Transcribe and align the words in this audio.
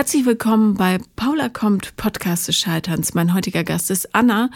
Herzlich 0.00 0.24
willkommen 0.24 0.76
bei 0.76 0.96
Paula 1.14 1.50
kommt, 1.50 1.94
Podcast 1.96 2.48
des 2.48 2.56
Scheiterns. 2.56 3.12
Mein 3.12 3.34
heutiger 3.34 3.64
Gast 3.64 3.90
ist 3.90 4.14
Anna 4.14 4.48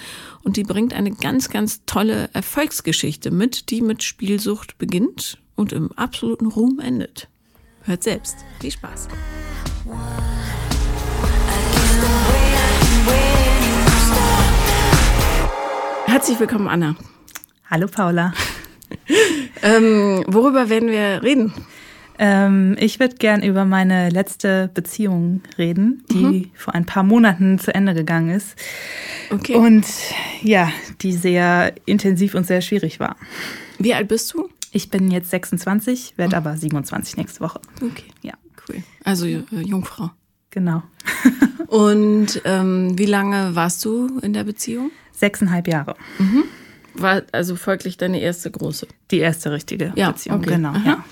und 0.42 0.56
die 0.56 0.62
bringt 0.62 0.94
eine 0.94 1.10
ganz, 1.10 1.50
ganz 1.50 1.84
tolle 1.84 2.30
Erfolgsgeschichte 2.32 3.30
mit, 3.30 3.68
die 3.68 3.82
mit 3.82 4.02
Spielsucht 4.02 4.78
beginnt 4.78 5.36
und 5.54 5.74
im 5.74 5.92
absoluten 5.92 6.46
Ruhm 6.46 6.80
endet. 6.80 7.28
Hört 7.82 8.02
selbst. 8.04 8.38
Viel 8.58 8.70
Spaß. 8.70 9.08
Herzlich 16.06 16.40
willkommen, 16.40 16.68
Anna. 16.68 16.96
Hallo, 17.70 17.86
Paula. 17.86 18.32
ähm, 19.62 20.24
worüber 20.26 20.70
werden 20.70 20.88
wir 20.88 21.22
reden? 21.22 21.52
Ähm, 22.18 22.76
ich 22.78 23.00
würde 23.00 23.16
gern 23.16 23.42
über 23.42 23.64
meine 23.64 24.08
letzte 24.10 24.70
Beziehung 24.72 25.42
reden, 25.58 26.04
die 26.10 26.24
mhm. 26.24 26.50
vor 26.54 26.74
ein 26.74 26.86
paar 26.86 27.02
Monaten 27.02 27.58
zu 27.58 27.74
Ende 27.74 27.94
gegangen 27.94 28.30
ist. 28.30 28.56
Okay. 29.30 29.54
Und 29.54 29.86
ja, 30.42 30.70
die 31.00 31.12
sehr 31.12 31.74
intensiv 31.86 32.34
und 32.34 32.46
sehr 32.46 32.60
schwierig 32.60 33.00
war. 33.00 33.16
Wie 33.78 33.94
alt 33.94 34.08
bist 34.08 34.32
du? 34.34 34.48
Ich 34.70 34.90
bin 34.90 35.10
jetzt 35.10 35.30
26, 35.30 36.14
werde 36.16 36.36
mhm. 36.36 36.46
aber 36.46 36.56
27 36.56 37.16
nächste 37.16 37.40
Woche. 37.40 37.60
Okay. 37.80 38.06
Ja. 38.22 38.34
Cool. 38.68 38.82
Also 39.04 39.26
äh, 39.26 39.42
Jungfrau. 39.50 40.10
Genau. 40.50 40.82
und 41.66 42.40
ähm, 42.44 42.98
wie 42.98 43.06
lange 43.06 43.54
warst 43.54 43.84
du 43.84 44.18
in 44.20 44.32
der 44.32 44.44
Beziehung? 44.44 44.90
Sechseinhalb 45.12 45.68
Jahre. 45.68 45.96
Mhm. 46.18 46.44
War 46.94 47.22
also 47.32 47.56
folglich 47.56 47.96
deine 47.96 48.20
erste 48.20 48.50
große? 48.50 48.86
Die 49.10 49.18
erste 49.18 49.50
richtige 49.50 49.92
ja, 49.96 50.12
Beziehung, 50.12 50.38
okay. 50.38 50.50
genau. 50.50 50.74
Ja. 50.84 51.04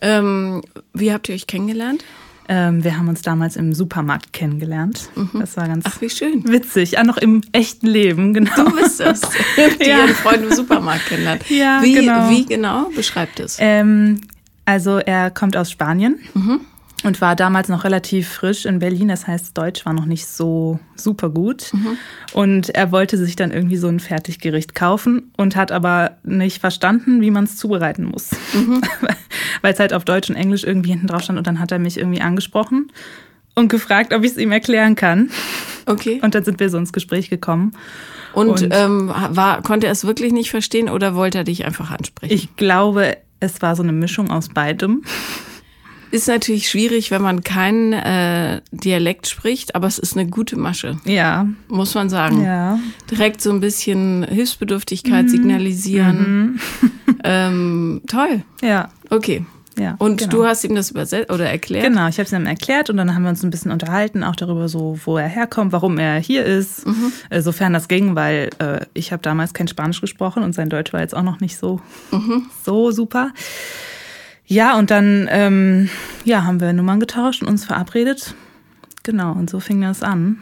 Ähm, 0.00 0.62
wie 0.92 1.12
habt 1.12 1.28
ihr 1.28 1.34
euch 1.34 1.46
kennengelernt? 1.46 2.04
Ähm, 2.48 2.82
wir 2.82 2.96
haben 2.96 3.08
uns 3.08 3.22
damals 3.22 3.54
im 3.56 3.72
Supermarkt 3.74 4.32
kennengelernt. 4.32 5.08
Mhm. 5.14 5.38
Das 5.38 5.56
war 5.56 5.68
ganz 5.68 5.84
Ach, 5.86 6.00
wie 6.00 6.10
schön. 6.10 6.48
witzig. 6.48 6.98
Auch 6.98 7.04
noch 7.04 7.16
im 7.18 7.42
echten 7.52 7.86
Leben, 7.86 8.34
genau. 8.34 8.64
Du 8.64 8.76
bist 8.76 8.98
das, 8.98 9.20
die 9.80 9.88
ja. 9.88 9.98
ihren 9.98 10.14
Freund 10.14 10.42
im 10.42 10.52
Supermarkt 10.52 11.06
kennenlernt. 11.06 11.48
Ja, 11.48 11.80
wie, 11.82 11.94
genau. 11.94 12.28
Wie 12.28 12.44
genau? 12.44 12.90
Beschreibt 12.96 13.38
es. 13.38 13.56
Ähm, 13.60 14.20
also 14.64 14.98
er 14.98 15.30
kommt 15.30 15.56
aus 15.56 15.70
Spanien. 15.70 16.18
Mhm 16.34 16.60
und 17.02 17.20
war 17.20 17.34
damals 17.34 17.68
noch 17.68 17.84
relativ 17.84 18.28
frisch 18.28 18.66
in 18.66 18.78
Berlin. 18.78 19.08
Das 19.08 19.26
heißt, 19.26 19.56
Deutsch 19.56 19.86
war 19.86 19.92
noch 19.92 20.04
nicht 20.04 20.26
so 20.26 20.78
super 20.96 21.30
gut. 21.30 21.72
Mhm. 21.72 21.96
Und 22.34 22.68
er 22.70 22.92
wollte 22.92 23.16
sich 23.16 23.36
dann 23.36 23.52
irgendwie 23.52 23.78
so 23.78 23.88
ein 23.88 24.00
Fertiggericht 24.00 24.74
kaufen 24.74 25.32
und 25.36 25.56
hat 25.56 25.72
aber 25.72 26.18
nicht 26.22 26.60
verstanden, 26.60 27.20
wie 27.20 27.30
man 27.30 27.44
es 27.44 27.56
zubereiten 27.56 28.04
muss. 28.04 28.30
Mhm. 28.52 28.82
Weil 29.62 29.72
es 29.72 29.80
halt 29.80 29.94
auf 29.94 30.04
Deutsch 30.04 30.28
und 30.28 30.36
Englisch 30.36 30.64
irgendwie 30.64 30.90
hinten 30.90 31.06
drauf 31.06 31.22
stand. 31.22 31.38
Und 31.38 31.46
dann 31.46 31.58
hat 31.58 31.72
er 31.72 31.78
mich 31.78 31.96
irgendwie 31.96 32.20
angesprochen 32.20 32.92
und 33.54 33.68
gefragt, 33.68 34.12
ob 34.12 34.22
ich 34.22 34.32
es 34.32 34.36
ihm 34.36 34.52
erklären 34.52 34.94
kann. 34.94 35.30
Okay. 35.86 36.20
Und 36.22 36.34
dann 36.34 36.44
sind 36.44 36.60
wir 36.60 36.68
so 36.68 36.78
ins 36.78 36.92
Gespräch 36.92 37.30
gekommen. 37.30 37.72
Und, 38.32 38.62
und 38.62 38.68
ähm, 38.70 39.08
war, 39.08 39.62
konnte 39.62 39.86
er 39.86 39.92
es 39.92 40.06
wirklich 40.06 40.32
nicht 40.32 40.50
verstehen 40.50 40.88
oder 40.88 41.14
wollte 41.14 41.38
er 41.38 41.44
dich 41.44 41.64
einfach 41.64 41.90
ansprechen? 41.90 42.32
Ich 42.32 42.56
glaube, 42.56 43.16
es 43.40 43.60
war 43.62 43.74
so 43.74 43.82
eine 43.82 43.92
Mischung 43.92 44.30
aus 44.30 44.50
beidem. 44.50 45.02
Ist 46.10 46.26
natürlich 46.26 46.68
schwierig, 46.68 47.10
wenn 47.10 47.22
man 47.22 47.44
keinen 47.44 47.92
äh, 47.92 48.60
Dialekt 48.72 49.28
spricht, 49.28 49.74
aber 49.74 49.86
es 49.86 49.98
ist 49.98 50.16
eine 50.16 50.28
gute 50.28 50.56
Masche. 50.56 50.96
Ja. 51.04 51.46
Muss 51.68 51.94
man 51.94 52.10
sagen. 52.10 52.42
Ja. 52.44 52.80
Direkt 53.10 53.40
so 53.40 53.50
ein 53.50 53.60
bisschen 53.60 54.24
Hilfsbedürftigkeit 54.24 55.26
mhm. 55.26 55.28
signalisieren. 55.28 56.60
Mhm. 56.80 56.90
ähm, 57.24 58.02
toll. 58.08 58.42
Ja. 58.62 58.88
Okay. 59.10 59.44
Ja, 59.78 59.94
und 59.98 60.18
genau. 60.18 60.30
du 60.30 60.44
hast 60.46 60.64
ihm 60.64 60.74
das 60.74 60.90
übersetzt 60.90 61.32
oder 61.32 61.48
erklärt? 61.48 61.86
Genau, 61.86 62.06
ich 62.08 62.18
habe 62.18 62.24
es 62.24 62.32
ihm 62.32 62.44
erklärt 62.44 62.90
und 62.90 62.98
dann 62.98 63.14
haben 63.14 63.22
wir 63.22 63.30
uns 63.30 63.42
ein 63.42 63.50
bisschen 63.50 63.70
unterhalten, 63.70 64.22
auch 64.24 64.36
darüber, 64.36 64.68
so, 64.68 64.98
wo 65.04 65.16
er 65.16 65.28
herkommt, 65.28 65.72
warum 65.72 65.96
er 65.98 66.18
hier 66.18 66.44
ist, 66.44 66.86
mhm. 66.86 67.12
äh, 67.30 67.40
sofern 67.40 67.72
das 67.72 67.88
ging, 67.88 68.14
weil 68.14 68.50
äh, 68.58 68.84
ich 68.92 69.12
habe 69.12 69.22
damals 69.22 69.54
kein 69.54 69.68
Spanisch 69.68 70.00
gesprochen 70.02 70.42
und 70.42 70.54
sein 70.54 70.68
Deutsch 70.68 70.92
war 70.92 71.00
jetzt 71.00 71.14
auch 71.14 71.22
noch 71.22 71.40
nicht 71.40 71.56
so, 71.56 71.80
mhm. 72.10 72.46
so 72.62 72.90
super. 72.90 73.32
Ja, 74.50 74.76
und 74.76 74.90
dann 74.90 75.28
ähm, 75.30 75.88
ja, 76.24 76.42
haben 76.42 76.60
wir 76.60 76.72
Nummern 76.72 76.98
getauscht 76.98 77.40
und 77.40 77.46
uns 77.46 77.64
verabredet. 77.64 78.34
Genau, 79.04 79.30
und 79.30 79.48
so 79.48 79.60
fing 79.60 79.80
das 79.80 80.02
an. 80.02 80.40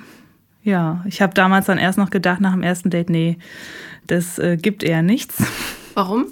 Ja, 0.62 1.04
ich 1.06 1.20
habe 1.20 1.34
damals 1.34 1.66
dann 1.66 1.76
erst 1.76 1.98
noch 1.98 2.08
gedacht, 2.08 2.40
nach 2.40 2.52
dem 2.52 2.62
ersten 2.62 2.88
Date, 2.88 3.10
nee, 3.10 3.36
das 4.06 4.38
äh, 4.38 4.56
gibt 4.56 4.82
eher 4.82 5.02
nichts. 5.02 5.44
Warum? 5.92 6.28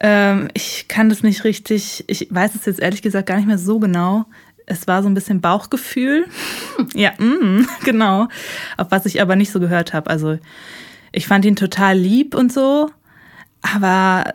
Ähm, 0.00 0.48
ich 0.54 0.88
kann 0.88 1.08
das 1.08 1.22
nicht 1.22 1.44
richtig, 1.44 2.02
ich 2.08 2.26
weiß 2.30 2.56
es 2.56 2.66
jetzt 2.66 2.80
ehrlich 2.80 3.02
gesagt 3.02 3.28
gar 3.28 3.36
nicht 3.36 3.46
mehr 3.46 3.58
so 3.58 3.78
genau. 3.78 4.24
Es 4.66 4.88
war 4.88 5.04
so 5.04 5.08
ein 5.08 5.14
bisschen 5.14 5.40
Bauchgefühl. 5.40 6.26
Hm. 6.78 6.88
Ja, 6.96 7.12
mm, 7.16 7.64
genau. 7.84 8.26
Auf 8.76 8.88
was 8.90 9.06
ich 9.06 9.22
aber 9.22 9.36
nicht 9.36 9.52
so 9.52 9.60
gehört 9.60 9.92
habe. 9.92 10.10
Also 10.10 10.36
ich 11.12 11.28
fand 11.28 11.44
ihn 11.44 11.54
total 11.54 11.96
lieb 11.96 12.34
und 12.34 12.52
so, 12.52 12.90
aber 13.62 14.34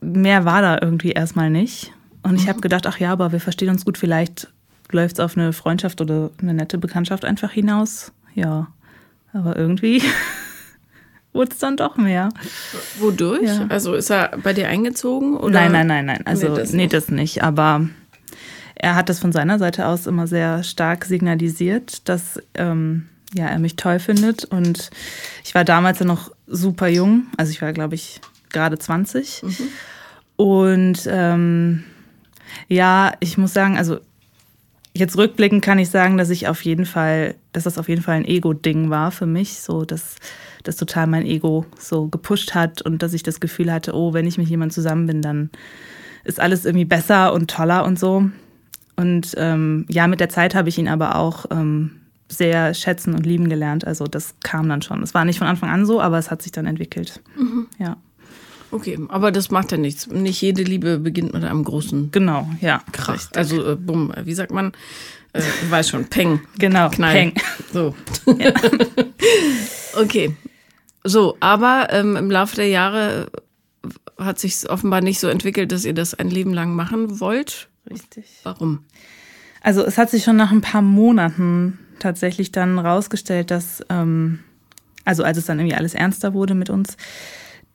mehr 0.00 0.44
war 0.44 0.62
da 0.62 0.78
irgendwie 0.80 1.12
erstmal 1.12 1.50
nicht. 1.50 1.92
Und 2.22 2.36
ich 2.36 2.44
mhm. 2.44 2.48
habe 2.48 2.60
gedacht, 2.60 2.86
ach 2.86 2.98
ja, 2.98 3.12
aber 3.12 3.32
wir 3.32 3.40
verstehen 3.40 3.70
uns 3.70 3.84
gut, 3.84 3.98
vielleicht 3.98 4.48
läuft 4.90 5.14
es 5.14 5.20
auf 5.20 5.36
eine 5.36 5.52
Freundschaft 5.52 6.00
oder 6.00 6.30
eine 6.40 6.54
nette 6.54 6.78
Bekanntschaft 6.78 7.24
einfach 7.24 7.50
hinaus. 7.50 8.12
Ja, 8.34 8.68
aber 9.32 9.56
irgendwie 9.56 10.02
wurde 11.32 11.52
es 11.52 11.58
dann 11.58 11.76
doch 11.76 11.96
mehr. 11.96 12.30
Wodurch? 12.98 13.42
Ja. 13.42 13.66
Also 13.68 13.94
ist 13.94 14.10
er 14.10 14.36
bei 14.42 14.52
dir 14.52 14.68
eingezogen? 14.68 15.36
Oder? 15.36 15.60
Nein, 15.60 15.72
nein, 15.72 15.86
nein, 15.86 16.06
nein. 16.06 16.26
Also 16.26 16.48
Nee, 16.48 16.56
das 16.56 16.72
nee, 16.72 16.82
nicht. 16.82 16.92
das 16.92 17.08
nicht. 17.08 17.42
Aber 17.42 17.88
er 18.74 18.94
hat 18.96 19.08
das 19.08 19.20
von 19.20 19.32
seiner 19.32 19.58
Seite 19.58 19.86
aus 19.86 20.06
immer 20.06 20.26
sehr 20.26 20.62
stark 20.62 21.04
signalisiert, 21.04 22.08
dass 22.08 22.40
ähm, 22.54 23.06
ja, 23.34 23.46
er 23.46 23.58
mich 23.58 23.76
toll 23.76 23.98
findet. 23.98 24.44
Und 24.44 24.90
ich 25.44 25.54
war 25.54 25.64
damals 25.64 26.00
ja 26.00 26.06
noch 26.06 26.32
super 26.46 26.88
jung. 26.88 27.26
Also 27.36 27.52
ich 27.52 27.62
war, 27.62 27.72
glaube 27.72 27.94
ich, 27.94 28.20
gerade 28.52 28.78
20. 28.78 29.42
Mhm. 29.42 29.56
Und 30.36 31.00
ähm, 31.06 31.84
ja, 32.68 33.12
ich 33.20 33.38
muss 33.38 33.52
sagen, 33.52 33.76
also 33.76 33.98
jetzt 34.94 35.16
rückblickend 35.16 35.62
kann 35.62 35.78
ich 35.78 35.90
sagen, 35.90 36.16
dass 36.16 36.30
ich 36.30 36.48
auf 36.48 36.64
jeden 36.64 36.86
Fall, 36.86 37.34
dass 37.52 37.64
das 37.64 37.78
auf 37.78 37.88
jeden 37.88 38.02
Fall 38.02 38.16
ein 38.16 38.24
Ego-Ding 38.24 38.90
war 38.90 39.10
für 39.10 39.26
mich, 39.26 39.60
so 39.60 39.84
dass 39.84 40.16
das 40.64 40.76
total 40.76 41.06
mein 41.06 41.26
Ego 41.26 41.64
so 41.78 42.08
gepusht 42.08 42.54
hat 42.54 42.82
und 42.82 43.02
dass 43.02 43.14
ich 43.14 43.22
das 43.22 43.40
Gefühl 43.40 43.72
hatte, 43.72 43.94
oh, 43.94 44.12
wenn 44.12 44.26
ich 44.26 44.38
mit 44.38 44.48
jemandem 44.48 44.74
zusammen 44.74 45.06
bin, 45.06 45.22
dann 45.22 45.50
ist 46.24 46.40
alles 46.40 46.64
irgendwie 46.64 46.84
besser 46.84 47.32
und 47.32 47.50
toller 47.50 47.84
und 47.84 47.98
so. 47.98 48.30
Und 48.96 49.34
ähm, 49.38 49.86
ja, 49.88 50.06
mit 50.06 50.20
der 50.20 50.28
Zeit 50.28 50.54
habe 50.54 50.68
ich 50.68 50.76
ihn 50.76 50.88
aber 50.88 51.16
auch 51.16 51.46
ähm, 51.50 52.00
sehr 52.28 52.74
schätzen 52.74 53.14
und 53.14 53.24
lieben 53.24 53.48
gelernt. 53.48 53.86
Also 53.86 54.04
das 54.04 54.34
kam 54.42 54.68
dann 54.68 54.82
schon. 54.82 55.02
Es 55.02 55.14
war 55.14 55.24
nicht 55.24 55.38
von 55.38 55.48
Anfang 55.48 55.70
an 55.70 55.86
so, 55.86 56.00
aber 56.00 56.18
es 56.18 56.30
hat 56.30 56.42
sich 56.42 56.52
dann 56.52 56.66
entwickelt. 56.66 57.22
Mhm. 57.36 57.66
Ja. 57.78 57.96
Okay, 58.72 58.98
aber 59.08 59.32
das 59.32 59.50
macht 59.50 59.72
ja 59.72 59.78
nichts. 59.78 60.06
Nicht 60.06 60.40
jede 60.40 60.62
Liebe 60.62 60.98
beginnt 60.98 61.32
mit 61.32 61.44
einem 61.44 61.64
großen 61.64 62.10
Genau, 62.12 62.48
ja. 62.60 62.82
Krach. 62.92 63.14
richtig. 63.14 63.36
Also, 63.36 63.72
äh, 63.72 63.76
bumm, 63.76 64.12
wie 64.24 64.34
sagt 64.34 64.52
man? 64.52 64.72
Äh, 65.32 65.42
weiß 65.68 65.88
schon, 65.88 66.04
Peng. 66.06 66.40
genau, 66.58 66.88
Knall. 66.90 67.12
Peng. 67.12 67.32
So. 67.72 67.94
okay. 70.00 70.34
So, 71.04 71.36
aber 71.40 71.88
ähm, 71.90 72.16
im 72.16 72.30
Laufe 72.30 72.56
der 72.56 72.68
Jahre 72.68 73.30
hat 74.18 74.38
sich 74.38 74.68
offenbar 74.68 75.00
nicht 75.00 75.18
so 75.18 75.28
entwickelt, 75.28 75.72
dass 75.72 75.84
ihr 75.84 75.94
das 75.94 76.14
ein 76.14 76.30
Leben 76.30 76.52
lang 76.52 76.74
machen 76.74 77.20
wollt. 77.20 77.68
Richtig. 77.90 78.26
Warum? 78.42 78.84
Also 79.62 79.84
es 79.84 79.98
hat 79.98 80.10
sich 80.10 80.24
schon 80.24 80.36
nach 80.36 80.50
ein 80.52 80.60
paar 80.60 80.82
Monaten 80.82 81.78
tatsächlich 81.98 82.52
dann 82.52 82.78
rausgestellt, 82.78 83.50
dass, 83.50 83.82
ähm, 83.88 84.40
also 85.04 85.22
als 85.24 85.38
es 85.38 85.46
dann 85.46 85.58
irgendwie 85.58 85.76
alles 85.76 85.94
ernster 85.94 86.34
wurde 86.34 86.54
mit 86.54 86.70
uns, 86.70 86.96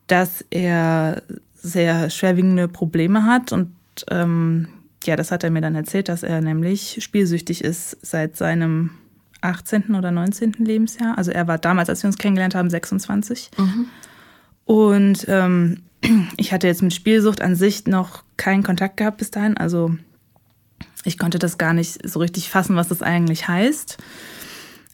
dass 0.08 0.44
er 0.50 1.24
sehr 1.56 2.10
schwerwiegende 2.10 2.68
Probleme 2.68 3.26
hat 3.26 3.52
und 3.52 3.72
ähm, 4.10 4.68
ja, 5.04 5.16
das 5.16 5.32
hat 5.32 5.44
er 5.44 5.52
mir 5.52 5.62
dann 5.62 5.76
erzählt, 5.76 6.10
dass 6.10 6.24
er 6.24 6.42
nämlich 6.42 7.00
spielsüchtig 7.02 7.64
ist 7.64 7.98
seit 8.02 8.36
seinem 8.36 8.92
18. 9.42 9.96
oder 9.96 10.12
19. 10.12 10.54
Lebensjahr. 10.54 11.18
Also 11.18 11.32
er 11.32 11.48
war 11.48 11.58
damals, 11.58 11.90
als 11.90 12.04
wir 12.04 12.08
uns 12.08 12.18
kennengelernt 12.18 12.56
haben, 12.56 12.70
26. 12.70 13.52
Mhm. 13.58 13.86
Und 14.66 15.26
ähm, 15.28 15.84
ich 16.38 16.52
hatte 16.52 16.68
jetzt 16.68 16.82
mit 16.82 16.94
Spielsucht 16.94 17.42
an 17.42 17.56
sich 17.56 17.86
noch 17.86 18.24
keinen 18.38 18.64
Kontakt 18.64 18.98
gehabt 18.98 19.18
bis 19.18 19.32
dahin. 19.32 19.58
Also 19.58 19.96
ich 21.04 21.18
konnte 21.18 21.40
das 21.40 21.58
gar 21.58 21.74
nicht 21.74 22.08
so 22.08 22.20
richtig 22.20 22.50
fassen, 22.50 22.76
was 22.76 22.88
das 22.88 23.02
eigentlich 23.02 23.48
heißt. 23.48 23.98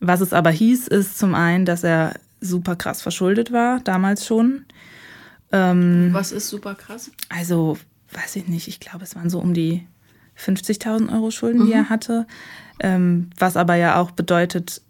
Was 0.01 0.19
es 0.19 0.33
aber 0.33 0.51
hieß, 0.51 0.87
ist 0.87 1.17
zum 1.17 1.35
einen, 1.35 1.65
dass 1.65 1.83
er 1.83 2.15
super 2.41 2.75
krass 2.75 3.01
verschuldet 3.01 3.51
war, 3.51 3.79
damals 3.81 4.25
schon. 4.25 4.65
Ähm, 5.51 6.09
Was 6.11 6.31
ist 6.31 6.49
super 6.49 6.75
krass? 6.75 7.11
also, 7.29 7.77
weiß 8.13 8.35
ich 8.37 8.47
nicht, 8.47 8.67
ich 8.67 8.79
glaube, 8.79 9.03
es 9.03 9.15
waren 9.15 9.29
so 9.29 9.39
um 9.39 9.53
die 9.53 9.85
50.000 10.37 11.11
Euro 11.13 11.29
Schulden, 11.31 11.61
die 11.65 11.71
Mhm. 11.73 11.79
er 11.79 11.89
hatte. 11.89 12.27
Ähm, 12.79 13.29
was 13.37 13.57
aber 13.57 13.75
ja 13.75 13.99
auch 13.99 14.11
bedeutet, 14.11 14.81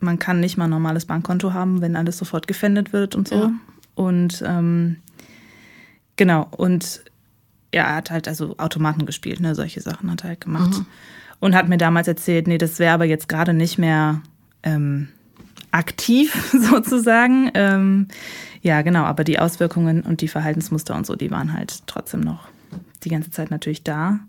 man 0.00 0.18
kann 0.18 0.40
nicht 0.40 0.56
mal 0.56 0.64
ein 0.64 0.70
normales 0.70 1.06
Bankkonto 1.06 1.52
haben, 1.52 1.80
wenn 1.80 1.96
alles 1.96 2.18
sofort 2.18 2.46
gefändet 2.46 2.92
wird 2.92 3.14
und 3.14 3.28
so. 3.28 3.34
Ja. 3.36 3.52
Und 3.94 4.42
ähm, 4.46 4.96
genau, 6.16 6.46
und 6.56 7.02
ja, 7.74 7.84
er 7.84 7.96
hat 7.96 8.10
halt 8.10 8.28
also 8.28 8.56
Automaten 8.58 9.06
gespielt, 9.06 9.40
ne, 9.40 9.54
solche 9.54 9.80
Sachen 9.80 10.10
hat 10.10 10.22
er 10.24 10.28
halt 10.30 10.40
gemacht. 10.40 10.70
Mhm. 10.78 10.86
Und 11.40 11.54
hat 11.54 11.68
mir 11.68 11.78
damals 11.78 12.08
erzählt, 12.08 12.48
nee, 12.48 12.58
das 12.58 12.78
wäre 12.80 12.94
aber 12.94 13.04
jetzt 13.04 13.28
gerade 13.28 13.52
nicht 13.54 13.78
mehr 13.78 14.22
ähm, 14.64 15.08
aktiv 15.70 16.52
sozusagen. 16.70 17.50
Ähm, 17.54 18.08
ja, 18.62 18.82
genau, 18.82 19.04
aber 19.04 19.24
die 19.24 19.38
Auswirkungen 19.38 20.02
und 20.02 20.20
die 20.20 20.28
Verhaltensmuster 20.28 20.94
und 20.94 21.06
so, 21.06 21.16
die 21.16 21.30
waren 21.30 21.52
halt 21.52 21.86
trotzdem 21.86 22.20
noch 22.20 22.48
die 23.04 23.08
ganze 23.08 23.30
Zeit 23.30 23.50
natürlich 23.50 23.84
da. 23.84 24.20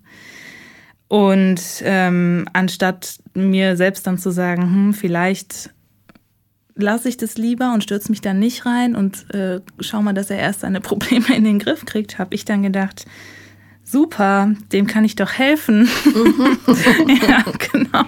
Und 1.08 1.62
ähm, 1.82 2.48
anstatt 2.54 3.18
mir 3.34 3.76
selbst 3.76 4.06
dann 4.06 4.20
zu 4.20 4.30
sagen, 4.30 4.62
hm, 4.62 4.94
vielleicht 4.94 5.72
lasse 6.76 7.10
ich 7.10 7.18
das 7.18 7.38
lieber 7.38 7.74
und 7.74 7.84
stürze 7.84 8.12
mich 8.12 8.22
dann 8.22 8.40
nicht 8.40 8.66
rein 8.66 8.96
und 8.96 9.34
äh, 9.34 9.60
schau 9.80 10.02
mal, 10.02 10.14
dass 10.14 10.30
er 10.30 10.38
erst 10.38 10.62
seine 10.62 10.82
Probleme 10.82 11.36
in 11.36 11.44
den 11.44 11.60
Griff 11.60 11.86
kriegt, 11.86 12.20
habe 12.20 12.36
ich 12.36 12.46
dann 12.46 12.64
gedacht, 12.64 13.06
super, 13.84 14.54
dem 14.72 14.88
kann 14.88 15.04
ich 15.04 15.16
doch 15.16 15.32
helfen. 15.32 15.90
Mhm. 16.06 16.58
ja, 17.28 17.44
genau. 17.72 18.06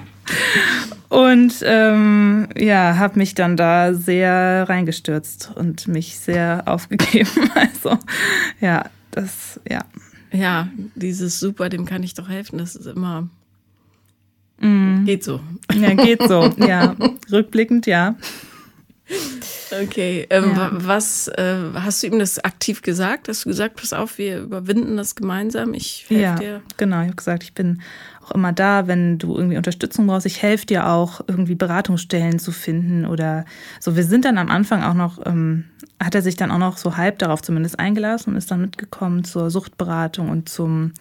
Und 1.10 1.56
ähm, 1.64 2.48
ja, 2.58 2.98
habe 2.98 3.20
mich 3.20 3.36
dann 3.36 3.58
da 3.58 3.94
sehr 3.94 4.70
reingestürzt 4.70 5.52
und 5.56 5.88
mich 5.88 6.18
sehr 6.20 6.64
aufgegeben. 6.66 7.30
Also 7.56 7.98
ja, 8.60 8.86
das, 9.12 9.60
ja. 9.70 9.82
Ja, 10.32 10.70
dieses 10.96 11.40
super, 11.40 11.68
dem 11.68 11.86
kann 11.86 12.04
ich 12.04 12.14
doch 12.14 12.30
helfen, 12.30 12.58
das 12.58 12.76
ist 12.76 12.86
immer. 12.86 13.28
Mm. 14.62 15.04
Geht 15.04 15.24
so. 15.24 15.42
Ja, 15.74 15.94
geht 15.94 16.22
so, 16.24 16.50
ja. 16.58 16.96
Rückblickend, 17.32 17.88
ja. 17.88 18.16
Okay, 19.72 20.28
ähm, 20.30 20.54
ja. 20.56 20.70
was 20.74 21.28
äh, 21.30 21.58
hast 21.74 22.04
du 22.04 22.08
ihm 22.08 22.20
das 22.20 22.40
aktiv 22.40 22.82
gesagt? 22.82 23.28
Hast 23.28 23.46
du 23.46 23.50
gesagt, 23.50 23.76
pass 23.76 23.94
auf, 23.94 24.18
wir 24.18 24.40
überwinden 24.40 24.98
das 24.98 25.16
gemeinsam? 25.16 25.74
Ich 25.74 26.06
helfe 26.10 26.22
ja, 26.22 26.36
dir. 26.36 26.62
Genau, 26.78 27.02
ich 27.02 27.08
habe 27.08 27.16
gesagt, 27.16 27.44
ich 27.44 27.54
bin 27.54 27.82
auch 28.24 28.32
immer 28.32 28.54
da, 28.54 28.88
wenn 28.88 29.18
du 29.18 29.36
irgendwie 29.36 29.58
Unterstützung 29.58 30.08
brauchst. 30.08 30.26
Ich 30.26 30.42
helfe 30.42 30.66
dir 30.66 30.88
auch, 30.88 31.22
irgendwie 31.28 31.56
Beratungsstellen 31.56 32.40
zu 32.40 32.52
finden 32.52 33.06
oder 33.06 33.46
so. 33.80 33.96
Wir 33.96 34.04
sind 34.04 34.26
dann 34.26 34.38
am 34.38 34.50
Anfang 34.50 34.84
auch 34.84 34.94
noch, 34.94 35.26
ähm, 35.26 35.66
hat 36.02 36.16
er 36.16 36.22
sich 36.22 36.36
dann 36.36 36.52
auch 36.52 36.58
noch 36.58 36.78
so 36.78 36.98
halb 36.98 37.20
darauf 37.20 37.42
zumindest 37.42 37.80
eingelassen 37.80 38.32
und 38.32 38.38
ist 38.38 38.52
dann 38.52 38.62
mitgekommen 38.62 39.24
zur 39.24 39.50
Suchtberatung 39.50 40.30
und 40.30 40.50
zum, 40.50 40.94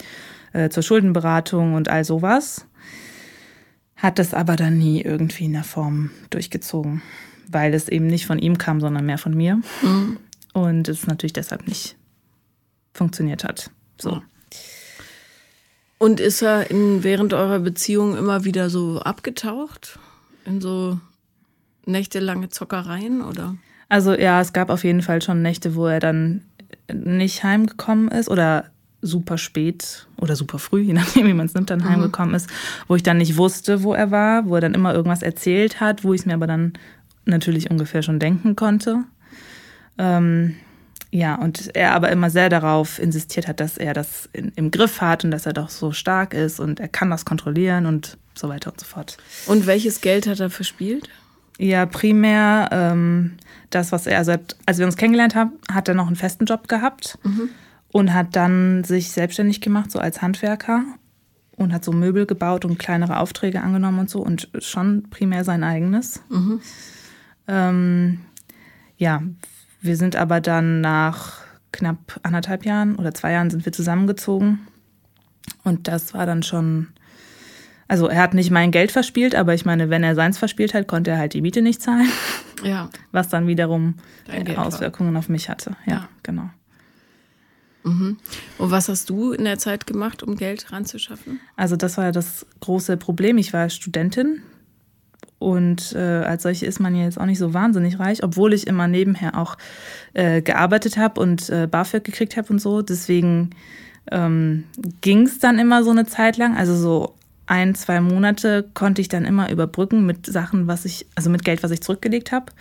äh, 0.53 0.69
zur 0.69 0.83
Schuldenberatung 0.83 1.75
und 1.75 1.89
all 1.89 2.05
sowas. 2.05 2.67
Hat 3.97 4.19
das 4.19 4.33
aber 4.33 4.57
dann 4.57 4.79
nie 4.79 5.03
irgendwie 5.03 5.45
in 5.45 5.53
der 5.53 5.65
Form 5.65 6.11
durchgezogen 6.31 7.03
weil 7.51 7.75
es 7.75 7.89
eben 7.89 8.07
nicht 8.07 8.27
von 8.27 8.39
ihm 8.39 8.59
kam, 8.59 8.81
sondern 8.81 9.07
mehr 9.07 9.19
von 9.19 9.35
mir. 9.35 9.61
Mhm. 9.83 10.19
Und 10.53 10.89
es 10.89 11.07
natürlich 11.07 11.33
deshalb 11.33 11.67
nicht 11.67 11.97
funktioniert 12.93 13.45
hat. 13.45 13.71
So. 14.01 14.23
Und 15.99 16.19
ist 16.19 16.43
er 16.43 16.71
in, 16.71 17.05
während 17.05 17.35
eurer 17.35 17.59
Beziehung 17.59 18.17
immer 18.17 18.45
wieder 18.45 18.71
so 18.71 19.01
abgetaucht? 19.01 19.99
In 20.45 20.61
so 20.61 20.99
nächtelange 21.87 22.49
Zockereien 22.49 23.23
oder? 23.23 23.57
Also 23.89 24.15
ja, 24.15 24.41
es 24.41 24.53
gab 24.53 24.71
auf 24.71 24.85
jeden 24.85 25.03
Fall 25.03 25.21
schon 25.21 25.43
Nächte, 25.43 25.75
wo 25.75 25.87
er 25.87 26.01
dann 26.01 26.43
nicht 26.93 27.45
heimgekommen 27.45 28.09
ist 28.09 28.29
oder 28.29 28.71
super 29.03 29.39
spät 29.39 30.07
oder 30.17 30.37
super 30.37 30.59
früh, 30.59 30.81
je 30.87 30.93
nachdem, 30.93 31.27
wie 31.27 31.35
man 31.35 31.47
es 31.47 31.55
nimmt, 31.55 31.71
dann 31.71 31.81
mhm. 31.81 31.89
heimgekommen 31.89 32.35
ist, 32.35 32.49
wo 32.89 32.97
ich 32.97 33.03
dann 33.03 33.19
nicht 33.19 33.37
wusste, 33.37 33.83
wo 33.83 33.95
er 33.95 34.11
war, 34.11 34.47
wo 34.47 34.55
er 34.55 34.61
dann 34.61 34.75
immer 34.75 34.95
irgendwas 34.95 35.23
erzählt 35.23 35.81
hat, 35.81 36.05
wo 36.05 36.15
ich 36.15 36.21
es 36.21 36.27
mir 36.27 36.35
aber 36.35 36.47
dann 36.47 36.73
natürlich 37.25 37.71
ungefähr 37.71 38.03
schon 38.03 38.19
denken 38.19 38.57
konnte. 38.57 39.05
Ähm, 39.99 40.57
ja, 41.13 41.35
und 41.35 41.75
er 41.75 41.93
aber 41.93 42.11
immer 42.11 42.31
sehr 42.31 42.49
darauf 42.49 42.99
insistiert 43.01 43.49
hat, 43.49 43.59
dass 43.59 43.77
er 43.77 43.95
das 43.95 44.29
in, 44.33 44.53
im 44.55 44.71
Griff 44.71 45.01
hat 45.01 45.25
und 45.25 45.33
dass 45.33 45.45
er 45.45 45.53
doch 45.53 45.69
so 45.69 45.91
stark 45.91 46.35
ist 46.35 46.61
und 46.61 46.79
er 46.79 46.89
kann 46.89 47.11
das 47.11 47.25
kontrollieren 47.25 47.87
und 47.87 48.17
so 48.35 48.49
weiter 48.49 48.71
und 48.71 48.79
so 48.79 48.87
fort. 48.87 49.19
Und 49.47 49.67
welches 49.67 50.01
Geld 50.01 50.29
hat 50.29 50.39
er 50.39 50.51
verspielt? 50.51 51.09
Ja, 51.59 51.85
primär 51.85 52.69
ähm, 52.73 53.33
das, 53.71 53.93
was 53.93 54.07
er, 54.07 54.19
also 54.19 54.35
als 54.67 54.79
wir 54.79 54.87
uns 54.87 54.97
kennengelernt 54.97 55.35
haben, 55.35 55.53
hat 55.71 55.89
er 55.89 55.95
noch 55.95 56.07
einen 56.07 56.17
festen 56.17 56.47
Job 56.47 56.69
gehabt 56.69 57.19
mhm. 57.25 57.51
und 57.89 58.15
hat 58.15 58.37
dann 58.37 58.85
sich 58.85 59.11
selbstständig 59.11 59.61
gemacht, 59.61 59.91
so 59.91 59.99
als 59.99 60.23
Handwerker 60.23 60.85
und 61.57 61.73
hat 61.73 61.85
so 61.85 61.93
Möbel 61.93 62.25
gebaut 62.25 62.65
und 62.65 62.79
kleinere 62.79 63.19
Aufträge 63.19 63.61
angenommen 63.61 63.99
und 63.99 64.11
so 64.11 64.21
und 64.21 64.49
schon 64.61 65.11
primär 65.11 65.45
sein 65.45 65.65
eigenes. 65.65 66.23
Mhm. 66.31 66.61
Ähm, 67.51 68.21
ja, 68.97 69.23
wir 69.81 69.97
sind 69.97 70.15
aber 70.15 70.41
dann 70.41 70.81
nach 70.81 71.39
knapp 71.73 72.21
anderthalb 72.23 72.65
Jahren 72.65 72.97
oder 72.97 73.13
zwei 73.13 73.33
Jahren 73.33 73.51
sind 73.51 73.65
wir 73.65 73.73
zusammengezogen. 73.73 74.61
Und 75.65 75.89
das 75.89 76.15
war 76.15 76.27
dann 76.27 76.43
schon, 76.43 76.89
also 77.89 78.07
er 78.07 78.23
hat 78.23 78.35
nicht 78.35 78.51
mein 78.51 78.71
Geld 78.71 78.93
verspielt, 78.93 79.35
aber 79.35 79.55
ich 79.55 79.65
meine, 79.65 79.91
wenn 79.91 80.05
er 80.05 80.15
seins 80.15 80.39
verspielt 80.39 80.75
hat, 80.75 80.87
konnte 80.87 81.11
er 81.11 81.19
halt 81.19 81.35
die 81.35 81.43
Miete 81.43 81.63
nicht 81.63 81.83
zahlen. 81.83 82.09
Ja. 82.63 82.91
Was 83.11 83.31
dann 83.31 83.47
wiederum 83.47 83.95
Auswirkungen 84.55 85.15
war. 85.15 85.21
auf 85.21 85.31
mich 85.31 85.49
hatte. 85.49 85.79
Ja, 85.87 85.93
ja. 85.93 86.09
genau. 86.23 86.51
Mhm. 87.85 88.19
Und 88.59 88.71
was 88.71 88.91
hast 88.91 89.09
du 89.09 89.33
in 89.33 89.45
der 89.45 89.57
Zeit 89.57 89.87
gemacht, 89.87 90.23
um 90.23 90.37
Geld 90.37 90.71
ranzuschaffen? 90.71 91.41
Also 91.57 91.77
das 91.77 91.97
war 91.97 92.13
das 92.13 92.45
große 92.61 92.99
Problem. 92.99 93.39
Ich 93.39 93.55
war 93.55 93.71
Studentin 93.71 94.43
und 95.41 95.95
äh, 95.95 95.99
als 95.99 96.43
solche 96.43 96.67
ist 96.67 96.81
man 96.81 96.95
ja 96.95 97.05
jetzt 97.05 97.19
auch 97.19 97.25
nicht 97.25 97.39
so 97.39 97.55
wahnsinnig 97.55 97.99
reich, 97.99 98.23
obwohl 98.23 98.53
ich 98.53 98.67
immer 98.67 98.87
nebenher 98.87 99.39
auch 99.39 99.57
äh, 100.13 100.43
gearbeitet 100.43 100.99
habe 100.99 101.19
und 101.19 101.49
äh, 101.49 101.67
BAföG 101.67 102.05
gekriegt 102.05 102.37
habe 102.37 102.53
und 102.53 102.59
so. 102.61 102.83
Deswegen 102.83 103.49
ähm, 104.11 104.65
ging 105.01 105.23
es 105.23 105.39
dann 105.39 105.59
immer 105.59 105.83
so 105.83 105.93
eine 105.93 106.05
Zeit 106.05 106.37
lang. 106.37 106.59
Also 106.59 106.77
so 106.77 107.15
ein, 107.47 107.75
zwei 107.75 108.03
Monate 108.03 108.69
konnte 108.75 109.01
ich 109.01 109.09
dann 109.09 109.25
immer 109.25 109.51
überbrücken 109.51 110.05
mit 110.05 110.27
Sachen, 110.27 110.67
was 110.67 110.85
ich, 110.85 111.07
also 111.15 111.31
mit 111.31 111.43
Geld, 111.43 111.63
was 111.63 111.71
ich 111.71 111.81
zurückgelegt 111.81 112.33
habe. 112.33 112.53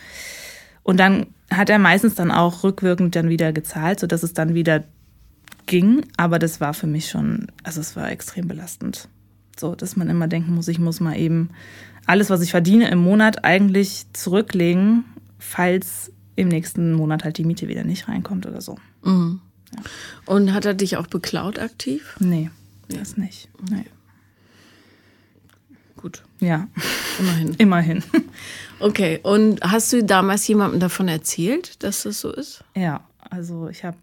Und 0.81 1.01
dann 1.01 1.27
hat 1.51 1.69
er 1.69 1.79
meistens 1.79 2.15
dann 2.15 2.31
auch 2.31 2.63
rückwirkend 2.63 3.13
dann 3.13 3.27
wieder 3.27 3.51
gezahlt, 3.51 3.99
sodass 3.99 4.23
es 4.23 4.33
dann 4.33 4.53
wieder 4.53 4.85
ging. 5.65 6.05
Aber 6.15 6.39
das 6.39 6.61
war 6.61 6.73
für 6.73 6.87
mich 6.87 7.09
schon, 7.09 7.47
also 7.63 7.81
es 7.81 7.97
war 7.97 8.09
extrem 8.09 8.47
belastend. 8.47 9.09
So, 9.59 9.75
dass 9.75 9.97
man 9.97 10.09
immer 10.09 10.29
denken 10.29 10.55
muss, 10.55 10.69
ich 10.69 10.79
muss 10.79 11.01
mal 11.01 11.17
eben 11.17 11.49
alles, 12.09 12.31
was 12.31 12.41
ich 12.41 12.49
verdiene 12.49 12.89
im 12.89 12.97
Monat, 12.97 13.45
eigentlich 13.45 14.07
zurücklegen, 14.13 15.05
falls 15.37 16.11
im 16.35 16.47
nächsten 16.47 16.93
Monat 16.93 17.23
halt 17.23 17.37
die 17.37 17.43
Miete 17.43 17.67
wieder 17.67 17.83
nicht 17.83 18.07
reinkommt 18.07 18.47
oder 18.47 18.61
so. 18.61 18.77
Mhm. 19.03 19.41
Ja. 19.75 19.83
Und 20.25 20.53
hat 20.53 20.65
er 20.65 20.73
dich 20.73 20.97
auch 20.97 21.05
beklaut 21.05 21.59
aktiv? 21.59 22.15
Nee, 22.19 22.49
nee. 22.87 22.97
das 22.97 23.15
nicht. 23.15 23.49
Nee. 23.69 23.85
Gut. 25.97 26.23
Ja. 26.39 26.67
Immerhin. 27.19 27.53
Immerhin. 27.59 28.03
Okay, 28.79 29.19
und 29.21 29.61
hast 29.61 29.93
du 29.93 30.03
damals 30.03 30.47
jemandem 30.47 30.79
davon 30.79 31.09
erzählt, 31.09 31.83
dass 31.83 32.03
das 32.03 32.21
so 32.21 32.31
ist? 32.31 32.63
Ja, 32.75 33.01
also 33.29 33.67
ich 33.67 33.83
habe, 33.83 33.97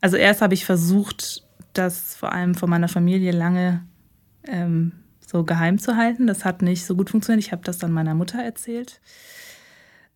also 0.00 0.16
erst 0.16 0.40
habe 0.40 0.54
ich 0.54 0.64
versucht, 0.64 1.42
das 1.72 2.14
vor 2.14 2.30
allem 2.30 2.54
von 2.54 2.70
meiner 2.70 2.88
Familie 2.88 3.32
lange 3.32 3.82
ähm, 4.44 4.92
so 5.30 5.44
geheim 5.44 5.78
zu 5.78 5.96
halten. 5.96 6.26
Das 6.26 6.44
hat 6.44 6.62
nicht 6.62 6.84
so 6.84 6.96
gut 6.96 7.10
funktioniert. 7.10 7.44
Ich 7.44 7.52
habe 7.52 7.62
das 7.64 7.78
dann 7.78 7.92
meiner 7.92 8.14
Mutter 8.14 8.42
erzählt. 8.42 9.00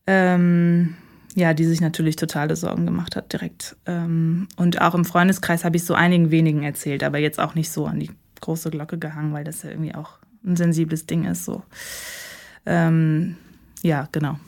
Ähm, 0.06 0.96
ja, 1.34 1.54
die 1.54 1.64
sich 1.64 1.80
natürlich 1.80 2.16
totale 2.16 2.56
Sorgen 2.56 2.86
gemacht 2.86 3.16
hat 3.16 3.32
direkt. 3.32 3.76
Ähm, 3.86 4.48
und 4.56 4.80
auch 4.80 4.94
im 4.94 5.04
Freundeskreis 5.04 5.64
habe 5.64 5.76
ich 5.76 5.84
so 5.84 5.94
einigen 5.94 6.30
wenigen 6.30 6.62
erzählt, 6.62 7.02
aber 7.02 7.18
jetzt 7.18 7.40
auch 7.40 7.54
nicht 7.54 7.70
so 7.70 7.86
an 7.86 8.00
die 8.00 8.10
große 8.40 8.70
Glocke 8.70 8.98
gehangen, 8.98 9.32
weil 9.32 9.44
das 9.44 9.62
ja 9.62 9.70
irgendwie 9.70 9.94
auch 9.94 10.18
ein 10.44 10.56
sensibles 10.56 11.06
Ding 11.06 11.24
ist. 11.24 11.44
So. 11.44 11.62
Ähm, 12.66 13.36
ja, 13.82 14.08
genau. 14.12 14.38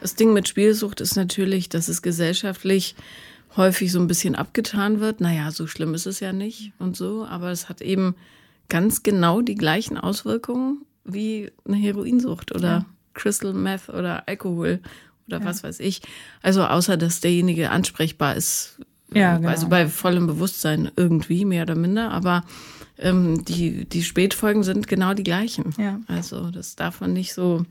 Das 0.00 0.14
Ding 0.14 0.32
mit 0.32 0.48
Spielsucht 0.48 1.00
ist 1.00 1.16
natürlich, 1.16 1.68
dass 1.68 1.88
es 1.88 2.02
gesellschaftlich 2.02 2.94
häufig 3.56 3.90
so 3.90 3.98
ein 3.98 4.06
bisschen 4.06 4.34
abgetan 4.34 5.00
wird. 5.00 5.20
Naja, 5.20 5.50
so 5.50 5.66
schlimm 5.66 5.94
ist 5.94 6.06
es 6.06 6.20
ja 6.20 6.32
nicht 6.32 6.72
und 6.78 6.96
so, 6.96 7.26
aber 7.26 7.50
es 7.50 7.68
hat 7.68 7.80
eben 7.80 8.14
ganz 8.68 9.02
genau 9.02 9.40
die 9.40 9.54
gleichen 9.54 9.96
Auswirkungen 9.98 10.84
wie 11.04 11.50
eine 11.66 11.76
Heroinsucht 11.76 12.54
oder 12.54 12.68
ja. 12.68 12.86
Crystal 13.14 13.52
Meth 13.52 13.88
oder 13.88 14.28
Alkohol 14.28 14.80
oder 15.26 15.40
ja. 15.40 15.44
was 15.44 15.62
weiß 15.64 15.80
ich. 15.80 16.02
Also 16.42 16.64
außer 16.64 16.96
dass 16.96 17.20
derjenige 17.20 17.70
ansprechbar 17.70 18.36
ist, 18.36 18.78
ja, 19.12 19.36
genau. 19.36 19.48
also 19.48 19.68
bei 19.68 19.88
vollem 19.88 20.26
Bewusstsein 20.26 20.90
irgendwie, 20.96 21.44
mehr 21.44 21.62
oder 21.62 21.74
minder, 21.74 22.10
aber 22.10 22.44
ähm, 22.98 23.44
die, 23.44 23.86
die 23.86 24.02
Spätfolgen 24.02 24.62
sind 24.62 24.86
genau 24.86 25.14
die 25.14 25.22
gleichen. 25.22 25.74
Ja. 25.78 26.00
Also 26.08 26.50
das 26.50 26.76
darf 26.76 27.00
man 27.00 27.14
nicht 27.14 27.32
so 27.32 27.64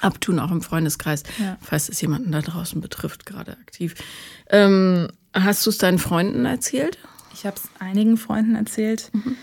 abtun, 0.00 0.38
auch 0.38 0.50
im 0.50 0.60
Freundeskreis, 0.60 1.22
ja. 1.40 1.56
falls 1.62 1.88
es 1.88 2.00
jemanden 2.00 2.30
da 2.30 2.42
draußen 2.42 2.80
betrifft, 2.82 3.24
gerade 3.24 3.52
aktiv. 3.52 3.94
Ähm, 4.50 5.08
hast 5.32 5.64
du 5.64 5.70
es 5.70 5.78
deinen 5.78 5.98
Freunden 5.98 6.44
erzählt? 6.44 6.98
Ich 7.32 7.46
habe 7.46 7.56
es 7.56 7.62
einigen 7.80 8.18
Freunden 8.18 8.54
erzählt. 8.54 9.10
Mhm 9.14 9.36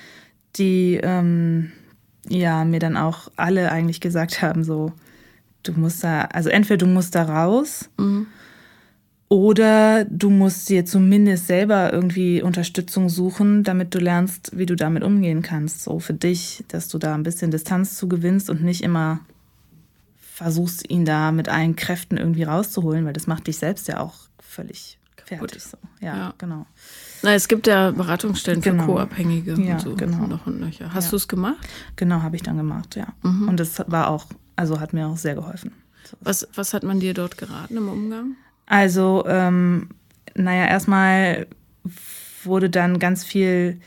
die 0.57 0.99
ähm, 1.01 1.71
ja 2.27 2.65
mir 2.65 2.79
dann 2.79 2.97
auch 2.97 3.31
alle 3.35 3.71
eigentlich 3.71 4.01
gesagt 4.01 4.41
haben, 4.41 4.63
so, 4.63 4.91
du 5.63 5.73
musst 5.73 6.03
da, 6.03 6.21
also 6.25 6.49
entweder 6.49 6.85
du 6.85 6.87
musst 6.87 7.15
da 7.15 7.23
raus 7.23 7.89
mhm. 7.97 8.27
Oder 9.31 10.03
du 10.03 10.29
musst 10.29 10.67
dir 10.67 10.83
zumindest 10.85 11.47
selber 11.47 11.93
irgendwie 11.93 12.41
Unterstützung 12.41 13.07
suchen, 13.07 13.63
damit 13.63 13.95
du 13.95 13.99
lernst, 13.99 14.51
wie 14.57 14.65
du 14.65 14.75
damit 14.75 15.05
umgehen 15.05 15.41
kannst. 15.41 15.83
So 15.83 15.99
für 15.99 16.13
dich, 16.13 16.65
dass 16.67 16.89
du 16.89 16.97
da 16.97 17.15
ein 17.15 17.23
bisschen 17.23 17.49
Distanz 17.49 17.95
zu 17.95 18.09
gewinnst 18.09 18.49
und 18.49 18.61
nicht 18.61 18.83
immer 18.83 19.21
versuchst, 20.19 20.89
ihn 20.89 21.05
da 21.05 21.31
mit 21.31 21.47
allen 21.47 21.77
Kräften 21.77 22.17
irgendwie 22.17 22.43
rauszuholen, 22.43 23.05
weil 23.05 23.13
das 23.13 23.25
macht 23.25 23.47
dich 23.47 23.57
selbst 23.57 23.87
ja 23.87 24.01
auch 24.01 24.15
völlig 24.41 24.97
fertig. 25.23 25.63
So. 25.63 25.77
Ja, 26.01 26.17
Ja. 26.17 26.33
genau. 26.37 26.65
Na, 27.23 27.33
es 27.33 27.47
gibt 27.47 27.67
ja 27.67 27.91
Beratungsstellen 27.91 28.61
Genau. 28.61 28.83
für 28.83 28.91
Co-Abhängige 28.93 29.53
Ja, 29.61 29.73
und 29.73 29.81
so. 29.81 29.95
genau. 29.95 30.25
Noch 30.27 30.47
und 30.47 30.59
nöcher. 30.59 30.93
Hast 30.93 31.05
Ja. 31.05 31.09
du 31.11 31.15
es 31.17 31.27
gemacht? 31.27 31.57
Genau, 31.95 32.21
habe 32.23 32.35
ich 32.35 32.41
dann 32.43 32.57
gemacht, 32.57 32.95
ja. 32.95 33.07
Und 33.23 33.59
das 33.59 33.83
war 33.87 34.09
auch, 34.09 34.25
also 34.55 34.79
hat 34.79 34.93
mir 34.93 35.07
auch 35.07 35.17
sehr 35.17 35.35
geholfen. 35.35 35.71
Was, 36.19 36.47
was 36.55 36.73
hat 36.73 36.83
man 36.83 36.99
dir 36.99 37.13
dort 37.13 37.37
geraten 37.37 37.77
im 37.77 37.87
Umgang? 37.87 38.35
Also, 38.65 39.23
ähm, 39.27 39.89
naja, 40.35 40.65
erstmal 40.67 41.47
wurde 42.43 42.69
dann 42.69 42.97
ganz 42.99 43.23
viel 43.23 43.79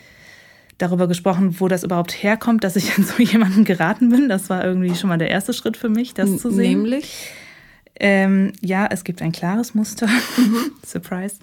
darüber 0.77 1.07
gesprochen, 1.07 1.59
wo 1.59 1.67
das 1.67 1.83
überhaupt 1.83 2.11
herkommt, 2.23 2.63
dass 2.63 2.75
ich 2.75 2.97
an 2.97 3.03
so 3.03 3.17
jemanden 3.23 3.63
geraten 3.65 4.09
bin. 4.09 4.29
Das 4.29 4.49
war 4.49 4.63
irgendwie 4.63 4.95
schon 4.95 5.09
mal 5.09 5.17
der 5.17 5.29
erste 5.29 5.53
Schritt 5.53 5.75
für 5.77 5.89
mich, 5.89 6.13
das 6.13 6.37
zu 6.37 6.51
sehen. 6.51 6.83
Nämlich? 6.83 7.31
Ähm, 7.97 8.51
ja, 8.61 8.87
es 8.87 9.03
gibt 9.03 9.21
ein 9.21 9.31
klares 9.31 9.73
Muster. 9.73 10.07
Surprise. 10.85 11.35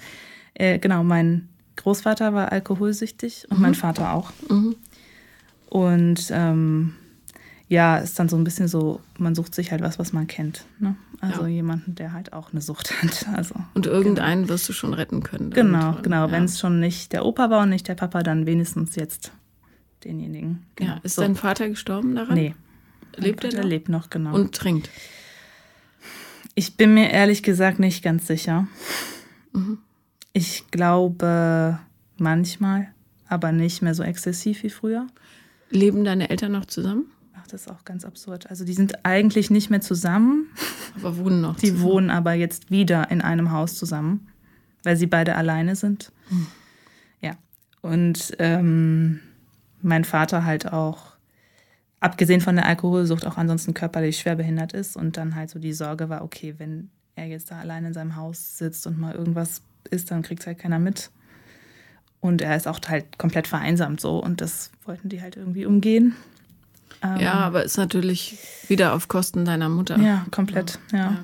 Äh, 0.54 0.78
genau, 0.78 1.02
mein 1.02 1.49
Großvater 1.76 2.34
war 2.34 2.52
alkoholsüchtig 2.52 3.46
und 3.50 3.60
mein 3.60 3.74
Vater 3.74 4.12
auch. 4.12 4.32
Und 5.68 6.26
ähm, 6.30 6.94
ja, 7.68 7.96
ist 7.96 8.18
dann 8.18 8.28
so 8.28 8.36
ein 8.36 8.44
bisschen 8.44 8.68
so, 8.68 9.00
man 9.18 9.34
sucht 9.34 9.54
sich 9.54 9.70
halt 9.72 9.80
was, 9.82 9.98
was 9.98 10.12
man 10.12 10.26
kennt. 10.26 10.66
Ne? 10.78 10.94
Also 11.20 11.42
Ja. 11.42 11.48
jemanden, 11.48 11.94
der 11.94 12.12
halt 12.12 12.32
auch 12.34 12.52
eine 12.52 12.60
Sucht 12.60 12.92
hat. 13.02 13.26
Also 13.34 13.54
Und 13.74 13.86
irgendeinen 13.86 14.48
wirst 14.48 14.68
du 14.68 14.72
schon 14.74 14.92
retten 14.92 15.22
können. 15.22 15.50
genau, 15.50 15.96
genau. 16.02 16.26
Ja. 16.26 16.30
Wenn 16.32 16.44
es 16.44 16.60
schon 16.60 16.80
nicht 16.80 17.12
der 17.12 17.24
Opa 17.24 17.48
war 17.48 17.62
und 17.62 17.70
nicht 17.70 17.88
der 17.88 17.94
Papa, 17.94 18.22
dann 18.22 18.44
wenigstens 18.46 18.94
jetzt 18.96 19.32
denjenigen. 20.04 20.64
Genau. 20.76 20.92
Ja, 20.92 21.00
ist 21.02 21.14
so. 21.14 21.22
dein 21.22 21.36
Vater 21.36 21.68
gestorben 21.70 22.14
daran? 22.14 22.34
Nee. 22.34 22.54
Lebt 23.16 23.44
er 23.44 23.54
noch? 23.54 23.64
lebt 23.64 23.88
noch, 23.88 24.10
genau. 24.10 24.34
Und 24.34 24.54
trinkt. 24.54 24.88
Ich 26.54 26.76
bin 26.76 26.92
mir 26.94 27.10
ehrlich 27.10 27.42
gesagt 27.42 27.78
nicht 27.78 28.02
ganz 28.02 28.26
sicher. 28.26 28.66
Mhm. 29.52 29.78
Ich 30.32 30.70
glaube 30.70 31.78
manchmal, 32.16 32.88
aber 33.28 33.52
nicht 33.52 33.82
mehr 33.82 33.94
so 33.94 34.02
exzessiv 34.02 34.62
wie 34.62 34.70
früher. 34.70 35.06
Leben 35.70 36.04
deine 36.04 36.30
Eltern 36.30 36.52
noch 36.52 36.66
zusammen? 36.66 37.06
Ach, 37.34 37.46
das 37.46 37.62
ist 37.62 37.70
auch 37.70 37.84
ganz 37.84 38.04
absurd. 38.04 38.48
Also 38.50 38.64
die 38.64 38.74
sind 38.74 39.04
eigentlich 39.04 39.50
nicht 39.50 39.70
mehr 39.70 39.80
zusammen. 39.80 40.46
Aber 40.98 41.16
wohnen 41.16 41.40
noch 41.40 41.56
Die 41.56 41.68
zusammen. 41.68 41.82
wohnen 41.82 42.10
aber 42.10 42.34
jetzt 42.34 42.70
wieder 42.70 43.10
in 43.10 43.20
einem 43.20 43.50
Haus 43.52 43.74
zusammen, 43.74 44.28
weil 44.84 44.96
sie 44.96 45.06
beide 45.06 45.36
alleine 45.36 45.76
sind. 45.76 46.12
Hm. 46.28 46.46
Ja. 47.20 47.32
Und 47.80 48.34
ähm, 48.38 49.20
mein 49.80 50.04
Vater 50.04 50.44
halt 50.44 50.72
auch, 50.72 51.12
abgesehen 52.00 52.40
von 52.40 52.56
der 52.56 52.66
Alkoholsucht, 52.66 53.26
auch 53.26 53.36
ansonsten 53.36 53.74
körperlich 53.74 54.18
schwer 54.18 54.36
behindert 54.36 54.72
ist. 54.72 54.96
Und 54.96 55.16
dann 55.16 55.34
halt 55.34 55.50
so 55.50 55.58
die 55.58 55.72
Sorge 55.72 56.08
war, 56.08 56.22
okay, 56.22 56.54
wenn 56.58 56.90
er 57.16 57.26
jetzt 57.26 57.50
da 57.50 57.58
allein 57.58 57.84
in 57.84 57.92
seinem 57.92 58.16
Haus 58.16 58.58
sitzt 58.58 58.86
und 58.86 58.98
mal 58.98 59.14
irgendwas 59.14 59.62
ist, 59.90 60.10
dann 60.10 60.22
kriegt 60.22 60.46
halt 60.46 60.58
keiner 60.58 60.78
mit. 60.78 61.10
Und 62.20 62.40
er 62.40 62.56
ist 62.56 62.68
auch 62.68 62.78
halt 62.86 63.18
komplett 63.18 63.48
vereinsamt 63.48 64.00
so. 64.00 64.22
Und 64.22 64.40
das 64.40 64.70
wollten 64.84 65.08
die 65.08 65.20
halt 65.20 65.36
irgendwie 65.36 65.66
umgehen. 65.66 66.14
Ähm, 67.02 67.18
Ja, 67.18 67.34
aber 67.34 67.64
ist 67.64 67.76
natürlich 67.76 68.38
wieder 68.68 68.94
auf 68.94 69.08
Kosten 69.08 69.44
deiner 69.44 69.68
Mutter. 69.68 69.98
Ja, 69.98 70.24
komplett, 70.30 70.78
ja. 70.92 71.18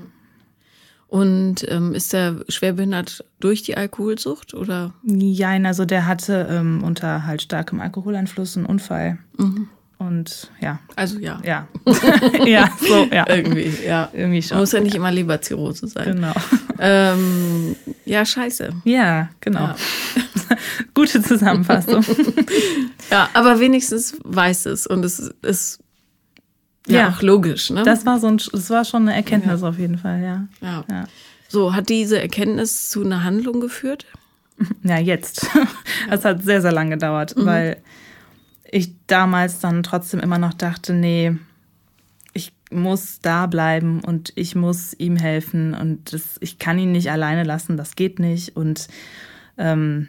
Und 1.07 1.67
ähm, 1.71 1.95
ist 1.95 2.13
er 2.13 2.45
schwerbehindert 2.49 3.25
durch 3.41 3.63
die 3.63 3.77
Alkoholsucht 3.77 4.53
oder? 4.53 4.93
Jein, 5.03 5.65
also 5.65 5.87
der 5.87 6.07
hatte 6.07 6.47
ähm, 6.51 6.83
unter 6.85 7.25
halt 7.25 7.41
starkem 7.41 7.81
Alkoholeinfluss 7.81 8.57
einen 8.59 8.67
Unfall. 8.67 9.19
Und 9.99 10.51
ja, 10.61 10.79
Also 10.95 11.19
ja, 11.19 11.41
ja. 11.45 11.67
ja, 12.47 12.71
so, 12.81 13.09
ja. 13.13 13.29
irgendwie, 13.29 13.73
ja. 13.85 14.09
Irgendwie 14.13 14.43
schon. 14.43 14.59
Muss 14.59 14.71
ja 14.73 14.79
nicht 14.81 14.95
immer 14.95 15.11
Leberzirrhose 15.11 15.89
sein. 15.89 16.15
Genau. 16.15 16.33
Ähm, 16.79 17.75
ja, 18.05 18.25
scheiße. 18.25 18.71
Ja, 18.85 19.29
genau. 19.41 19.61
Ja. 19.61 19.77
Gute 20.95 21.23
Zusammenfassung. 21.23 22.05
Ja, 23.11 23.31
aber 23.33 23.59
wenigstens 23.59 24.19
weiß 24.23 24.67
es 24.67 24.87
und 24.87 25.03
es 25.03 25.19
ist 25.41 25.79
ja, 26.87 26.99
Ja. 27.01 27.09
auch 27.09 27.23
logisch, 27.23 27.71
ne? 27.71 27.83
Das 27.83 28.05
war 28.05 28.19
so 28.21 28.27
ein, 28.27 28.37
das 28.53 28.69
war 28.69 28.85
schon 28.85 29.03
eine 29.09 29.15
Erkenntnis 29.17 29.63
auf 29.63 29.79
jeden 29.79 29.97
Fall, 29.97 30.21
ja. 30.23 30.47
ja. 30.61 30.85
Ja, 30.91 31.05
So, 31.49 31.75
hat 31.75 31.89
diese 31.89 32.21
Erkenntnis 32.21 32.91
zu 32.91 33.03
einer 33.03 33.25
Handlung 33.25 33.61
geführt? 33.61 34.05
ja 34.83 34.99
jetzt. 34.99 35.47
Es 36.11 36.25
hat 36.27 36.43
sehr, 36.43 36.61
sehr 36.61 36.73
lang 36.73 36.91
gedauert, 36.91 37.33
weil 37.37 37.79
ich 38.71 38.93
damals 39.07 39.61
dann 39.61 39.83
trotzdem 39.83 40.21
immer 40.21 40.39
noch 40.39 40.55
dachte, 40.55 40.93
nee, 40.93 41.37
ich 42.33 42.53
muss 42.71 43.21
da 43.21 43.47
bleiben 43.47 44.01
und 44.01 44.33
ich 44.37 44.55
muss 44.55 44.95
ihm 44.95 45.17
helfen 45.17 45.75
und 45.75 46.13
das, 46.13 46.37
ich 46.41 46.59
kann 46.59 46.79
ihn 46.79 46.93
nicht 46.93 47.11
alleine 47.11 47.45
lassen, 47.45 47.77
das 47.77 47.97
geht 47.97 48.19
nicht. 48.19 48.57
Und 48.57 48.89
ähm, 49.57 50.09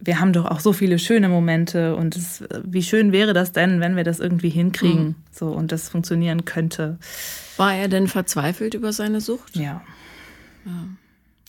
wir 0.00 0.20
haben 0.20 0.32
doch 0.32 0.46
auch 0.46 0.60
so 0.60 0.72
viele 0.72 0.98
schöne 0.98 1.28
Momente 1.28 1.96
und 1.96 2.16
es, 2.16 2.44
wie 2.64 2.82
schön 2.82 3.12
wäre 3.12 3.32
das 3.32 3.52
denn, 3.52 3.80
wenn 3.80 3.96
wir 3.96 4.04
das 4.04 4.20
irgendwie 4.20 4.50
hinkriegen 4.50 5.16
so 5.30 5.48
und 5.48 5.72
das 5.72 5.88
funktionieren 5.88 6.44
könnte. 6.44 6.98
War 7.56 7.74
er 7.74 7.88
denn 7.88 8.06
verzweifelt 8.06 8.74
über 8.74 8.92
seine 8.92 9.20
Sucht? 9.20 9.56
Ja. 9.56 9.82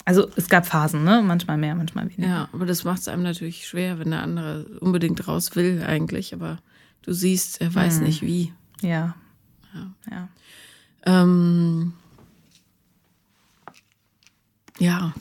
Also 0.09 0.27
es 0.35 0.49
gab 0.49 0.65
Phasen, 0.65 1.03
ne? 1.03 1.21
Manchmal 1.23 1.57
mehr, 1.57 1.75
manchmal 1.75 2.05
weniger. 2.09 2.27
Ja, 2.27 2.49
aber 2.51 2.65
das 2.65 2.83
macht 2.83 2.97
es 3.01 3.07
einem 3.07 3.21
natürlich 3.21 3.67
schwer, 3.67 3.99
wenn 3.99 4.09
der 4.09 4.23
andere 4.23 4.63
unbedingt 4.79 5.27
raus 5.27 5.55
will 5.55 5.83
eigentlich, 5.87 6.33
aber 6.33 6.57
du 7.03 7.13
siehst, 7.13 7.61
er 7.61 7.75
weiß 7.75 7.99
nicht 7.99 8.23
wie. 8.23 8.51
Ja. 8.81 9.13
Ja. 10.09 10.27
Ähm, 11.05 11.93
ja, 14.79 15.13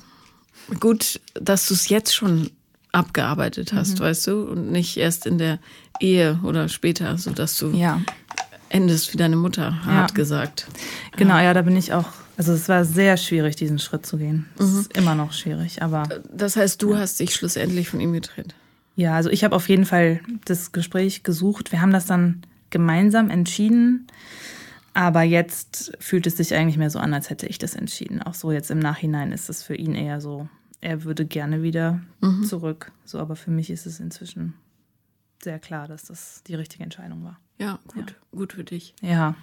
gut, 0.81 1.21
dass 1.35 1.69
du 1.69 1.75
es 1.75 1.91
jetzt 1.91 2.15
schon 2.15 2.51
abgearbeitet 2.91 3.75
hast, 3.75 4.01
weißt 4.01 4.27
du, 4.29 4.45
und 4.45 4.73
nicht 4.73 4.97
erst 4.97 5.27
in 5.27 5.37
der 5.37 5.59
Ehe 6.01 6.41
oder 6.45 6.71
später, 6.71 7.19
so 7.19 7.31
dass 7.31 7.59
du 7.59 7.73
Ja. 7.73 8.01
endest 8.71 9.13
wie 9.13 9.19
deine 9.19 9.37
Mutter, 9.37 9.85
hart 9.85 10.15
gesagt. 10.15 10.67
Genau, 11.19 11.37
ja, 11.37 11.53
da 11.53 11.61
bin 11.61 11.77
ich 11.77 11.93
auch. 11.93 12.09
Also 12.39 12.53
es 12.53 12.69
war 12.69 12.85
sehr 12.85 13.17
schwierig, 13.17 13.57
diesen 13.57 13.79
Schritt 13.81 14.07
zu 14.07 14.17
gehen. 14.17 14.47
Es 14.59 14.73
ist 14.73 14.97
immer 14.97 15.15
noch 15.17 15.33
schwierig, 15.33 15.83
aber 15.83 16.05
Das 16.33 16.57
heißt, 16.57 16.81
du 16.81 16.97
hast 16.97 17.19
dich 17.21 17.35
schlussendlich 17.35 17.89
von 17.91 18.01
ihm 18.01 18.13
getrennt. 18.13 18.55
ja, 18.97 19.15
also 19.15 19.29
ich 19.29 19.43
habe 19.45 19.55
auf 19.57 19.69
jeden 19.69 19.85
Fall 19.85 20.21
das 20.45 20.71
Gespräch 20.73 21.25
gesucht. 21.25 21.73
Wir 21.73 21.81
haben 21.81 21.93
das 21.93 22.07
dann 22.07 22.43
gemeinsam 22.71 23.29
entschieden, 23.29 24.07
aber 24.95 25.23
jetzt 25.23 25.93
fühlt 26.01 26.27
es 26.29 26.37
sich 26.37 26.55
eigentlich 26.55 26.77
mehr 26.79 26.91
so 26.91 26.99
an, 27.01 27.13
als 27.13 27.29
hätte 27.29 27.47
ich 27.47 27.59
das 27.59 27.75
entschieden. 27.75 28.23
Auch 28.23 28.35
so 28.35 28.53
jetzt 28.53 28.71
im 28.71 28.79
Nachhinein 28.79 29.33
ist 29.33 29.49
es 29.51 29.63
für 29.65 29.75
ihn 29.75 29.95
eher 29.97 30.21
so, 30.21 30.49
er 30.81 31.03
würde 31.05 31.27
gerne 31.27 31.63
wieder 31.65 32.01
zurück. 32.47 32.93
So, 33.05 33.19
aber 33.19 33.35
für 33.35 33.51
mich 33.51 33.69
ist 33.71 33.85
es 33.85 33.99
inzwischen 33.99 34.55
sehr 35.43 35.59
klar, 35.59 35.89
dass 35.89 36.05
das 36.05 36.43
die 36.47 36.55
richtige 36.55 36.85
Entscheidung 36.85 37.25
war. 37.25 37.41
Ja, 37.59 37.81
gut, 37.89 38.15
gut 38.31 38.53
für 38.53 38.63
dich. 38.65 38.95
Ja. 39.01 39.35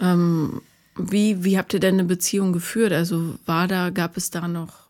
Ähm, 0.00 0.60
wie, 0.98 1.44
wie 1.44 1.58
habt 1.58 1.74
ihr 1.74 1.80
denn 1.80 1.94
eine 1.94 2.04
Beziehung 2.04 2.52
geführt? 2.52 2.92
Also 2.92 3.38
war 3.44 3.68
da, 3.68 3.90
gab 3.90 4.16
es 4.16 4.30
da 4.30 4.48
noch 4.48 4.88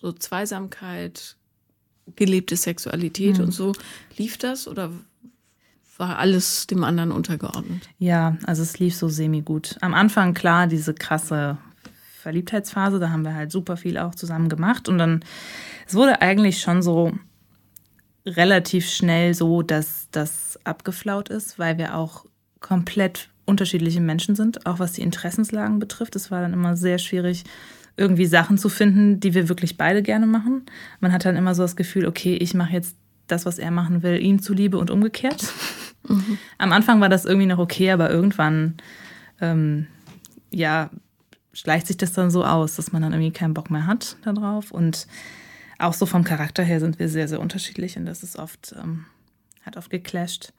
so 0.00 0.12
Zweisamkeit, 0.12 1.36
gelebte 2.14 2.56
Sexualität 2.56 3.40
und 3.40 3.52
so? 3.52 3.72
Lief 4.16 4.38
das 4.38 4.68
oder 4.68 4.92
war 5.98 6.18
alles 6.18 6.66
dem 6.66 6.84
anderen 6.84 7.12
untergeordnet? 7.12 7.88
Ja, 7.98 8.36
also 8.44 8.62
es 8.62 8.78
lief 8.78 8.94
so 8.94 9.08
semi-gut. 9.08 9.76
Am 9.80 9.94
Anfang, 9.94 10.34
klar, 10.34 10.66
diese 10.66 10.94
krasse 10.94 11.56
Verliebtheitsphase, 12.20 12.98
da 12.98 13.10
haben 13.10 13.24
wir 13.24 13.34
halt 13.34 13.50
super 13.50 13.76
viel 13.76 13.98
auch 13.98 14.14
zusammen 14.14 14.48
gemacht. 14.48 14.88
Und 14.88 14.98
dann, 14.98 15.24
es 15.86 15.94
wurde 15.94 16.20
eigentlich 16.20 16.60
schon 16.60 16.82
so 16.82 17.12
relativ 18.26 18.90
schnell 18.90 19.32
so, 19.32 19.62
dass 19.62 20.08
das 20.10 20.58
abgeflaut 20.64 21.28
ist, 21.28 21.58
weil 21.58 21.78
wir 21.78 21.94
auch 21.94 22.26
komplett 22.60 23.30
unterschiedliche 23.46 24.00
Menschen 24.00 24.34
sind, 24.34 24.66
auch 24.66 24.78
was 24.78 24.92
die 24.92 25.02
Interessenslagen 25.02 25.78
betrifft. 25.78 26.16
Es 26.16 26.30
war 26.30 26.42
dann 26.42 26.52
immer 26.52 26.76
sehr 26.76 26.98
schwierig, 26.98 27.44
irgendwie 27.96 28.26
Sachen 28.26 28.58
zu 28.58 28.68
finden, 28.68 29.20
die 29.20 29.34
wir 29.34 29.48
wirklich 29.48 29.78
beide 29.78 30.02
gerne 30.02 30.26
machen. 30.26 30.66
Man 31.00 31.12
hat 31.12 31.24
dann 31.24 31.36
immer 31.36 31.54
so 31.54 31.62
das 31.62 31.76
Gefühl, 31.76 32.06
okay, 32.06 32.36
ich 32.36 32.52
mache 32.52 32.72
jetzt 32.72 32.96
das, 33.26 33.46
was 33.46 33.58
er 33.58 33.70
machen 33.70 34.02
will, 34.02 34.20
ihm 34.20 34.42
zuliebe 34.42 34.78
und 34.78 34.90
umgekehrt. 34.90 35.52
Am 36.58 36.72
Anfang 36.72 37.00
war 37.00 37.08
das 37.08 37.24
irgendwie 37.24 37.46
noch 37.46 37.58
okay, 37.58 37.90
aber 37.90 38.10
irgendwann, 38.10 38.74
ähm, 39.40 39.86
ja, 40.50 40.90
schleicht 41.52 41.86
sich 41.86 41.96
das 41.96 42.12
dann 42.12 42.30
so 42.30 42.44
aus, 42.44 42.76
dass 42.76 42.92
man 42.92 43.02
dann 43.02 43.12
irgendwie 43.12 43.32
keinen 43.32 43.54
Bock 43.54 43.70
mehr 43.70 43.86
hat 43.86 44.16
darauf. 44.22 44.70
Und 44.70 45.06
auch 45.78 45.94
so 45.94 46.06
vom 46.06 46.22
Charakter 46.22 46.62
her 46.62 46.80
sind 46.80 46.98
wir 46.98 47.08
sehr, 47.08 47.28
sehr 47.28 47.40
unterschiedlich 47.40 47.96
und 47.96 48.06
das 48.06 48.22
ist 48.22 48.38
oft, 48.38 48.74
ähm, 48.78 49.06
hat 49.62 49.76
oft 49.76 49.90
geclasht. 49.90 50.52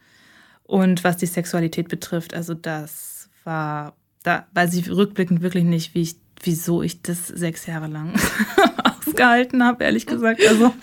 Und 0.68 1.04
was 1.04 1.18
die 1.18 1.26
Sexualität 1.26 1.88
betrifft, 1.88 2.34
also 2.34 2.54
das 2.54 3.30
war, 3.44 3.96
da 4.24 4.46
weiß 4.54 4.74
ich 4.76 4.90
rückblickend 4.90 5.42
wirklich 5.42 5.64
nicht, 5.64 5.96
wie 5.96 6.02
ich 6.02 6.18
wieso 6.44 6.82
ich 6.82 7.02
das 7.02 7.28
sechs 7.28 7.66
Jahre 7.66 7.88
lang 7.88 8.14
ausgehalten 9.08 9.64
habe, 9.64 9.84
ehrlich 9.84 10.06
gesagt. 10.06 10.42
Also 10.48 10.74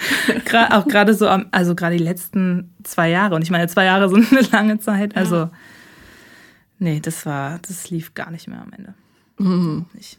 auch 0.71 0.87
gerade 0.87 1.15
so, 1.15 1.29
also 1.29 1.75
gerade 1.75 1.97
die 1.97 2.05
letzten 2.05 2.75
zwei 2.83 3.11
Jahre. 3.11 3.35
Und 3.35 3.43
ich 3.43 3.51
meine, 3.51 3.69
zwei 3.69 3.85
Jahre 3.85 4.09
sind 4.09 4.33
eine 4.37 4.41
lange 4.49 4.81
Zeit. 4.81 5.17
Also 5.17 5.37
ja. 5.37 5.51
nee, 6.79 7.01
das 7.01 7.27
war, 7.27 7.59
das 7.67 7.91
lief 7.91 8.15
gar 8.15 8.31
nicht 8.31 8.49
mehr 8.49 8.61
am 8.61 8.73
Ende. 8.73 8.95
Mhm. 9.39 9.87
Nicht. 9.95 10.19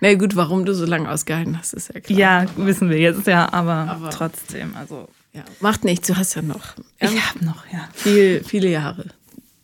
Na 0.00 0.14
gut, 0.14 0.36
warum 0.36 0.64
du 0.64 0.74
so 0.74 0.86
lange 0.86 1.10
ausgehalten 1.10 1.58
hast, 1.58 1.74
ist 1.74 1.92
ja 1.92 2.00
klar. 2.00 2.18
Ja, 2.18 2.46
wissen 2.56 2.90
wir 2.90 2.98
jetzt, 2.98 3.26
ja, 3.26 3.52
aber, 3.52 3.88
aber 3.90 4.10
trotzdem, 4.10 4.74
also. 4.76 5.08
Ja, 5.34 5.44
macht 5.60 5.84
nichts, 5.84 6.06
du 6.06 6.16
hast 6.16 6.34
ja 6.34 6.42
noch. 6.42 6.76
Ja, 7.00 7.10
ich 7.10 7.28
habe 7.28 7.44
noch, 7.44 7.66
ja. 7.72 7.88
Viel, 7.92 8.42
viele 8.44 8.70
Jahre. 8.70 9.06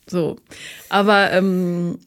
So. 0.06 0.36
Aber 0.88 1.32
ähm, 1.32 2.00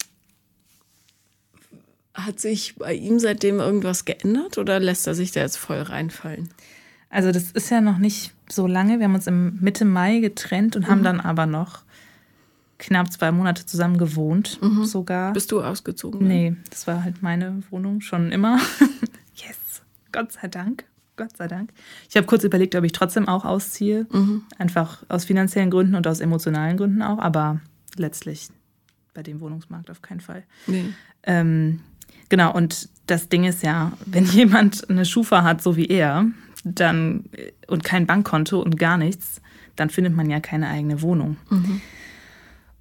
hat 2.13 2.39
sich 2.39 2.75
bei 2.75 2.93
ihm 2.93 3.19
seitdem 3.19 3.59
irgendwas 3.59 4.03
geändert 4.05 4.57
oder 4.57 4.79
lässt 4.79 5.07
er 5.07 5.15
sich 5.15 5.31
da 5.31 5.39
jetzt 5.39 5.57
voll 5.57 5.81
reinfallen? 5.81 6.49
Also, 7.09 7.31
das 7.31 7.51
ist 7.51 7.69
ja 7.69 7.79
noch 7.79 7.99
nicht 7.99 8.33
so 8.49 8.67
lange. 8.67 8.99
Wir 8.99 9.05
haben 9.05 9.15
uns 9.15 9.27
im 9.27 9.59
Mitte 9.61 9.85
Mai 9.85 10.19
getrennt 10.19 10.75
und 10.75 10.83
mhm. 10.83 10.91
haben 10.91 11.03
dann 11.03 11.19
aber 11.21 11.45
noch 11.45 11.83
knapp 12.79 13.13
zwei 13.13 13.31
Monate 13.31 13.65
zusammen 13.65 13.97
gewohnt, 13.97 14.59
mhm. 14.61 14.83
sogar. 14.83 15.31
Bist 15.31 15.51
du 15.51 15.61
ausgezogen? 15.61 16.27
Nee, 16.27 16.55
das 16.69 16.85
war 16.87 17.03
halt 17.03 17.21
meine 17.21 17.63
Wohnung 17.69 18.01
schon 18.01 18.31
immer. 18.31 18.59
yes, 19.35 19.81
Gott 20.11 20.33
sei 20.33 20.49
Dank. 20.49 20.83
Gott 21.15 21.37
sei 21.37 21.47
Dank. 21.47 21.71
Ich 22.09 22.17
habe 22.17 22.25
kurz 22.25 22.43
überlegt, 22.43 22.75
ob 22.75 22.83
ich 22.83 22.91
trotzdem 22.91 23.27
auch 23.27 23.45
ausziehe. 23.45 24.07
Mhm. 24.11 24.43
Einfach 24.57 25.03
aus 25.09 25.25
finanziellen 25.25 25.69
Gründen 25.69 25.95
und 25.95 26.07
aus 26.07 26.19
emotionalen 26.19 26.77
Gründen 26.77 27.01
auch, 27.01 27.19
aber 27.19 27.61
letztlich 27.97 28.49
bei 29.13 29.21
dem 29.21 29.39
Wohnungsmarkt 29.39 29.91
auf 29.91 30.01
keinen 30.01 30.21
Fall. 30.21 30.43
Nee. 30.65 30.85
Ähm, 31.23 31.81
genau, 32.29 32.53
und 32.53 32.89
das 33.05 33.29
Ding 33.29 33.43
ist 33.43 33.63
ja, 33.63 33.93
wenn 34.05 34.25
jemand 34.31 34.89
eine 34.89 35.05
Schufa 35.05 35.43
hat, 35.43 35.61
so 35.61 35.75
wie 35.75 35.87
er, 35.87 36.25
dann 36.63 37.25
und 37.67 37.83
kein 37.83 38.07
Bankkonto 38.07 38.59
und 38.61 38.79
gar 38.79 38.97
nichts, 38.97 39.41
dann 39.75 39.89
findet 39.89 40.15
man 40.15 40.29
ja 40.29 40.39
keine 40.39 40.69
eigene 40.69 41.01
Wohnung. 41.01 41.37
Mhm. 41.49 41.81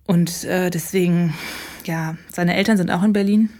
Und 0.05 0.45
äh, 0.45 0.71
deswegen, 0.71 1.35
ja, 1.85 2.17
seine 2.29 2.55
Eltern 2.55 2.77
sind 2.77 2.91
auch 2.91 3.03
in 3.03 3.13
Berlin. 3.13 3.51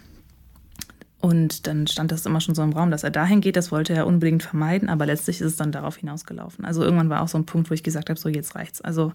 Und 1.23 1.67
dann 1.67 1.87
stand 1.87 2.11
das 2.11 2.25
immer 2.25 2.41
schon 2.41 2.53
so 2.53 2.61
im 2.63 2.73
Raum, 2.73 2.91
dass 2.91 3.05
er 3.05 3.09
dahin 3.09 3.39
geht. 3.39 3.55
Das 3.55 3.71
wollte 3.71 3.93
er 3.93 4.07
unbedingt 4.07 4.43
vermeiden, 4.43 4.89
aber 4.89 5.05
letztlich 5.05 5.39
ist 5.39 5.47
es 5.47 5.55
dann 5.55 5.71
darauf 5.71 5.95
hinausgelaufen. 5.95 6.65
Also 6.65 6.83
irgendwann 6.83 7.09
war 7.09 7.21
auch 7.21 7.29
so 7.29 7.37
ein 7.37 7.45
Punkt, 7.45 7.69
wo 7.69 7.73
ich 7.73 7.81
gesagt 7.81 8.09
habe, 8.09 8.19
so 8.19 8.27
jetzt 8.27 8.55
reicht's. 8.55 8.81
Also 8.81 9.13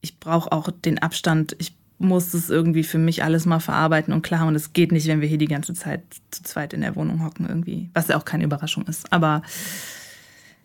ich 0.00 0.18
brauche 0.18 0.50
auch 0.50 0.70
den 0.70 0.98
Abstand. 0.98 1.56
Ich 1.58 1.76
muss 1.98 2.32
es 2.32 2.48
irgendwie 2.48 2.84
für 2.84 2.96
mich 2.96 3.22
alles 3.22 3.44
mal 3.44 3.60
verarbeiten 3.60 4.14
und 4.14 4.22
klar. 4.22 4.46
Und 4.46 4.54
es 4.54 4.72
geht 4.72 4.92
nicht, 4.92 5.06
wenn 5.08 5.20
wir 5.20 5.28
hier 5.28 5.36
die 5.36 5.44
ganze 5.44 5.74
Zeit 5.74 6.04
zu 6.30 6.42
zweit 6.42 6.72
in 6.72 6.80
der 6.80 6.96
Wohnung 6.96 7.22
hocken 7.22 7.46
irgendwie. 7.46 7.90
Was 7.92 8.08
ja 8.08 8.16
auch 8.16 8.24
keine 8.24 8.44
Überraschung 8.44 8.86
ist. 8.86 9.12
Aber 9.12 9.42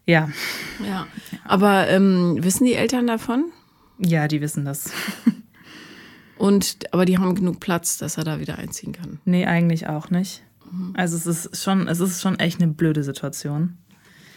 ja. 0.05 0.29
Ja. 0.87 1.05
Aber 1.43 1.89
ähm, 1.89 2.37
wissen 2.39 2.63
die 2.63 2.75
Eltern 2.75 3.07
davon? 3.07 3.51
Ja, 3.99 4.29
die 4.29 4.39
wissen 4.39 4.63
das. 4.63 4.89
Und, 6.37 6.77
aber 6.91 7.05
die 7.05 7.17
haben 7.17 7.35
genug 7.35 7.59
Platz, 7.59 7.97
dass 7.97 8.17
er 8.17 8.23
da 8.23 8.39
wieder 8.39 8.57
einziehen 8.57 8.93
kann. 8.93 9.19
Nee, 9.25 9.45
eigentlich 9.45 9.87
auch 9.87 10.09
nicht. 10.09 10.43
Mhm. 10.69 10.93
Also 10.95 11.15
es 11.15 11.25
ist 11.25 11.63
schon, 11.63 11.87
es 11.87 11.99
ist 11.99 12.21
schon 12.21 12.39
echt 12.39 12.61
eine 12.61 12.71
blöde 12.71 13.03
Situation. 13.03 13.77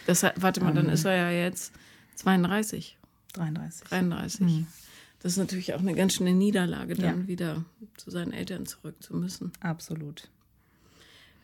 Das, 0.05 0.23
warte 0.37 0.63
mal, 0.63 0.73
dann 0.73 0.87
ähm. 0.87 0.93
ist 0.93 1.05
er 1.05 1.15
ja 1.15 1.31
jetzt 1.31 1.73
32. 2.15 2.97
33. 3.33 3.87
33. 3.87 4.41
Mhm. 4.41 4.67
Das 5.21 5.33
ist 5.33 5.37
natürlich 5.37 5.73
auch 5.73 5.79
eine 5.79 5.93
ganz 5.93 6.13
schöne 6.13 6.33
Niederlage, 6.33 6.95
dann 6.95 7.21
ja. 7.21 7.27
wieder 7.27 7.65
zu 7.97 8.09
seinen 8.09 8.31
Eltern 8.31 8.65
zurück 8.65 8.95
zu 9.01 9.15
müssen. 9.15 9.51
Absolut. 9.59 10.29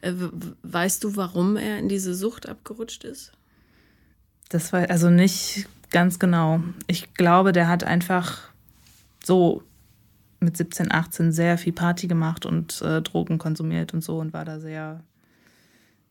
Äh, 0.01 0.13
weißt 0.63 1.03
du, 1.03 1.15
warum 1.15 1.57
er 1.57 1.79
in 1.79 1.89
diese 1.89 2.15
Sucht 2.15 2.47
abgerutscht 2.47 3.03
ist? 3.03 3.33
Das 4.49 4.71
war 4.71 4.89
also 4.89 5.09
nicht 5.09 5.67
ganz 5.89 6.19
genau. 6.19 6.61
Ich 6.87 7.13
glaube, 7.13 7.51
der 7.51 7.67
hat 7.67 7.83
einfach 7.83 8.49
so 9.23 9.63
mit 10.45 10.55
17, 10.55 10.91
18 10.91 11.31
sehr 11.31 11.57
viel 11.57 11.73
Party 11.73 12.07
gemacht 12.07 12.45
und 12.45 12.81
äh, 12.81 13.01
Drogen 13.01 13.37
konsumiert 13.37 13.93
und 13.93 14.03
so 14.03 14.19
und 14.19 14.31
war 14.31 14.45
da 14.45 14.59
sehr 14.59 15.03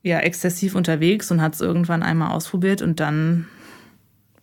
ja, 0.03 0.19
exzessiv 0.19 0.75
unterwegs 0.75 1.31
und 1.31 1.41
hat 1.41 1.55
es 1.55 1.63
irgendwann 1.63 2.03
einmal 2.03 2.33
ausprobiert 2.33 2.83
und 2.83 3.01
dann, 3.01 3.47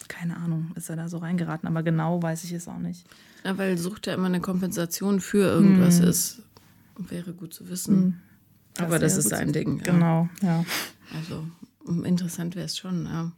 keine 0.08 0.38
Ahnung, 0.38 0.72
ist 0.76 0.90
er 0.90 0.96
da 0.96 1.08
so 1.08 1.20
reingeraten. 1.20 1.68
Aber 1.68 1.84
genau 1.84 2.22
weiß 2.22 2.44
ich 2.46 2.54
es 2.54 2.68
auch 2.68 2.80
nicht. 2.80 3.06
Ja, 3.46 3.58
weil 3.60 3.78
Sucht 3.78 4.08
ja 4.08 4.16
immer 4.16 4.26
eine 4.26 4.42
Kompensation 4.42 5.20
für 5.20 5.46
irgendwas 5.46 6.00
hm. 6.00 6.08
ist. 6.08 6.42
Wäre 6.98 7.34
gut 7.34 7.54
zu 7.54 7.70
wissen. 7.70 7.96
Hm. 7.96 8.20
Das 8.74 8.86
Aber 8.86 9.00
das 9.00 9.18
ist 9.18 9.30
sein 9.30 9.54
Ding. 9.54 9.78
Ja. 9.78 9.92
Genau, 9.92 10.30
ja. 10.42 10.66
Also 11.16 11.46
interessant 12.04 12.56
wäre 12.56 12.66
es 12.66 12.78
schon, 12.78 13.06
ja. 13.06 13.32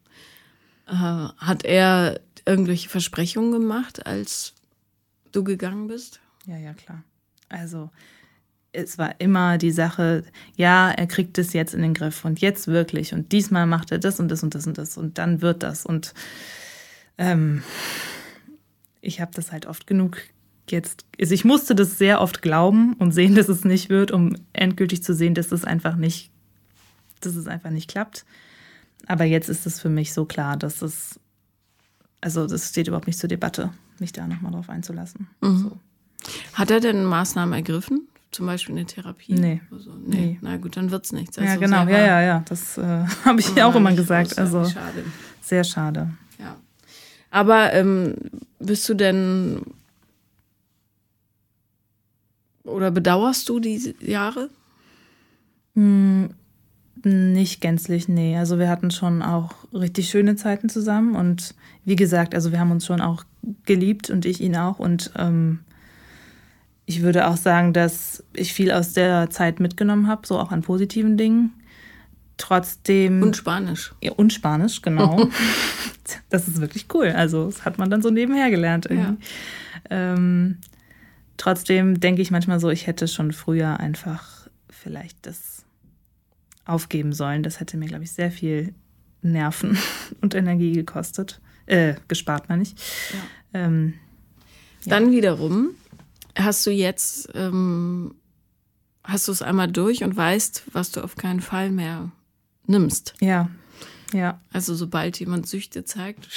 Äh, 0.88 1.34
hat 1.38 1.66
er 1.66 2.22
irgendwelche 2.46 2.88
Versprechungen 2.88 3.52
gemacht, 3.52 4.06
als 4.06 4.54
du 5.34 5.44
gegangen 5.44 5.88
bist? 5.88 6.22
Ja, 6.45 6.58
ja, 6.58 6.73
klar. 6.73 7.03
Also 7.49 7.89
es 8.71 8.97
war 8.97 9.19
immer 9.19 9.58
die 9.58 9.71
Sache, 9.71 10.23
ja, 10.56 10.91
er 10.91 11.08
kriegt 11.08 11.38
es 11.38 11.53
jetzt 11.53 11.73
in 11.73 11.82
den 11.82 11.93
Griff 11.93 12.25
und 12.25 12.41
jetzt 12.41 12.67
wirklich 12.67 13.13
und 13.13 13.32
diesmal 13.32 13.67
macht 13.67 13.91
er 13.91 13.99
das 13.99 14.19
und 14.19 14.29
das 14.29 14.43
und 14.43 14.56
das 14.56 14.65
und 14.65 14.77
das 14.77 14.97
und 14.97 15.17
dann 15.17 15.41
wird 15.41 15.63
das 15.63 15.86
und 15.86 16.13
ähm, 17.17 17.63
ich 19.01 19.21
habe 19.21 19.32
das 19.36 19.51
halt 19.51 19.67
oft 19.67 19.86
genug 19.86 20.17
jetzt, 20.69 21.06
also 21.19 21.34
ich 21.34 21.45
musste 21.45 21.75
das 21.75 21.97
sehr 21.97 22.21
oft 22.21 22.41
glauben 22.41 22.93
und 22.93 23.12
sehen, 23.12 23.36
dass 23.36 23.49
es 23.49 23.63
nicht 23.63 23.89
wird, 23.89 24.12
um 24.12 24.36
endgültig 24.53 25.03
zu 25.03 25.13
sehen, 25.13 25.36
dass 25.36 25.51
es 25.51 25.65
einfach 25.65 25.95
nicht, 25.95 26.32
dass 27.21 27.36
es 27.36 27.47
einfach 27.47 27.69
nicht 27.69 27.89
klappt. 27.89 28.25
Aber 29.06 29.25
jetzt 29.25 29.49
ist 29.49 29.65
es 29.65 29.79
für 29.79 29.89
mich 29.89 30.13
so 30.13 30.25
klar, 30.25 30.56
dass 30.58 30.82
es, 30.82 31.19
also 32.21 32.47
das 32.47 32.69
steht 32.69 32.88
überhaupt 32.88 33.08
nicht 33.08 33.19
zur 33.19 33.27
Debatte, 33.27 33.71
mich 33.99 34.13
da 34.13 34.25
nochmal 34.27 34.53
drauf 34.53 34.69
einzulassen. 34.69 35.27
Mhm. 35.41 35.58
So. 35.58 35.77
Hat 36.54 36.72
er 36.72 36.80
denn 36.80 37.06
Maßnahmen 37.06 37.54
ergriffen? 37.54 38.08
Zum 38.32 38.48
Beispiel 38.48 38.76
eine 38.76 38.86
Therapie? 38.86 39.34
Nee. 39.34 39.62
So? 39.72 39.92
nee. 40.06 40.16
nee. 40.16 40.40
Na 40.42 40.58
gut, 40.58 40.76
dann 40.76 40.92
wird 40.92 41.06
es 41.06 41.12
nichts. 41.12 41.38
Also 41.38 41.50
ja, 41.50 41.58
genau. 41.58 41.86
Ja, 41.88 42.06
ja, 42.06 42.22
ja. 42.22 42.44
Das 42.48 42.78
äh, 42.78 42.82
habe 43.26 43.40
ich 43.40 43.56
ja 43.56 43.68
auch 43.68 43.76
immer 43.76 43.94
gesagt. 43.94 44.38
Also 44.38 44.66
schade. 44.66 45.04
sehr 45.42 45.64
schade. 45.64 46.10
Ja. 46.40 46.56
Aber 47.30 47.74
ähm, 47.74 48.16
bist 48.60 48.88
du 48.90 48.94
denn 48.94 49.62
oder 52.64 52.92
bedauerst 52.92 53.50
du 53.50 53.60
die 53.60 53.96
Jahre? 54.00 54.50
Hm, 55.76 56.30
nicht 57.04 57.62
gänzlich, 57.62 58.08
nee. 58.08 58.38
Also 58.38 58.60
wir 58.60 58.70
hatten 58.70 58.92
schon 58.92 59.22
auch 59.22 59.54
richtig 59.74 60.10
schöne 60.10 60.36
Zeiten 60.36 60.70
zusammen 60.70 61.16
und 61.16 61.56
wie 61.86 61.96
gesagt, 61.96 62.34
also 62.34 62.52
wir 62.52 62.60
haben 62.60 62.72
uns 62.72 62.86
schon 62.86 63.02
auch 63.02 63.26
geliebt 63.66 64.10
und 64.10 64.26
ich 64.26 64.40
ihn 64.40 64.56
auch 64.56 64.80
und 64.80 65.12
ähm, 65.18 65.60
ich 66.86 67.02
würde 67.02 67.28
auch 67.28 67.38
sagen, 67.38 67.74
dass 67.74 68.24
ich 68.34 68.54
viel 68.54 68.72
aus 68.72 68.93
der 68.93 69.30
Zeit 69.30 69.60
mitgenommen 69.60 70.08
habe, 70.08 70.28
so 70.28 70.38
auch 70.38 70.52
an 70.52 70.62
positiven 70.62 71.17
Dingen. 71.17 71.54
Trotzdem. 72.38 73.22
Und 73.22 73.38
Spanisch. 73.38 73.93
Ja, 74.02 74.12
und 74.13 74.34
Spanisch, 74.34 74.82
genau. 74.82 75.30
das 76.30 76.48
ist 76.48 76.60
wirklich 76.60 76.88
cool. 76.93 77.08
Also, 77.10 77.46
das 77.46 77.63
hat 77.63 77.78
man 77.78 77.89
dann 77.89 78.02
so 78.02 78.10
nebenher 78.10 78.50
gelernt 78.50 78.88
irgendwie. 78.89 79.26
Ja. 79.89 80.13
Ähm, 80.13 80.58
trotzdem 81.38 82.00
denke 82.00 82.22
ich 82.22 82.32
manchmal 82.32 82.60
so, 82.60 82.69
ich 82.69 82.88
hätte 82.88 83.08
schon 83.08 83.32
früher 83.32 83.80
einfach 83.80 84.48
vielleicht 84.69 85.26
das 85.26 85.63
aufgeben 86.65 87.13
sollen. 87.13 87.43
Das 87.43 87.60
hätte 87.60 87.78
mir, 87.78 87.88
glaube 87.88 88.04
ich, 88.04 88.12
sehr 88.12 88.32
viel 88.32 88.74
Nerven 89.22 89.78
und 90.22 90.36
Energie 90.36 90.74
gekostet. 90.74 91.39
Äh, 91.65 91.96
gespart, 92.10 92.50
meine 92.50 92.63
ich. 92.63 92.76
Ja. 93.54 93.65
Ähm, 93.65 93.93
dann 94.86 95.12
wiederum 95.12 95.69
hast 96.38 96.65
du 96.65 96.72
jetzt, 96.72 97.30
ähm, 97.36 98.15
hast 99.04 99.28
du 99.28 99.32
es 99.32 99.41
einmal 99.41 99.72
durch 99.72 100.04
und 100.04 100.15
weißt, 100.15 100.63
was 100.72 100.91
du 100.91 101.02
auf 101.02 101.15
keinen 101.15 101.41
Fall 101.41 101.69
mehr 101.69 102.12
nimmst. 102.65 103.15
Ja, 103.19 103.50
ja. 104.13 104.39
Also 104.52 104.76
sobald 104.76 105.19
jemand 105.19 105.48
Süchte 105.48 105.86
zeigt, 105.86 106.28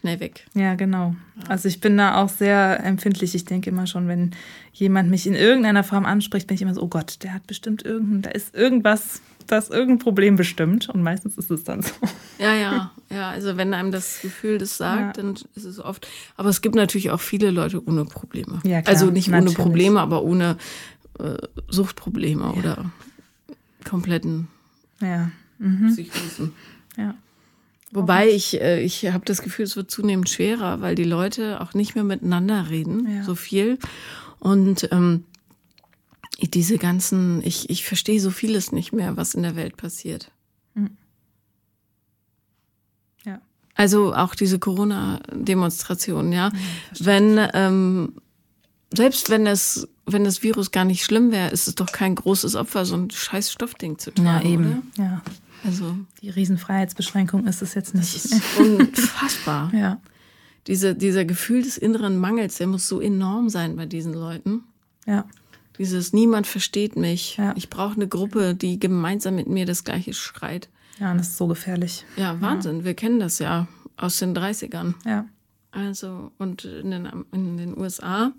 schnell 0.00 0.20
weg. 0.20 0.46
Ja, 0.54 0.74
genau. 0.74 1.16
Also 1.48 1.68
ich 1.68 1.80
bin 1.80 1.96
da 1.96 2.22
auch 2.22 2.28
sehr 2.28 2.82
empfindlich. 2.84 3.34
Ich 3.34 3.44
denke 3.44 3.70
immer 3.70 3.86
schon, 3.86 4.08
wenn 4.08 4.30
jemand 4.72 5.10
mich 5.10 5.26
in 5.26 5.34
irgendeiner 5.34 5.84
Form 5.84 6.06
anspricht, 6.06 6.46
bin 6.46 6.54
ich 6.54 6.62
immer 6.62 6.74
so, 6.74 6.82
oh 6.82 6.88
Gott, 6.88 7.22
der 7.22 7.34
hat 7.34 7.46
bestimmt 7.46 7.84
irgendein, 7.84 8.22
da 8.22 8.30
ist 8.30 8.54
irgendwas, 8.54 9.20
das 9.46 9.68
irgendein 9.68 9.98
Problem 9.98 10.36
bestimmt. 10.36 10.88
Und 10.88 11.02
meistens 11.02 11.36
ist 11.36 11.50
es 11.50 11.64
dann 11.64 11.82
so. 11.82 11.92
Ja, 12.38 12.54
ja, 12.54 12.92
ja. 13.10 13.30
Also 13.30 13.56
wenn 13.56 13.74
einem 13.74 13.92
das 13.92 14.20
Gefühl 14.20 14.58
das 14.58 14.76
sagt, 14.76 15.16
ja. 15.16 15.22
dann 15.22 15.34
ist 15.54 15.64
es 15.64 15.78
oft. 15.78 16.06
Aber 16.36 16.48
es 16.48 16.60
gibt 16.60 16.74
natürlich 16.74 17.10
auch 17.10 17.20
viele 17.20 17.50
Leute 17.50 17.84
ohne 17.86 18.04
Probleme. 18.04 18.60
Ja, 18.64 18.82
klar, 18.82 18.94
also 18.94 19.10
nicht 19.10 19.28
natürlich. 19.28 19.58
ohne 19.58 19.64
Probleme, 19.64 20.00
aber 20.00 20.22
ohne 20.22 20.56
äh, 21.18 21.36
Suchtprobleme 21.68 22.42
ja. 22.42 22.50
oder 22.52 22.90
kompletten 23.84 24.48
ja. 25.00 25.30
Mhm. 25.58 25.92
Psychosen. 25.92 26.52
Ja. 26.96 27.14
Wobei 27.92 28.28
ich, 28.28 28.60
äh, 28.60 28.82
ich 28.82 29.06
habe 29.06 29.24
das 29.24 29.42
Gefühl, 29.42 29.64
es 29.64 29.76
wird 29.76 29.90
zunehmend 29.90 30.28
schwerer, 30.28 30.80
weil 30.80 30.94
die 30.94 31.04
Leute 31.04 31.60
auch 31.60 31.74
nicht 31.74 31.94
mehr 31.94 32.04
miteinander 32.04 32.68
reden, 32.68 33.08
ja. 33.08 33.22
so 33.22 33.34
viel. 33.34 33.78
Und 34.38 34.88
ähm, 34.92 35.24
diese 36.42 36.78
ganzen, 36.78 37.42
ich, 37.42 37.70
ich 37.70 37.84
verstehe 37.84 38.20
so 38.20 38.30
vieles 38.30 38.72
nicht 38.72 38.92
mehr, 38.92 39.16
was 39.16 39.34
in 39.34 39.42
der 39.42 39.56
Welt 39.56 39.76
passiert. 39.76 40.30
Mhm. 40.74 40.96
Ja. 43.24 43.40
Also 43.76 44.14
auch 44.14 44.34
diese 44.34 44.58
Corona-Demonstrationen, 44.58 46.32
ja. 46.32 46.50
wenn, 46.98 47.38
ähm, 47.52 48.14
selbst 48.94 49.28
wenn 49.28 49.44
das, 49.44 49.86
wenn 50.06 50.24
das 50.24 50.42
Virus 50.42 50.70
gar 50.70 50.86
nicht 50.86 51.04
schlimm 51.04 51.30
wäre, 51.30 51.50
ist 51.50 51.68
es 51.68 51.74
doch 51.74 51.92
kein 51.92 52.14
großes 52.14 52.56
Opfer, 52.56 52.86
so 52.86 52.96
ein 52.96 53.10
scheiß 53.10 53.52
Stoffding 53.52 53.98
zu 53.98 54.12
tragen. 54.12 54.26
Ja, 54.26 54.42
eben. 54.42 54.66
Oder? 54.96 55.04
Ja. 55.04 55.22
Also, 55.64 55.96
Die 56.22 56.30
Riesenfreiheitsbeschränkung 56.30 57.46
ist 57.46 57.60
es 57.60 57.74
jetzt 57.74 57.94
nicht. 57.94 58.14
das 58.14 58.24
ist 58.24 58.58
unfassbar. 58.58 59.70
ja. 59.74 60.00
Diese, 60.66 60.94
dieser 60.94 61.24
Gefühl 61.24 61.62
des 61.62 61.76
inneren 61.76 62.18
Mangels, 62.18 62.56
der 62.56 62.66
muss 62.66 62.88
so 62.88 63.00
enorm 63.00 63.50
sein 63.50 63.76
bei 63.76 63.86
diesen 63.86 64.14
Leuten. 64.14 64.64
Ja. 65.06 65.26
Dieses 65.78 66.12
Niemand 66.12 66.46
versteht 66.46 66.96
mich. 66.96 67.36
Ja. 67.36 67.52
Ich 67.56 67.68
brauche 67.68 67.94
eine 67.94 68.08
Gruppe, 68.08 68.54
die 68.54 68.80
gemeinsam 68.80 69.34
mit 69.34 69.48
mir 69.48 69.66
das 69.66 69.84
Gleiche 69.84 70.14
schreit. 70.14 70.68
Ja, 70.98 71.12
und 71.12 71.18
das 71.18 71.28
ist 71.28 71.36
so 71.36 71.46
gefährlich. 71.46 72.04
Ja, 72.16 72.40
Wahnsinn. 72.40 72.84
Wir 72.84 72.94
kennen 72.94 73.20
das 73.20 73.38
ja 73.38 73.66
aus 73.96 74.18
den 74.18 74.34
30ern. 74.36 74.94
Ja. 75.04 75.26
Also, 75.70 76.32
und 76.38 76.64
in 76.64 76.90
den, 76.90 77.06
in 77.32 77.56
den 77.58 77.76
USA. 77.76 78.32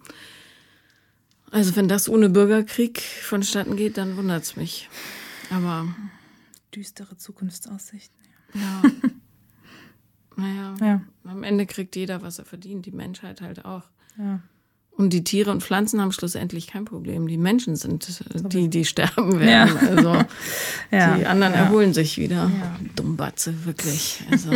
Also, 1.52 1.76
wenn 1.76 1.88
das 1.88 2.10
ohne 2.10 2.30
Bürgerkrieg 2.30 3.00
vonstatten 3.02 3.76
geht, 3.76 3.98
dann 3.98 4.17
wundert 4.17 4.43
es 4.43 4.56
mich. 4.56 4.89
Aber, 5.52 5.88
Düstere 6.76 7.15
Zukunftsaussichten. 7.17 8.17
ja. 8.54 8.82
naja, 10.36 10.76
Ja. 10.82 11.02
am 11.24 11.43
Ende 11.43 11.65
kriegt 11.65 11.96
jeder, 11.96 12.22
was 12.22 12.39
er 12.39 12.46
verdient. 12.46 12.86
Die 12.86 12.91
Menschheit 12.91 13.41
halt 13.41 13.65
auch. 13.65 13.84
Ja. 14.17 14.41
Und 14.98 15.12
die 15.14 15.24
Tiere 15.24 15.52
und 15.52 15.62
Pflanzen 15.62 16.02
haben 16.02 16.12
schlussendlich 16.12 16.66
kein 16.66 16.86
Problem. 16.86 17.28
Die 17.28 17.38
Menschen 17.38 17.76
sind 17.76 18.08
die, 18.52 18.68
die 18.68 18.84
sterben 18.84 19.40
werden. 19.40 19.78
Ja. 19.82 19.90
Also 19.90 20.26
Ja. 20.92 21.18
die 21.18 21.26
anderen 21.28 21.54
ja. 21.54 21.60
erholen 21.60 21.94
sich 21.94 22.18
wieder. 22.18 22.50
Ja. 22.60 22.80
Dummbatze, 22.96 23.54
wirklich. 23.66 24.24
Also. 24.32 24.54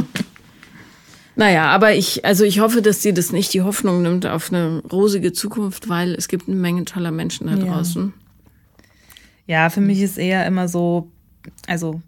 naja, 1.36 1.68
aber 1.68 1.94
ich, 1.94 2.26
also 2.26 2.44
ich 2.44 2.60
hoffe, 2.60 2.82
dass 2.82 3.00
dir 3.02 3.14
das 3.14 3.32
nicht 3.32 3.54
die 3.54 3.62
Hoffnung 3.62 4.02
nimmt 4.02 4.26
auf 4.26 4.52
eine 4.52 4.82
rosige 4.92 5.32
Zukunft, 5.32 5.90
weil 5.90 6.16
es 6.16 6.28
gibt 6.28 6.48
eine 6.48 6.58
Menge 6.58 6.86
toller 6.86 7.12
Menschen 7.12 7.46
da 7.46 7.56
draußen. 7.56 8.12
Ja, 9.46 9.70
für 9.70 9.82
mich 9.82 10.02
ist 10.02 10.18
eher 10.18 10.46
immer 10.48 10.68
so, 10.68 11.12
also 11.68 12.02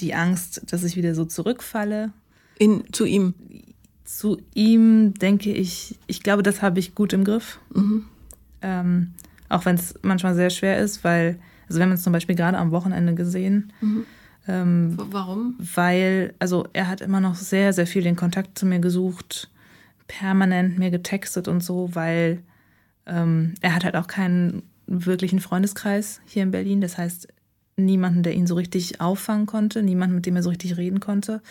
die 0.00 0.14
Angst, 0.14 0.62
dass 0.70 0.84
ich 0.84 0.96
wieder 0.96 1.14
so 1.14 1.24
zurückfalle. 1.24 2.12
In, 2.58 2.84
zu 2.92 3.06
ihm. 3.06 3.34
Zu 4.08 4.38
ihm 4.54 5.12
denke 5.12 5.52
ich, 5.52 5.98
ich 6.06 6.22
glaube, 6.22 6.42
das 6.42 6.62
habe 6.62 6.78
ich 6.80 6.94
gut 6.94 7.12
im 7.12 7.24
Griff. 7.24 7.60
Mhm. 7.74 8.06
Ähm, 8.62 9.12
auch 9.50 9.66
wenn 9.66 9.74
es 9.74 9.94
manchmal 10.00 10.34
sehr 10.34 10.48
schwer 10.48 10.78
ist, 10.78 11.04
weil, 11.04 11.38
also 11.68 11.78
wir 11.78 11.84
haben 11.84 11.90
uns 11.90 12.02
zum 12.04 12.14
Beispiel 12.14 12.34
gerade 12.34 12.56
am 12.56 12.70
Wochenende 12.70 13.14
gesehen, 13.14 13.70
Mhm. 13.82 14.04
ähm, 14.48 14.94
Warum? 14.96 15.56
weil, 15.58 16.32
also 16.38 16.66
er 16.72 16.88
hat 16.88 17.02
immer 17.02 17.20
noch 17.20 17.34
sehr, 17.34 17.74
sehr 17.74 17.86
viel 17.86 18.02
den 18.02 18.16
Kontakt 18.16 18.58
zu 18.58 18.64
mir 18.64 18.78
gesucht, 18.78 19.50
permanent 20.06 20.78
mir 20.78 20.90
getextet 20.90 21.46
und 21.46 21.62
so, 21.62 21.90
weil 21.92 22.42
ähm, 23.04 23.52
er 23.60 23.74
hat 23.74 23.84
halt 23.84 23.94
auch 23.94 24.06
keinen 24.06 24.62
wirklichen 24.86 25.40
Freundeskreis 25.40 26.22
hier 26.24 26.44
in 26.44 26.50
Berlin. 26.50 26.80
Das 26.80 26.96
heißt, 26.96 27.28
niemanden, 27.76 28.22
der 28.22 28.32
ihn 28.34 28.46
so 28.46 28.54
richtig 28.54 29.02
auffangen 29.02 29.44
konnte, 29.44 29.82
niemanden, 29.82 30.14
mit 30.16 30.24
dem 30.24 30.36
er 30.36 30.42
so 30.42 30.48
richtig 30.48 30.78
reden 30.78 30.98
konnte. 30.98 31.42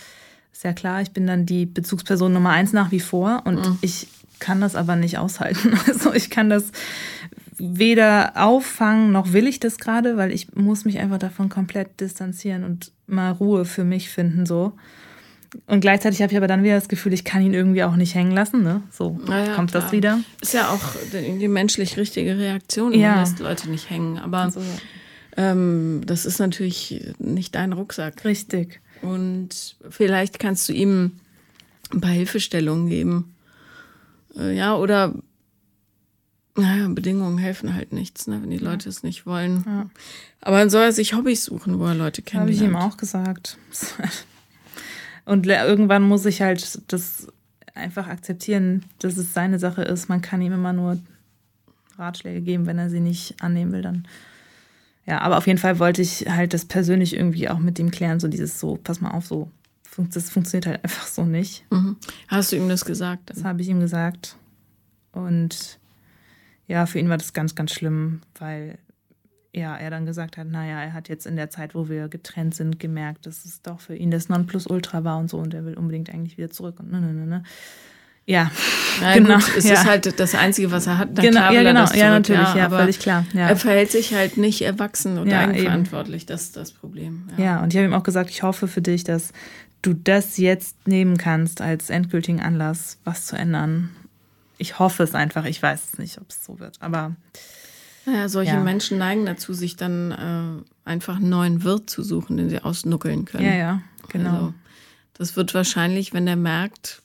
Ist 0.57 0.63
ja 0.63 0.73
klar, 0.73 1.03
ich 1.03 1.11
bin 1.11 1.27
dann 1.27 1.45
die 1.45 1.67
Bezugsperson 1.67 2.33
Nummer 2.33 2.49
eins 2.49 2.73
nach 2.73 2.89
wie 2.89 2.99
vor 2.99 3.43
und 3.45 3.77
ich 3.81 4.07
kann 4.39 4.59
das 4.59 4.75
aber 4.75 4.95
nicht 4.95 5.19
aushalten. 5.19 5.77
Also 5.87 6.11
ich 6.15 6.31
kann 6.31 6.49
das 6.49 6.71
weder 7.59 8.31
auffangen, 8.35 9.11
noch 9.11 9.33
will 9.33 9.45
ich 9.45 9.59
das 9.59 9.77
gerade, 9.77 10.17
weil 10.17 10.31
ich 10.31 10.55
muss 10.55 10.83
mich 10.83 10.97
einfach 10.97 11.19
davon 11.19 11.49
komplett 11.49 11.99
distanzieren 12.01 12.63
und 12.63 12.91
mal 13.05 13.33
Ruhe 13.33 13.65
für 13.65 13.83
mich 13.83 14.09
finden 14.09 14.47
so. 14.47 14.73
Und 15.67 15.81
gleichzeitig 15.81 16.23
habe 16.23 16.31
ich 16.31 16.37
aber 16.37 16.47
dann 16.47 16.63
wieder 16.63 16.73
das 16.73 16.89
Gefühl, 16.89 17.13
ich 17.13 17.23
kann 17.23 17.43
ihn 17.43 17.53
irgendwie 17.53 17.83
auch 17.83 17.95
nicht 17.95 18.15
hängen 18.15 18.31
lassen. 18.31 18.63
Ne? 18.63 18.81
So 18.91 19.19
Na 19.27 19.45
ja, 19.45 19.53
kommt 19.53 19.69
klar. 19.69 19.83
das 19.83 19.91
wieder. 19.91 20.21
Ist 20.41 20.55
ja 20.55 20.69
auch 20.69 20.81
die, 21.13 21.37
die 21.37 21.47
menschlich 21.47 21.97
richtige 21.97 22.35
Reaktion. 22.35 22.93
Ja. 22.93 23.11
Man 23.11 23.19
lässt 23.19 23.37
Leute 23.37 23.69
nicht 23.69 23.91
hängen. 23.91 24.17
Aber 24.17 24.49
So, 24.49 24.61
ähm, 25.37 26.01
das 26.03 26.25
ist 26.25 26.39
natürlich 26.39 27.13
nicht 27.19 27.53
dein 27.53 27.73
Rucksack. 27.73 28.25
richtig. 28.25 28.81
Und 29.01 29.75
vielleicht 29.89 30.39
kannst 30.39 30.67
du 30.69 30.73
ihm 30.73 31.13
ein 31.91 32.01
paar 32.01 32.11
Hilfestellungen 32.11 32.89
geben. 32.89 33.35
Äh, 34.35 34.55
ja, 34.55 34.75
oder 34.75 35.13
naja, 36.55 36.87
Bedingungen 36.89 37.37
helfen 37.37 37.75
halt 37.75 37.93
nichts, 37.93 38.27
ne, 38.27 38.41
wenn 38.41 38.49
die 38.49 38.57
Leute 38.57 38.89
es 38.89 39.03
nicht 39.03 39.25
wollen. 39.25 39.63
Ja. 39.65 39.89
Aber 40.41 40.57
dann 40.57 40.69
soll 40.69 40.83
er 40.83 40.91
sich 40.91 41.13
Hobbys 41.13 41.45
suchen, 41.45 41.79
wo 41.79 41.85
er 41.85 41.95
Leute 41.95 42.23
kennt. 42.23 42.41
Habe 42.41 42.51
ich 42.51 42.61
ihm 42.61 42.75
auch 42.75 42.97
gesagt. 42.97 43.57
Und 45.25 45.45
irgendwann 45.45 46.03
muss 46.03 46.25
ich 46.25 46.41
halt 46.41 46.81
das 46.87 47.27
einfach 47.75 48.07
akzeptieren, 48.07 48.85
dass 48.99 49.17
es 49.17 49.33
seine 49.33 49.59
Sache 49.59 49.83
ist. 49.83 50.09
Man 50.09 50.21
kann 50.21 50.41
ihm 50.41 50.53
immer 50.53 50.73
nur 50.73 50.97
Ratschläge 51.97 52.41
geben, 52.41 52.65
wenn 52.65 52.79
er 52.79 52.89
sie 52.89 53.01
nicht 53.01 53.41
annehmen 53.41 53.71
will, 53.71 53.81
dann. 53.81 54.07
Ja, 55.07 55.21
aber 55.21 55.37
auf 55.37 55.47
jeden 55.47 55.57
Fall 55.57 55.79
wollte 55.79 56.01
ich 56.01 56.27
halt 56.29 56.53
das 56.53 56.65
persönlich 56.65 57.15
irgendwie 57.15 57.49
auch 57.49 57.59
mit 57.59 57.79
ihm 57.79 57.91
klären, 57.91 58.19
so 58.19 58.27
dieses 58.27 58.59
so, 58.59 58.77
pass 58.83 58.99
mal 58.99 59.11
auf, 59.11 59.25
so, 59.25 59.49
das 59.97 60.29
funktioniert 60.29 60.67
halt 60.67 60.83
einfach 60.83 61.07
so 61.07 61.25
nicht. 61.25 61.65
Mhm. 61.71 61.95
Hast 62.27 62.51
du 62.51 62.57
ihm 62.57 62.67
das 62.69 62.83
gesagt? 62.85 63.29
Das 63.29 63.43
habe 63.43 63.61
ich 63.61 63.69
ihm 63.69 63.79
gesagt. 63.79 64.35
Und 65.13 65.79
ja, 66.67 66.85
für 66.85 66.99
ihn 66.99 67.09
war 67.09 67.17
das 67.17 67.33
ganz, 67.33 67.55
ganz 67.55 67.71
schlimm, 67.71 68.21
weil 68.37 68.77
ja, 69.53 69.75
er 69.75 69.89
dann 69.89 70.05
gesagt 70.05 70.37
hat, 70.37 70.47
naja, 70.47 70.83
er 70.83 70.93
hat 70.93 71.09
jetzt 71.09 71.25
in 71.25 71.35
der 71.35 71.49
Zeit, 71.49 71.73
wo 71.73 71.89
wir 71.89 72.09
getrennt 72.09 72.53
sind, 72.53 72.79
gemerkt, 72.79 73.25
dass 73.25 73.45
es 73.45 73.61
doch 73.61 73.79
für 73.79 73.95
ihn 73.95 74.11
das 74.11 74.29
Nonplusultra 74.29 75.03
war 75.03 75.17
und 75.17 75.29
so 75.29 75.37
und 75.37 75.53
er 75.53 75.65
will 75.65 75.75
unbedingt 75.75 76.13
eigentlich 76.13 76.37
wieder 76.37 76.51
zurück 76.51 76.79
und 76.79 76.91
ne, 76.91 77.01
ne, 77.01 77.13
ne, 77.13 77.25
ne. 77.25 77.43
Ja, 78.29 78.51
Na 78.99 79.13
genau, 79.13 79.35
gut, 79.35 79.53
es 79.57 79.63
ja. 79.63 79.73
ist 79.75 79.85
halt 79.85 80.19
das 80.19 80.35
Einzige, 80.35 80.69
was 80.69 80.85
er 80.85 80.97
hat. 80.97 81.09
Na 81.15 81.21
genau, 81.21 81.39
klar 81.39 81.53
ja, 81.53 81.63
genau, 81.63 81.81
das 81.81 81.95
ja, 81.95 82.09
natürlich, 82.09 82.53
ja, 82.55 82.65
aber 82.65 82.79
völlig 82.79 82.99
klar. 82.99 83.25
Ja. 83.33 83.47
Er 83.47 83.55
verhält 83.55 83.89
sich 83.91 84.13
halt 84.13 84.35
nicht 84.35 84.61
erwachsen 84.63 85.17
und 85.17 85.29
Ja, 85.29 85.39
eigenverantwortlich. 85.47 86.25
Das 86.25 86.41
ist 86.43 86.57
das 86.57 86.73
Problem. 86.73 87.29
Ja, 87.37 87.63
und 87.63 87.73
ich 87.73 87.77
habe 87.77 87.87
ihm 87.87 87.93
auch 87.93 88.03
gesagt, 88.03 88.29
ich 88.29 88.43
hoffe 88.43 88.67
für 88.67 88.81
dich, 88.81 89.05
dass 89.05 89.31
du 89.81 89.93
das 89.93 90.35
jetzt 90.37 90.87
nehmen 90.89 91.15
kannst 91.17 91.61
als 91.61 91.89
endgültigen 91.89 92.41
Anlass, 92.41 92.99
was 93.05 93.25
zu 93.25 93.37
ändern. 93.37 93.91
Ich 94.57 94.77
hoffe 94.77 95.03
es 95.03 95.15
einfach. 95.15 95.45
Ich 95.45 95.63
weiß 95.63 95.79
es 95.93 95.97
nicht, 95.99 96.17
ob 96.19 96.29
es 96.29 96.43
so 96.43 96.59
wird. 96.59 96.77
Aber 96.81 97.15
Naja, 98.05 98.27
solche 98.27 98.53
Ja. 98.55 98.59
Menschen 98.59 98.97
neigen 98.97 99.25
dazu, 99.25 99.53
sich 99.53 99.77
dann 99.77 100.11
äh, 100.11 100.89
einfach 100.89 101.15
einen 101.17 101.29
neuen 101.29 101.63
Wirt 101.63 101.89
zu 101.89 102.03
suchen, 102.03 102.35
den 102.35 102.49
sie 102.49 102.59
ausnuckeln 102.61 103.23
können. 103.23 103.45
ja, 103.45 103.53
ja, 103.53 103.81
genau. 104.09 104.29
Also, 104.31 104.53
das 105.13 105.35
wird 105.37 105.53
wahrscheinlich, 105.53 106.13
wenn 106.13 106.27
er 106.27 106.35
merkt, 106.35 107.03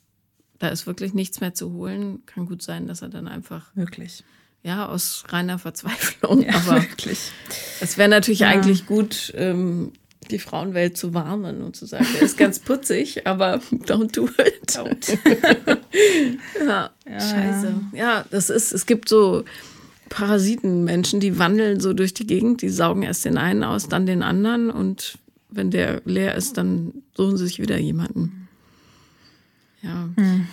da 0.63 0.69
ist 0.69 0.87
wirklich 0.87 1.13
nichts 1.13 1.41
mehr 1.41 1.55
zu 1.55 1.73
holen, 1.73 2.23
kann 2.25 2.47
gut 2.47 2.63
sein, 2.63 2.87
dass 2.87 3.03
er 3.03 3.09
dann 3.09 3.27
einfach, 3.27 3.67
Wirklich. 3.75 4.23
ja, 4.63 4.87
aus 4.87 5.25
reiner 5.31 5.59
Verzweiflung, 5.59 6.43
Ja, 6.45 6.55
aber 6.55 6.83
wirklich. 6.83 7.19
es 7.81 7.99
wäre 7.99 8.09
natürlich 8.09 8.41
Ja. 8.41 8.49
eigentlich 8.49 8.87
gut, 8.87 9.33
ähm, 9.37 9.93
die 10.31 10.39
Frauenwelt 10.39 10.97
zu 10.97 11.15
warnen 11.15 11.63
und 11.63 11.75
zu 11.75 11.85
sagen, 11.85 12.07
er 12.15 12.23
ist 12.23 12.39
ganz 12.39 12.61
putzig, 12.61 13.27
aber 13.27 13.57
don't 13.87 14.15
do 14.15 14.29
it. 14.39 14.79
ja, 16.65 16.91
Ja, 17.09 17.21
scheiße. 17.21 17.75
Ja, 17.93 18.25
das 18.31 18.49
ist, 18.49 18.73
es 18.73 18.87
gibt 18.87 19.09
so 19.09 19.43
Parasitenmenschen, 20.11 21.19
die 21.19 21.41
wandeln 21.41 21.81
so 21.81 21.93
durch 21.93 22.15
die 22.15 22.27
Gegend, 22.27 22.63
die 22.63 22.69
saugen 22.69 23.03
erst 23.03 23.25
den 23.25 23.37
einen 23.37 23.65
aus, 23.65 23.89
dann 23.89 24.07
den 24.07 24.23
anderen 24.23 24.71
und 24.71 25.19
wenn 25.51 25.73
der 25.73 26.03
leer 26.05 26.37
ist, 26.37 26.57
dann 26.57 26.93
suchen 27.17 27.37
sie 27.37 27.47
sich 27.47 27.59
wieder 27.59 27.79
jemanden. 27.79 28.42
Ja, 29.83 30.09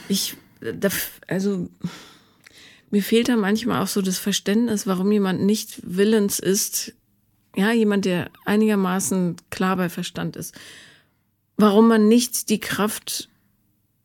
ich, 0.08 0.36
da, 0.60 0.90
also 1.28 1.70
mir 2.92 3.04
fehlt 3.04 3.30
da 3.30 3.38
manchmal 3.38 3.82
auch 3.84 3.88
so 3.88 4.02
das 4.02 4.18
Verständnis, 4.18 4.88
warum 4.88 5.12
jemand 5.12 5.42
nicht 5.42 5.80
willens 5.84 6.40
ist, 6.40 6.94
ja, 7.56 7.72
jemand, 7.72 8.06
der 8.06 8.32
einigermaßen 8.46 9.36
klar 9.50 9.76
bei 9.78 9.90
Verstand 9.90 10.36
ist, 10.36 10.56
warum 11.58 11.88
man 11.88 12.08
nicht 12.08 12.50
die 12.50 12.60
Kraft 12.60 13.30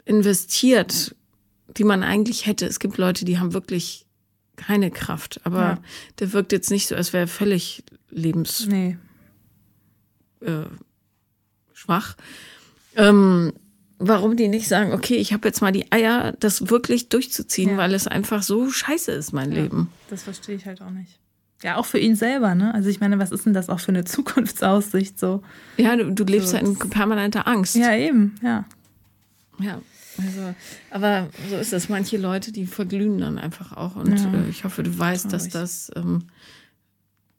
investiert, 0.04 1.14
die 1.76 1.84
man 1.84 2.02
eigentlich 2.02 2.46
hätte. 2.46 2.66
Es 2.66 2.78
gibt 2.78 2.98
Leute, 2.98 3.24
die 3.24 3.38
haben 3.38 3.54
wirklich 3.54 4.06
keine 4.56 4.90
Kraft, 4.90 5.40
aber 5.44 5.60
Ja. 5.60 5.82
der 6.18 6.32
wirkt 6.32 6.52
jetzt 6.52 6.70
nicht 6.70 6.86
so, 6.86 6.94
als 6.94 7.12
wäre 7.12 7.24
er 7.24 7.28
völlig 7.28 7.82
lebensschwach. 8.10 8.68
Nee. 8.68 8.96
Äh, 10.40 10.66
ähm, 12.96 13.52
warum 14.08 14.36
die 14.36 14.48
nicht 14.48 14.68
sagen, 14.68 14.92
okay, 14.92 15.16
ich 15.16 15.32
habe 15.32 15.46
jetzt 15.48 15.60
mal 15.62 15.72
die 15.72 15.90
Eier, 15.92 16.32
das 16.40 16.68
wirklich 16.70 17.08
durchzuziehen, 17.08 17.70
Ja. 17.70 17.76
weil 17.76 17.94
es 17.94 18.06
einfach 18.06 18.42
so 18.42 18.70
scheiße 18.70 19.12
ist, 19.12 19.32
mein 19.32 19.50
Leben. 19.50 19.90
Das 20.10 20.22
verstehe 20.22 20.54
ich 20.56 20.66
halt 20.66 20.80
auch 20.82 20.90
nicht. 20.90 21.18
Ja, 21.62 21.76
auch 21.76 21.86
für 21.86 21.98
ihn 21.98 22.14
selber, 22.16 22.54
ne? 22.54 22.74
Also 22.74 22.88
ich 22.90 23.00
meine, 23.00 23.18
was 23.18 23.30
ist 23.30 23.46
denn 23.46 23.54
das 23.54 23.68
auch 23.70 23.80
für 23.80 23.88
eine 23.92 24.04
Zukunftsaussicht 24.04 25.18
so? 25.18 25.42
Ja, 25.76 25.96
du, 25.96 26.12
du 26.12 26.24
lebst 26.24 26.48
So, 26.50 26.56
ja 26.56 26.62
in 26.62 26.76
permanenter 26.78 27.46
Angst. 27.48 27.74
Ja, 27.76 27.94
eben, 27.94 28.34
ja. 28.42 28.64
Ja, 29.60 29.80
also, 30.18 30.54
aber 30.90 31.28
so 31.48 31.56
ist 31.56 31.72
das. 31.72 31.88
Manche 31.88 32.16
Leute, 32.18 32.50
die 32.52 32.66
verglühen 32.66 33.18
dann 33.18 33.38
einfach 33.38 33.72
auch. 33.76 33.96
Und 33.96 34.18
Ja. 34.18 34.32
äh, 34.34 34.48
ich 34.50 34.64
hoffe, 34.64 34.82
du 34.82 34.96
weißt, 34.98 35.32
dass 35.32 35.48
das 35.48 35.90
ähm, 35.96 36.24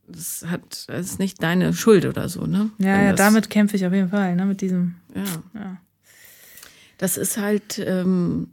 das 0.08 0.45
hat 0.47 0.88
das 0.88 1.06
ist 1.12 1.19
nicht 1.19 1.41
deine 1.41 1.73
Schuld 1.73 2.06
oder 2.06 2.30
so, 2.30 2.45
ne? 2.45 2.69
Ja, 2.78 3.01
ja, 3.01 3.13
damit 3.13 3.49
kämpfe 3.49 3.75
ich 3.75 3.86
auf 3.86 3.93
jeden 3.93 4.10
Fall, 4.10 4.36
ne, 4.36 4.45
mit 4.45 4.62
diesem. 4.62 4.95
Ja. 5.13 5.23
Ja. 5.60 5.78
Das 6.98 7.18
ist 7.18 7.38
halt, 7.38 7.80
ähm, 7.86 8.48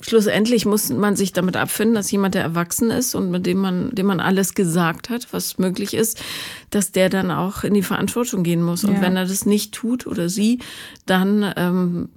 schlussendlich 0.00 0.66
muss 0.66 0.90
man 0.90 1.16
sich 1.16 1.32
damit 1.32 1.56
abfinden, 1.56 1.94
dass 1.94 2.10
jemand, 2.10 2.34
der 2.34 2.42
erwachsen 2.42 2.90
ist 2.90 3.14
und 3.14 3.30
mit 3.30 3.46
dem 3.46 3.58
man, 3.58 3.90
dem 3.94 4.06
man 4.06 4.20
alles 4.20 4.54
gesagt 4.54 5.08
hat, 5.10 5.32
was 5.32 5.58
möglich 5.58 5.94
ist, 5.94 6.22
dass 6.70 6.92
der 6.92 7.08
dann 7.08 7.30
auch 7.30 7.64
in 7.64 7.74
die 7.74 7.82
Verantwortung 7.82 8.42
gehen 8.42 8.62
muss. 8.62 8.84
Und 8.84 8.94
Ja. 8.96 9.00
wenn 9.00 9.16
er 9.16 9.26
das 9.26 9.46
nicht 9.46 9.72
tut 9.74 10.06
oder 10.06 10.28
sie, 10.28 10.60
dann 11.06 11.52
ähm, 11.56 12.08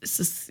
ist 0.00 0.20
es 0.20 0.50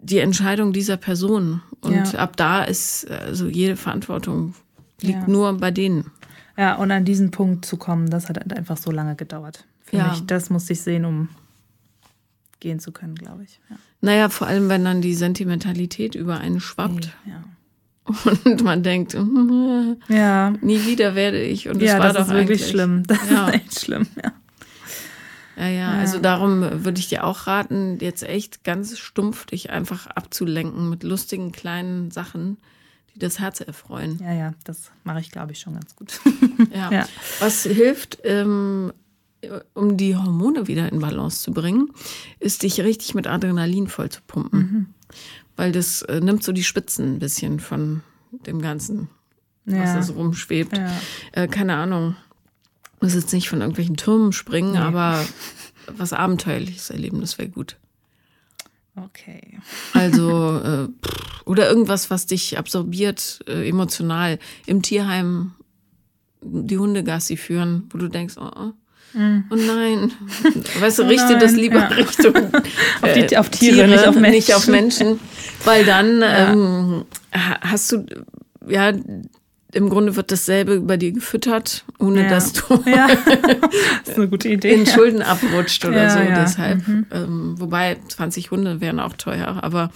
die 0.00 0.18
Entscheidung 0.18 0.72
dieser 0.72 0.96
Person. 0.96 1.60
Und 1.82 2.12
Ja. 2.12 2.18
ab 2.20 2.36
da 2.36 2.64
ist 2.64 3.08
also 3.10 3.46
jede 3.46 3.76
Verantwortung 3.76 4.54
liegt 5.00 5.20
Ja. 5.22 5.28
nur 5.28 5.52
bei 5.58 5.70
denen. 5.70 6.10
Ja, 6.56 6.74
und 6.76 6.90
an 6.90 7.04
diesen 7.04 7.30
Punkt 7.30 7.64
zu 7.66 7.76
kommen, 7.76 8.10
das 8.10 8.28
hat 8.28 8.38
halt 8.38 8.52
einfach 8.52 8.76
so 8.78 8.90
lange 8.90 9.14
gedauert. 9.14 9.64
Für 9.84 9.96
Ja. 9.98 10.08
mich, 10.10 10.26
das 10.26 10.50
musste 10.50 10.72
ich 10.72 10.80
sehen, 10.80 11.04
um 11.04 11.28
gehen 12.60 12.80
zu 12.80 12.92
können, 12.92 13.14
glaube 13.14 13.44
ich. 13.44 13.60
Ja. 13.70 13.76
Naja, 14.00 14.28
vor 14.28 14.46
allem, 14.46 14.68
wenn 14.68 14.84
dann 14.84 15.00
die 15.02 15.14
Sentimentalität 15.14 16.14
über 16.14 16.38
einen 16.38 16.60
schwappt 16.60 17.10
Ja. 17.26 17.44
und 18.44 18.62
man 18.62 18.82
denkt, 18.82 19.14
Ja, 20.08 20.50
nie 20.60 20.84
wieder 20.86 21.14
werde 21.14 21.40
ich. 21.42 21.68
Und 21.68 21.82
das 21.82 21.88
ja 21.88 21.98
war 21.98 22.12
das 22.12 22.26
doch 22.28 22.34
ist 22.34 22.38
wirklich 22.40 22.66
schlimm. 22.68 23.02
Das 23.06 23.18
Ja. 23.30 23.48
ist 23.48 23.54
echt 23.54 23.80
schlimm, 23.80 24.06
ja. 24.22 24.32
Ja, 25.56 25.66
ja, 25.68 25.90
also 25.90 26.20
darum 26.20 26.84
würde 26.84 27.00
ich 27.00 27.08
dir 27.08 27.24
auch 27.24 27.48
raten, 27.48 27.98
jetzt 28.00 28.22
echt 28.22 28.62
ganz 28.62 28.96
stumpf 28.96 29.44
dich 29.46 29.70
einfach 29.70 30.06
abzulenken 30.06 30.88
mit 30.88 31.02
lustigen 31.02 31.50
kleinen 31.50 32.12
Sachen, 32.12 32.58
die 33.12 33.18
das 33.18 33.40
Herz 33.40 33.58
erfreuen. 33.60 34.20
Ja, 34.22 34.32
ja, 34.32 34.54
das 34.62 34.92
mache 35.02 35.18
ich, 35.18 35.32
glaube 35.32 35.50
ich, 35.50 35.58
schon 35.58 35.74
ganz 35.74 35.96
gut. 35.96 36.20
Ja. 36.72 36.90
Ja. 36.92 37.08
Was 37.40 37.64
hilft, 37.64 38.18
ähm, 38.22 38.92
um 39.74 39.96
die 39.96 40.16
Hormone 40.16 40.66
wieder 40.66 40.90
in 40.90 40.98
Balance 41.00 41.42
zu 41.42 41.52
bringen, 41.52 41.90
ist 42.40 42.62
dich 42.62 42.80
richtig 42.80 43.14
mit 43.14 43.26
Adrenalin 43.26 43.86
voll 43.88 44.08
zu 44.10 44.20
pumpen. 44.26 44.58
Mhm. 44.60 44.86
Weil 45.56 45.72
das 45.72 46.02
äh, 46.02 46.20
nimmt 46.20 46.42
so 46.44 46.52
die 46.52 46.64
Spitzen 46.64 47.14
ein 47.14 47.18
bisschen 47.18 47.60
von 47.60 48.02
dem 48.46 48.60
Ganzen, 48.60 49.08
was 49.64 49.74
Ja. 49.74 49.94
da 49.94 50.02
so 50.02 50.14
rumschwebt. 50.14 50.76
Ja. 50.76 50.90
Äh, 51.32 51.48
keine 51.48 51.76
Ahnung. 51.76 52.16
Muss 53.00 53.14
jetzt 53.14 53.32
nicht 53.32 53.48
von 53.48 53.60
irgendwelchen 53.60 53.96
Türmen 53.96 54.32
springen, 54.32 54.72
Nee. 54.72 54.78
aber 54.78 55.24
was 55.96 56.12
Abenteuerliches 56.12 56.90
erleben, 56.90 57.20
das 57.20 57.38
wäre 57.38 57.48
gut. 57.48 57.76
Okay. 58.96 59.58
Also, 59.94 60.58
äh, 60.64 60.88
oder 61.44 61.68
irgendwas, 61.68 62.10
was 62.10 62.26
dich 62.26 62.58
absorbiert, 62.58 63.40
äh, 63.46 63.68
emotional. 63.68 64.38
Im 64.66 64.82
Tierheim 64.82 65.52
die 66.42 66.78
Hundegassi 66.78 67.36
führen, 67.36 67.84
wo 67.90 67.98
du 67.98 68.08
denkst, 68.08 68.34
oh, 68.38 68.50
oh, 68.54 68.72
oh 69.50 69.54
nein. 69.56 70.12
Weißt 70.80 70.98
du, 70.98 71.02
Mm. 71.02 71.06
Oh 71.06 71.08
richte 71.10 71.38
das 71.38 71.52
nein, 71.52 71.60
lieber 71.60 71.78
ja. 71.80 71.86
Richtung 71.88 72.34
Auf 73.02 73.12
die- 73.14 73.20
äh, 73.20 73.36
auf 73.36 73.48
Tiere, 73.50 73.88
nicht 73.88 74.06
auf 74.06 74.14
Menschen. 74.14 74.30
Nicht 74.32 74.54
auf 74.54 74.66
Menschen. 74.68 75.20
Weil 75.64 75.84
dann 75.84 76.22
ähm, 76.24 77.04
ha- 77.34 77.58
hast 77.60 77.92
du, 77.92 78.04
ja, 78.68 78.92
im 79.72 79.90
Grunde 79.90 80.16
wird 80.16 80.32
dasselbe 80.32 80.74
über 80.74 80.96
dir 80.96 81.12
gefüttert, 81.12 81.84
ohne 81.98 82.22
Ja. 82.22 82.28
dass 82.30 82.52
du 82.54 82.62
Ja, 82.86 83.06
das 83.08 84.08
ist 84.08 84.16
eine 84.16 84.28
gute 84.28 84.48
Idee. 84.48 84.72
in 84.72 84.86
Schulden 84.86 85.20
abrutscht 85.20 85.84
oder 85.84 86.04
Ja, 86.04 86.10
so. 86.10 86.18
ja. 86.20 86.40
Deshalb, 86.42 86.82
ähm, 86.88 87.54
wobei 87.58 87.98
20 88.08 88.50
Hunde 88.50 88.80
wären 88.80 88.98
auch 88.98 89.12
teuer, 89.14 89.58
aber 89.62 89.90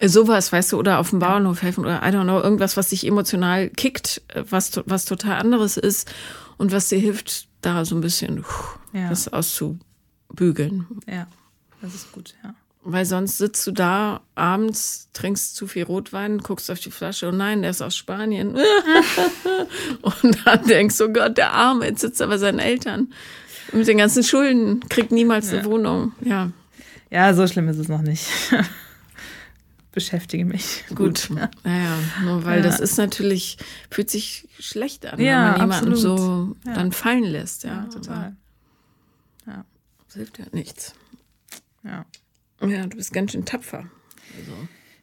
sowas, 0.00 0.52
weißt 0.52 0.70
du, 0.72 0.78
oder 0.78 1.00
auf 1.00 1.10
dem 1.10 1.18
Bauernhof 1.18 1.62
helfen 1.62 1.80
oder 1.84 2.00
I 2.04 2.10
don't 2.12 2.22
know, 2.22 2.40
irgendwas, 2.40 2.76
was 2.76 2.90
dich 2.90 3.04
emotional 3.04 3.68
kickt, 3.68 4.22
äh, 4.28 4.44
was, 4.48 4.70
was 4.86 5.04
total 5.06 5.40
anderes 5.40 5.76
ist 5.76 6.08
und 6.56 6.70
was 6.70 6.88
dir 6.88 6.98
hilft, 7.00 7.47
da 7.60 7.84
so 7.84 7.94
ein 7.94 8.00
bisschen 8.00 8.42
puh, 8.42 8.78
Ja. 8.98 9.08
das 9.08 9.28
auszubügeln. 9.32 10.86
Ja, 11.08 11.26
das 11.82 11.94
ist 11.94 12.12
gut, 12.12 12.34
ja. 12.44 12.54
Weil 12.84 13.04
sonst 13.04 13.38
sitzt 13.38 13.66
du 13.66 13.72
da 13.72 14.20
abends, 14.34 15.08
trinkst 15.12 15.56
zu 15.56 15.66
viel 15.66 15.82
Rotwein, 15.82 16.38
guckst 16.38 16.70
auf 16.70 16.80
die 16.80 16.90
Flasche 16.90 17.28
und 17.28 17.36
nein, 17.36 17.60
der 17.62 17.72
ist 17.72 17.82
aus 17.82 17.96
Spanien. 17.96 18.56
und 20.02 20.46
dann 20.46 20.64
denkst 20.66 20.96
du, 20.96 21.04
oh 21.06 21.12
Gott, 21.12 21.36
der 21.36 21.52
Arme, 21.52 21.86
jetzt 21.86 22.00
sitzt 22.00 22.20
er 22.20 22.28
bei 22.28 22.38
seinen 22.38 22.60
Eltern. 22.60 23.12
Mit 23.72 23.86
den 23.88 23.98
ganzen 23.98 24.22
Schulden, 24.22 24.80
kriegt 24.88 25.12
niemals 25.12 25.52
eine 25.52 25.64
Wohnung. 25.66 26.12
Ja, 26.22 26.50
Ja, 27.10 27.34
so 27.34 27.46
schlimm 27.46 27.68
ist 27.68 27.78
es 27.78 27.88
noch 27.88 28.00
nicht. 28.02 28.26
Beschäftige 29.98 30.44
mich. 30.44 30.84
gut. 30.94 31.28
Naja, 31.64 31.98
nur 32.24 32.44
weil 32.44 32.58
Ja. 32.58 32.62
das 32.62 32.80
ist 32.80 32.96
natürlich, 32.98 33.58
fühlt 33.90 34.10
sich 34.10 34.48
schlecht 34.58 35.06
an, 35.06 35.20
Ja, 35.20 35.52
wenn 35.58 35.68
man 35.68 35.70
jemanden 35.80 35.92
absolut. 35.92 36.18
so 36.20 36.56
Ja. 36.66 36.74
dann 36.74 36.92
fallen 36.92 37.24
lässt. 37.24 37.64
Ja, 37.64 37.74
Ja, 37.82 37.84
total. 37.86 38.36
Ja. 39.46 39.64
Das 40.06 40.14
hilft 40.14 40.38
ja 40.38 40.44
nichts. 40.52 40.94
Ja. 41.84 42.04
Ja, 42.60 42.86
du 42.86 42.96
bist 42.96 43.12
ganz 43.12 43.32
schön 43.32 43.44
tapfer. 43.44 43.84
Also. 44.36 44.52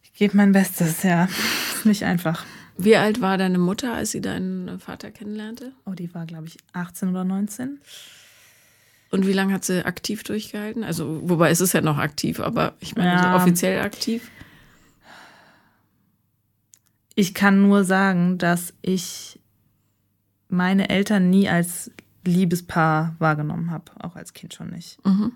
Ich 0.04 0.14
gebe 0.14 0.36
mein 0.38 0.52
Bestes, 0.52 1.04
ja. 1.04 1.26
Ist 1.76 1.86
nicht 1.86 2.04
einfach. 2.04 2.46
Wie 2.78 2.96
alt 2.98 3.22
war 3.22 3.38
deine 3.38 3.58
Mutter, 3.58 3.94
als 3.94 4.12
sie 4.12 4.22
deinen 4.22 4.80
Vater 4.80 5.12
kennenlernte? 5.12 5.72
Oh, 5.86 5.92
die 5.94 6.14
war, 6.14 6.26
glaube 6.26 6.48
ich, 6.48 6.58
18 6.74 7.10
oder 7.10 7.24
19. 7.24 7.80
Und 9.12 9.26
wie 9.28 9.32
lange 9.34 9.54
hat 9.54 9.64
sie 9.64 9.86
aktiv 9.86 10.24
durchgehalten? 10.24 10.84
Also, 10.84 11.22
wobei 11.30 11.50
es 11.52 11.62
ist 11.62 11.74
ja 11.74 11.80
noch 11.80 11.98
aktiv, 11.98 12.42
aber 12.42 12.74
ich 12.82 12.96
meine, 12.98 13.12
Ja. 13.14 13.32
so 13.32 13.44
offiziell 13.44 13.82
aktiv. 13.82 14.30
Ich 17.15 17.34
kann 17.34 17.62
nur 17.62 17.86
sagen, 17.86 18.38
dass 18.38 18.73
ich 18.82 19.39
meine 20.49 20.89
Eltern 20.89 21.30
nie 21.30 21.49
als 21.49 21.91
Liebespaar 22.25 23.15
wahrgenommen 23.19 23.71
habe, 23.71 23.91
auch 23.99 24.15
als 24.15 24.34
Kind 24.34 24.54
schon 24.54 24.69
nicht. 24.69 25.04
Mhm. 25.06 25.32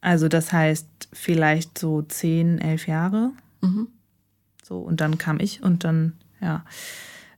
Also 0.00 0.28
das 0.28 0.52
heißt 0.52 1.08
vielleicht 1.12 1.78
so 1.78 2.02
10, 2.02 2.58
11 2.58 2.86
Jahre. 2.86 3.32
Mhm. 3.60 3.88
So, 4.62 4.78
und 4.78 5.00
dann 5.00 5.18
kam 5.18 5.40
ich 5.40 5.62
und 5.62 5.84
dann, 5.84 6.12
ja. 6.40 6.64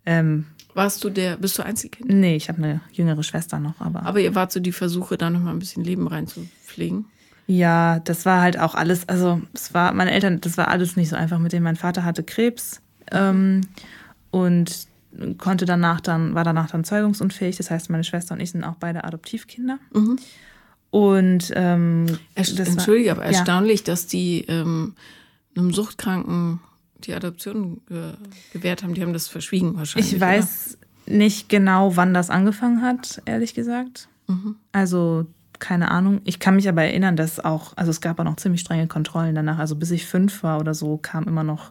Ähm, 0.05 0.47
Warst 0.75 1.05
du 1.05 1.11
der, 1.11 1.37
bist 1.37 1.59
du 1.59 1.63
Einzelkind? 1.63 2.09
nee, 2.11 2.35
ich 2.37 2.49
habe 2.49 2.59
eine 2.63 2.81
jüngere 2.93 3.23
Schwester 3.23 3.59
noch, 3.59 3.81
aber. 3.81 4.05
Aber 4.05 4.21
ihr 4.21 4.35
wart 4.35 4.53
so 4.53 4.61
die 4.61 4.73
Versuche, 4.73 5.17
da 5.17 5.31
noch 5.31 5.41
mal 5.41 5.51
ein 5.51 5.59
bisschen 5.59 5.85
Leben 5.85 6.07
reinzupflegen. 6.07 7.07
Ja, 7.47 7.99
das 8.01 8.25
war 8.25 8.41
halt 8.41 8.59
auch 8.59 8.75
alles, 8.75 9.09
also 9.09 9.43
es 9.53 9.75
war, 9.75 9.93
meine 9.93 10.13
Eltern, 10.13 10.41
das 10.41 10.57
war 10.57 10.69
alles 10.69 10.97
nicht 10.97 11.11
so 11.11 11.17
einfach 11.17 11.39
mit 11.39 11.53
dem. 11.53 11.63
Mein 11.63 11.77
Vater 11.77 12.05
hatte 12.05 12.23
Krebs 12.23 12.81
ähm, 13.13 13.63
und 14.31 14.87
konnte 15.39 15.67
danach 15.67 16.01
dann, 16.01 16.35
war 16.35 16.45
danach 16.45 16.71
dann 16.71 16.85
zeugungsunfähig. 16.85 17.57
Das 17.57 17.71
heißt, 17.71 17.91
meine 17.91 18.05
Schwester 18.05 18.35
und 18.35 18.41
ich 18.41 18.51
sind 18.51 18.65
auch 18.65 18.77
beide 18.77 19.05
Adoptivkinder. 19.05 19.79
Mhm. 19.93 20.19
Und 20.91 21.53
ähm, 21.55 22.07
Erst, 22.35 22.59
das 22.59 22.69
war- 22.69 22.73
Entschuldige, 22.75 23.13
aber 23.13 23.23
ja. 23.25 23.31
erstaunlich, 23.39 23.85
dass 23.85 24.07
die 24.07 24.45
ähm, 24.49 24.95
einem 25.57 25.73
Suchtkranken 25.73 26.61
die 27.05 27.15
Adoption 27.15 27.81
ge 27.89 28.13
gewährt 28.53 28.83
haben. 28.83 28.95
Die 28.95 29.03
haben 29.03 29.13
das 29.13 29.29
verschwiegen 29.29 29.77
wahrscheinlich. 29.77 30.13
Ich 30.15 30.21
weiß 30.21 30.79
nicht 31.07 31.49
genau, 31.49 31.97
wann 31.97 32.15
das 32.15 32.31
angefangen 32.31 32.81
hat, 32.83 33.21
ehrlich 33.25 33.55
gesagt. 33.55 34.09
Mhm. 34.29 34.57
Also 34.73 35.27
keine 35.59 35.91
Ahnung. 35.91 36.21
Ich 36.25 36.39
kann 36.41 36.57
mich 36.57 36.69
aber 36.69 36.83
erinnern, 36.83 37.17
dass 37.17 37.39
auch, 37.41 37.73
also 37.77 37.91
es 37.91 38.01
gab 38.01 38.19
auch 38.21 38.25
noch 38.25 38.37
ziemlich 38.37 38.61
strenge 38.61 38.87
Kontrollen 38.89 39.35
danach. 39.35 39.59
Also 39.59 39.77
bis 39.77 39.91
ich 39.91 40.07
fünf 40.07 40.43
war 40.43 40.59
oder 40.61 40.75
so, 40.75 40.97
kam 40.97 41.25
immer 41.25 41.45
noch 41.45 41.71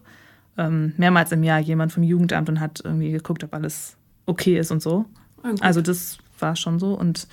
ähm, 0.58 0.94
mehrmals 0.98 1.32
im 1.32 1.44
Jahr 1.44 1.60
jemand 1.60 1.92
vom 1.92 2.04
Jugendamt 2.04 2.50
und 2.50 2.60
hat 2.60 2.82
irgendwie 2.84 3.12
geguckt, 3.12 3.44
ob 3.44 3.54
alles 3.54 3.96
okay 4.26 4.58
ist 4.60 4.72
und 4.72 4.82
so. 4.82 5.06
Gut. 5.42 5.62
Also 5.62 5.82
das 5.82 6.18
war 6.40 6.56
schon 6.56 6.80
so. 6.80 6.94
Und 6.94 7.28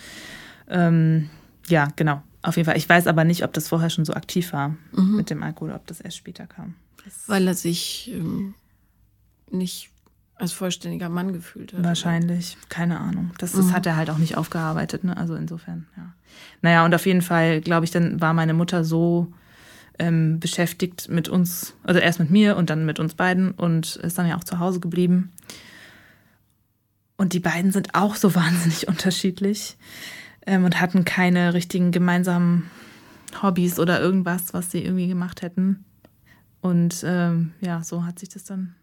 ähm, 0.69 1.29
ja, 1.67 1.89
genau. 1.97 2.23
Auf 2.43 2.57
jeden 2.57 2.67
Fall. 2.67 2.77
Ich 2.77 2.89
weiß 2.89 3.07
aber 3.07 3.25
nicht, 3.25 3.43
ob 3.45 3.53
das 3.53 3.69
vorher 3.69 3.91
schon 3.91 4.05
so 4.05 4.15
aktiv 4.15 4.53
war 4.53 4.77
Mhm. 4.93 5.17
mit 5.17 5.31
dem 5.31 5.43
Alkohol, 5.43 5.73
ob 5.73 5.87
das 5.87 6.01
erst 6.01 6.17
später 6.17 6.47
kam. 6.47 6.75
Das 7.05 7.29
Weil 7.29 7.47
er 7.49 7.55
sich 7.55 8.11
ähm, 8.15 8.55
nicht 9.51 9.91
als 10.37 10.53
vollständiger 10.53 11.09
Mann 11.09 11.33
gefühlt 11.33 11.73
hat. 11.73 11.83
Wahrscheinlich, 11.83 12.57
keine 12.69 13.01
Ahnung. 13.01 13.33
Das, 13.39 13.55
Mhm. 13.55 13.59
das 13.59 13.73
hat 13.73 13.87
er 13.87 13.97
halt 13.97 14.09
auch 14.09 14.19
nicht 14.19 14.37
aufgearbeitet, 14.37 15.03
ne? 15.03 15.17
Also 15.17 15.35
insofern, 15.35 15.87
ja. 15.97 16.13
Naja, 16.63 16.85
und 16.85 16.95
auf 16.95 17.07
jeden 17.07 17.23
Fall, 17.23 17.61
glaube 17.61 17.85
ich, 17.85 17.91
dann 17.91 18.21
war 18.21 18.33
meine 18.35 18.55
Mutter 18.55 18.85
so 18.85 19.33
ähm, 19.99 20.39
beschäftigt 20.41 21.09
mit 21.09 21.29
uns, 21.29 21.75
also 21.83 22.01
erst 22.01 22.21
mit 22.21 22.31
mir 22.31 22.57
und 22.57 22.71
dann 22.71 22.85
mit 22.87 23.01
uns 23.01 23.15
beiden 23.15 23.51
und 23.53 23.97
ist 23.97 24.19
dann 24.19 24.29
ja 24.29 24.37
auch 24.37 24.45
zu 24.45 24.59
Hause 24.59 24.81
geblieben. 24.81 25.33
Und 27.17 27.33
die 27.33 27.41
beiden 27.41 27.73
sind 27.73 27.95
auch 27.95 28.15
so 28.15 28.35
wahnsinnig 28.35 28.89
unterschiedlich 28.89 29.77
ähm, 30.47 30.65
und 30.65 30.81
hatten 30.81 31.05
keine 31.05 31.55
richtigen 31.55 31.91
gemeinsamen 31.91 32.71
Hobbys 33.43 33.79
oder 33.79 34.01
irgendwas, 34.01 34.55
was 34.55 34.71
sie 34.71 34.83
irgendwie 34.85 35.09
gemacht 35.09 35.43
hätten. 35.43 35.85
Und 36.61 37.03
ähm, 37.05 37.53
ja, 37.61 37.83
so 37.83 38.05
hat 38.05 38.19
sich 38.19 38.29
das 38.31 38.45
dann 38.45 38.75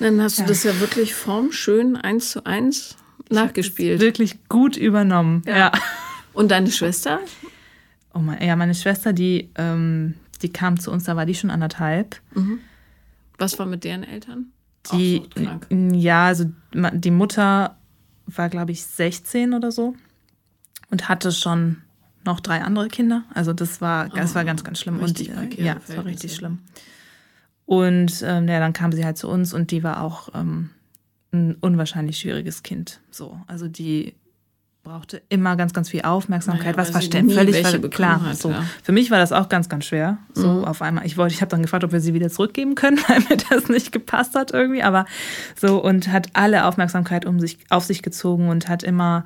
Dann 0.00 0.20
hast 0.20 0.38
du 0.38 0.42
Ja. 0.42 0.48
das 0.48 0.64
ja 0.64 0.80
wirklich 0.80 1.14
formschön 1.14 1.96
eins 1.96 2.30
zu 2.30 2.44
eins 2.44 2.96
nachgespielt. 3.30 4.00
wirklich 4.00 4.48
gut 4.48 4.76
übernommen. 4.76 5.42
Ja. 5.46 5.56
ja. 5.56 5.72
Und 6.32 6.50
deine 6.50 6.70
Schwester? 6.70 7.20
Oh 8.14 8.20
mein, 8.20 8.42
ja, 8.42 8.56
meine 8.56 8.74
Schwester, 8.74 9.12
die, 9.12 9.50
ähm, 9.56 10.14
die 10.42 10.50
kam 10.50 10.78
zu 10.78 10.90
uns, 10.90 11.04
da 11.04 11.16
war 11.16 11.26
die 11.26 11.34
schon 11.34 11.50
anderthalb. 11.50 12.20
Was 13.38 13.58
war 13.58 13.66
mit 13.66 13.84
deren 13.84 14.04
Eltern? 14.04 14.52
Die, 14.92 15.22
ja, 15.70 16.26
also 16.26 16.44
die 16.72 17.10
Mutter 17.10 17.76
war, 18.26 18.48
glaube 18.48 18.72
ich, 18.72 18.84
16 18.84 19.54
oder 19.54 19.72
so 19.72 19.94
und 20.90 21.08
hatte 21.08 21.32
schon 21.32 21.78
noch 22.24 22.40
drei 22.40 22.62
andere 22.62 22.88
Kinder. 22.88 23.24
Also 23.32 23.52
das 23.52 23.80
war, 23.80 24.08
das 24.08 24.32
oh, 24.32 24.34
war 24.36 24.44
ganz, 24.44 24.62
ganz 24.64 24.80
schlimm. 24.80 25.00
Und 25.00 25.20
äh, 25.20 25.62
ja, 25.62 25.74
das 25.74 25.96
war 25.96 26.04
richtig 26.04 26.34
schlimm. 26.34 26.60
Und 27.66 28.22
ähm, 28.24 28.46
ja, 28.48 28.60
dann 28.60 28.72
kam 28.72 28.92
sie 28.92 29.04
halt 29.04 29.16
zu 29.16 29.28
uns 29.28 29.54
und 29.54 29.70
die 29.70 29.82
war 29.82 30.02
auch 30.02 30.28
ähm, 30.34 30.70
ein 31.32 31.56
unwahrscheinlich 31.56 32.18
schwieriges 32.18 32.62
Kind. 32.62 33.00
So, 33.10 33.40
also 33.46 33.68
die 33.68 34.14
brauchte 34.84 35.22
immer 35.30 35.56
ganz, 35.56 35.72
ganz 35.72 35.88
viel 35.88 36.02
Aufmerksamkeit, 36.02 36.76
naja, 36.76 36.78
was 36.78 36.90
verständlich 36.90 37.36
völlig 37.36 37.64
war, 37.64 37.90
klar. 37.90 38.22
Hat, 38.26 38.36
so. 38.36 38.50
Ja. 38.50 38.64
Für 38.82 38.92
mich 38.92 39.10
war 39.10 39.18
das 39.18 39.32
auch 39.32 39.48
ganz, 39.48 39.70
ganz 39.70 39.86
schwer. 39.86 40.18
So 40.34 40.46
mhm. 40.46 40.64
auf 40.64 40.82
einmal. 40.82 41.06
Ich 41.06 41.16
wollte, 41.16 41.34
ich 41.34 41.40
habe 41.40 41.48
dann 41.48 41.62
gefragt, 41.62 41.84
ob 41.84 41.92
wir 41.92 42.00
sie 42.00 42.12
wieder 42.12 42.28
zurückgeben 42.28 42.74
können, 42.74 42.98
weil 43.08 43.20
mir 43.20 43.38
das 43.48 43.68
nicht 43.68 43.92
gepasst 43.92 44.34
hat 44.34 44.52
irgendwie. 44.52 44.82
Aber 44.82 45.06
so 45.56 45.82
und 45.82 46.12
hat 46.12 46.28
alle 46.34 46.66
Aufmerksamkeit 46.66 47.24
um 47.24 47.40
sich 47.40 47.58
auf 47.70 47.84
sich 47.84 48.02
gezogen 48.02 48.48
und 48.48 48.68
hat 48.68 48.82
immer 48.82 49.24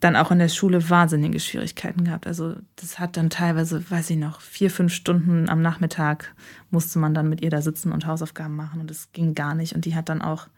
dann 0.00 0.16
auch 0.16 0.30
in 0.32 0.38
der 0.38 0.48
Schule 0.48 0.90
wahnsinnige 0.90 1.38
Schwierigkeiten 1.38 2.04
gehabt. 2.04 2.26
Also 2.26 2.56
das 2.76 2.98
hat 2.98 3.16
dann 3.16 3.30
teilweise, 3.30 3.88
weiß 3.90 4.10
ich 4.10 4.16
noch, 4.16 4.40
vier, 4.40 4.70
fünf 4.70 4.92
Stunden 4.92 5.48
am 5.48 5.62
Nachmittag 5.62 6.34
musste 6.70 6.98
man 6.98 7.14
dann 7.14 7.28
mit 7.28 7.42
ihr 7.42 7.50
da 7.50 7.62
sitzen 7.62 7.92
und 7.92 8.06
Hausaufgaben 8.06 8.56
machen 8.56 8.80
und 8.80 8.90
es 8.90 9.12
ging 9.12 9.34
gar 9.34 9.54
nicht. 9.54 9.74
Und 9.74 9.84
die 9.84 9.94
hat 9.94 10.08
dann 10.08 10.20
auch, 10.20 10.48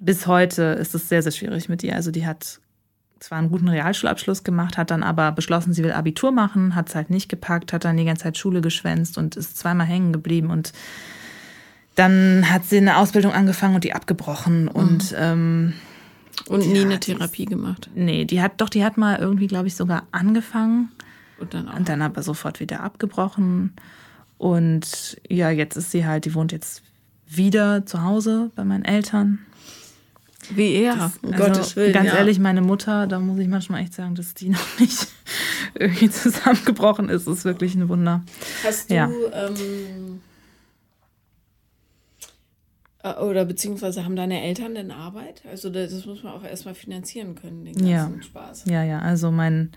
bis 0.00 0.26
heute 0.26 0.62
ist 0.62 0.94
es 0.94 1.08
sehr, 1.08 1.22
sehr 1.22 1.32
schwierig 1.32 1.68
mit 1.68 1.82
ihr. 1.82 1.96
Also 1.96 2.10
die 2.10 2.26
hat 2.26 2.60
zwar 3.20 3.38
einen 3.38 3.50
guten 3.50 3.68
Realschulabschluss 3.68 4.44
gemacht, 4.44 4.76
hat 4.76 4.90
dann 4.90 5.02
aber 5.02 5.32
beschlossen, 5.32 5.72
sie 5.72 5.82
will 5.82 5.92
Abitur 5.92 6.32
machen, 6.32 6.74
hat 6.74 6.88
es 6.88 6.94
halt 6.94 7.10
nicht 7.10 7.28
gepackt, 7.28 7.72
hat 7.72 7.84
dann 7.84 7.96
die 7.96 8.04
ganze 8.04 8.24
Zeit 8.24 8.38
Schule 8.38 8.60
geschwänzt 8.60 9.18
und 9.18 9.36
ist 9.36 9.56
zweimal 9.56 9.86
hängen 9.86 10.12
geblieben 10.12 10.50
und 10.50 10.72
dann 11.94 12.50
hat 12.50 12.64
sie 12.66 12.76
eine 12.76 12.98
Ausbildung 12.98 13.32
angefangen 13.32 13.74
und 13.74 13.84
die 13.84 13.94
abgebrochen 13.94 14.64
mhm. 14.64 14.68
und 14.68 15.14
ähm, 15.18 15.72
und 16.48 16.66
nie 16.66 16.80
eine 16.80 17.00
Therapie 17.00 17.46
gemacht. 17.46 17.90
Nee, 17.94 18.24
die 18.24 18.42
hat 18.42 18.60
doch, 18.60 18.68
die 18.68 18.84
hat 18.84 18.98
mal 18.98 19.18
irgendwie, 19.18 19.46
glaube 19.46 19.68
ich, 19.68 19.74
sogar 19.74 20.04
angefangen. 20.12 20.90
Und 21.38 21.54
dann, 21.54 21.68
auch. 21.68 21.76
und 21.76 21.88
dann 21.88 22.02
aber 22.02 22.22
sofort 22.22 22.60
wieder 22.60 22.80
abgebrochen. 22.80 23.72
Und 24.38 25.18
ja, 25.28 25.50
jetzt 25.50 25.76
ist 25.76 25.90
sie 25.90 26.06
halt, 26.06 26.24
die 26.24 26.34
wohnt 26.34 26.52
jetzt 26.52 26.82
wieder 27.26 27.86
zu 27.86 28.02
Hause 28.02 28.50
bei 28.54 28.64
meinen 28.64 28.84
Eltern. 28.84 29.40
Wie 30.50 30.74
er, 30.74 31.12
um 31.22 31.32
also, 31.32 31.44
Gottes 31.44 31.76
Willen. 31.76 31.92
Ganz 31.92 32.08
ja. 32.08 32.16
ehrlich, 32.16 32.38
meine 32.38 32.62
Mutter, 32.62 33.06
da 33.06 33.18
muss 33.18 33.38
ich 33.38 33.48
manchmal 33.48 33.82
echt 33.82 33.94
sagen, 33.94 34.14
dass 34.14 34.34
die 34.34 34.48
noch 34.50 34.78
nicht 34.78 35.08
irgendwie 35.74 36.10
zusammengebrochen 36.10 37.08
ist. 37.08 37.26
Das 37.26 37.38
ist 37.38 37.44
wirklich 37.44 37.74
ein 37.74 37.88
Wunder. 37.88 38.22
Hast 38.64 38.90
du 38.90 38.94
ja. 38.94 39.10
ähm, 39.32 40.20
äh, 43.02 43.14
oder 43.20 43.44
beziehungsweise 43.44 44.04
haben 44.04 44.16
deine 44.16 44.42
Eltern 44.42 44.74
denn 44.74 44.90
Arbeit? 44.90 45.42
Also 45.50 45.70
das 45.70 46.06
muss 46.06 46.22
man 46.22 46.32
auch 46.32 46.44
erstmal 46.44 46.74
finanzieren 46.74 47.34
können, 47.34 47.64
den 47.64 47.74
ganzen 47.74 47.88
ja. 47.88 48.22
Spaß. 48.22 48.64
Ja, 48.66 48.82
ja, 48.82 48.98
also 48.98 49.30
mein, 49.30 49.72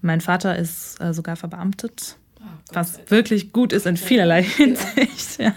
mein 0.00 0.20
Vater 0.20 0.56
ist 0.56 1.00
äh, 1.00 1.14
sogar 1.14 1.36
verbeamtet, 1.36 2.16
oh, 2.44 2.74
was 2.74 3.00
wirklich 3.08 3.52
gut 3.52 3.72
ist 3.72 3.86
in 3.86 3.96
vielerlei 3.96 4.42
Hinsicht. 4.42 5.38
Ja. 5.38 5.54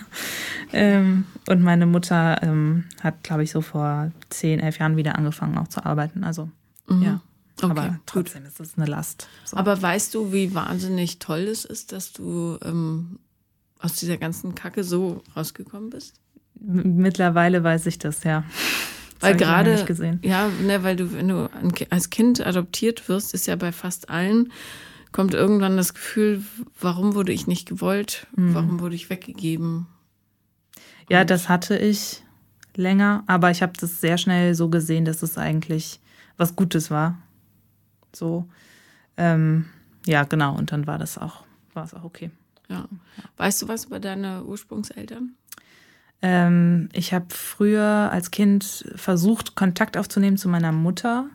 Ähm, 0.74 1.26
und 1.48 1.62
meine 1.62 1.86
Mutter 1.86 2.42
ähm, 2.42 2.86
hat, 3.02 3.24
glaube 3.24 3.44
ich, 3.44 3.52
so 3.52 3.62
vor 3.62 4.12
zehn, 4.30 4.60
elf 4.60 4.80
Jahren 4.80 4.98
wieder 4.98 5.16
angefangen 5.16 5.58
auch 5.58 5.68
zu 5.68 5.86
arbeiten. 5.86 6.24
Also 6.24 6.50
mhm. 6.88 7.04
ja. 7.04 7.22
Okay, 7.62 7.72
aber 7.72 8.00
trotzdem 8.06 8.44
gut. 8.44 8.52
ist 8.52 8.60
es 8.60 8.78
eine 8.78 8.86
Last. 8.86 9.28
So. 9.46 9.58
Aber 9.58 9.82
weißt 9.82 10.14
du, 10.14 10.32
wie 10.32 10.54
wahnsinnig 10.54 11.20
toll 11.20 11.42
es 11.42 11.66
ist, 11.66 11.92
dass 11.92 12.14
du 12.14 12.58
ähm, 12.64 13.20
aus 13.80 13.96
dieser 13.96 14.18
ganzen 14.18 14.56
Kacke 14.56 14.84
so 14.84 15.24
rausgekommen 15.36 15.90
bist? 15.90 16.20
Mittlerweile 16.60 17.64
weiß 17.64 17.86
ich 17.88 18.00
das, 18.00 18.24
ja. 18.24 18.44
Das 19.20 19.30
weil 19.30 19.38
gerade, 19.38 20.20
ja, 20.22 20.50
ne, 20.62 20.84
weil 20.84 20.96
du, 20.96 21.12
wenn 21.14 21.28
du 21.28 21.50
als 21.90 22.12
Kind 22.12 22.46
adoptiert 22.46 23.10
wirst, 23.10 23.34
ist 23.34 23.48
ja 23.48 23.56
bei 23.56 23.72
fast 23.72 24.10
allen, 24.10 24.52
kommt 25.12 25.34
irgendwann 25.34 25.78
das 25.78 25.94
Gefühl, 25.94 26.44
warum 26.80 27.16
wurde 27.16 27.32
ich 27.32 27.48
nicht 27.48 27.68
gewollt? 27.68 28.28
Mhm. 28.36 28.54
Warum 28.54 28.80
wurde 28.80 28.96
ich 28.96 29.10
weggegeben? 29.10 29.88
Ja, 31.10 31.24
das 31.24 31.50
hatte 31.50 31.78
ich 31.78 32.24
länger, 32.76 33.24
aber 33.28 33.52
ich 33.52 33.62
habe 33.62 33.74
das 33.80 34.02
sehr 34.02 34.18
schnell 34.18 34.56
so 34.56 34.70
gesehen, 34.70 35.06
dass 35.06 35.24
es 35.24 35.38
eigentlich 35.38 36.00
was 36.38 36.56
Gutes 36.56 36.92
war. 36.92 37.18
So, 38.14 38.48
ähm, 39.18 39.66
ja, 40.06 40.24
genau, 40.24 40.56
und 40.56 40.72
dann 40.72 40.88
war 40.88 40.98
das 40.98 41.18
auch, 41.18 41.44
war 41.74 41.84
es 41.84 41.94
auch 41.94 42.04
okay. 42.04 42.32
Ja. 42.70 42.88
Weißt 43.38 43.62
du 43.62 43.68
was 43.68 43.86
über 43.86 44.00
deine 44.00 44.44
Ursprungseltern? 44.44 45.36
Ähm, 46.22 46.90
ich 46.94 47.14
habe 47.14 47.28
früher 47.30 48.10
als 48.12 48.32
Kind 48.32 48.86
versucht, 48.96 49.56
Kontakt 49.56 49.98
aufzunehmen 49.98 50.38
zu 50.38 50.50
meiner 50.50 50.72
Mutter 50.72 51.30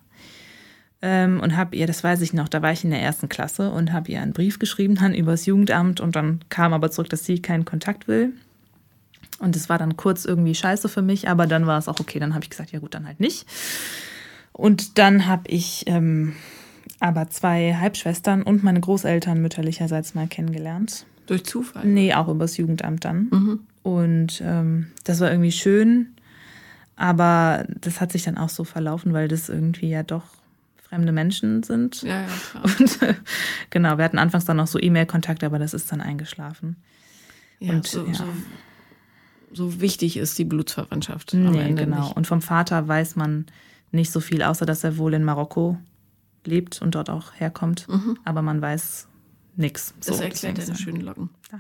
ähm, 1.03 1.41
und 1.41 1.57
habe 1.57 1.77
ihr, 1.77 1.87
das 1.87 2.03
weiß 2.03 2.21
ich 2.21 2.33
noch, 2.33 2.49
da 2.49 2.63
war 2.63 2.73
ich 2.73 2.85
in 2.85 2.91
der 2.91 3.03
ersten 3.03 3.29
Klasse 3.29 3.71
und 3.71 3.93
habe 3.93 4.11
ihr 4.11 4.23
einen 4.23 4.33
Brief 4.33 4.59
geschrieben 4.59 4.95
dann 4.95 5.15
übers 5.17 5.47
Jugendamt 5.47 6.01
und 6.01 6.17
dann 6.17 6.41
kam 6.49 6.73
aber 6.73 6.91
zurück, 6.91 7.11
dass 7.11 7.25
sie 7.25 7.43
keinen 7.43 7.65
Kontakt 7.65 8.09
will. 8.09 8.33
Und 9.39 9.57
es 9.57 9.69
war 9.69 9.77
dann 9.77 9.97
kurz 9.97 10.25
irgendwie 10.25 10.55
scheiße 10.55 10.89
für 10.89 11.03
mich, 11.03 11.29
aber 11.29 11.49
dann 11.49 11.67
war 11.67 11.77
es 11.77 11.89
auch 11.89 11.99
okay. 11.99 12.21
Dann 12.21 12.35
habe 12.35 12.45
ich 12.45 12.51
gesagt, 12.51 12.71
ja 12.71 12.79
gut, 12.79 12.95
dann 12.95 13.07
halt 13.07 13.19
nicht. 13.19 13.45
Und 14.53 14.99
dann 14.99 15.27
habe 15.27 15.49
ich 15.49 15.83
ähm, 15.87 16.35
aber 17.01 17.29
zwei 17.29 17.75
Halbschwestern 17.75 18.45
und 18.45 18.63
meine 18.63 18.79
Großeltern 18.79 19.43
mütterlicherseits 19.43 20.15
mal 20.15 20.29
kennengelernt. 20.29 21.05
Durch 21.27 21.45
Zufall? 21.45 21.85
Nee, 21.85 22.15
auch 22.15 22.29
übers 22.29 22.57
Jugendamt 22.57 23.05
dann. 23.05 23.29
Mhm. 23.33 23.61
Und 23.83 24.41
ähm, 24.45 24.93
das 25.03 25.19
war 25.19 25.31
irgendwie 25.31 25.51
schön, 25.51 26.15
aber 26.95 27.67
das 27.81 28.01
hat 28.01 28.13
sich 28.13 28.23
dann 28.23 28.39
auch 28.39 28.51
so 28.51 28.63
verlaufen, 28.63 29.13
weil 29.13 29.27
das 29.27 29.49
irgendwie 29.49 29.89
ja 29.89 30.05
doch 30.05 30.23
fremde 30.93 31.13
Menschen 31.13 31.63
sind. 31.63 32.03
Ja, 32.03 32.21
ja, 32.21 32.27
klar. 32.27 32.65
Und 32.79 33.03
äh, 33.03 33.15
genau, 33.71 33.97
wir 33.97 34.05
hatten 34.05 34.19
anfangs 34.19 34.45
dann 34.45 34.59
noch 34.59 34.67
so 34.67 34.79
E-Mail-Kontakt, 34.79 35.43
aber 35.43 35.59
das 35.59 35.73
ist 35.73 35.91
dann 35.91 36.03
eingeschlafen. 36.03 36.77
Ja, 37.61 37.73
und, 37.73 37.87
so, 37.87 38.05
ja. 38.05 38.13
so, 38.13 38.25
so, 39.53 39.81
wichtig 39.81 40.19
ist 40.19 40.39
die 40.39 40.45
Blutsverwandtschaft. 40.45 41.33
Nee, 41.33 41.73
genau. 41.73 42.03
Nicht. 42.03 42.17
Und 42.17 42.27
vom 42.27 42.43
Vater 42.43 42.89
weiß 42.89 43.17
man 43.17 43.47
nicht 43.91 44.11
so 44.11 44.21
viel, 44.21 44.43
außer 44.43 44.67
dass 44.67 44.85
er 44.85 44.99
wohl 44.99 45.15
in 45.15 45.25
Marokko 45.25 45.79
lebt 46.45 46.83
und 46.83 46.95
dort 46.95 47.09
auch 47.09 47.33
herkommt. 47.37 47.89
Mhm. 47.89 48.19
Aber 48.25 48.43
man 48.43 48.61
weiß 48.61 49.09
nichts. 49.57 49.95
Das 50.05 50.19
so, 50.19 50.23
erklärt 50.23 50.59
deine 50.59 50.77
schönen 50.77 51.01
Locken. 51.01 51.31
Ja. 51.51 51.59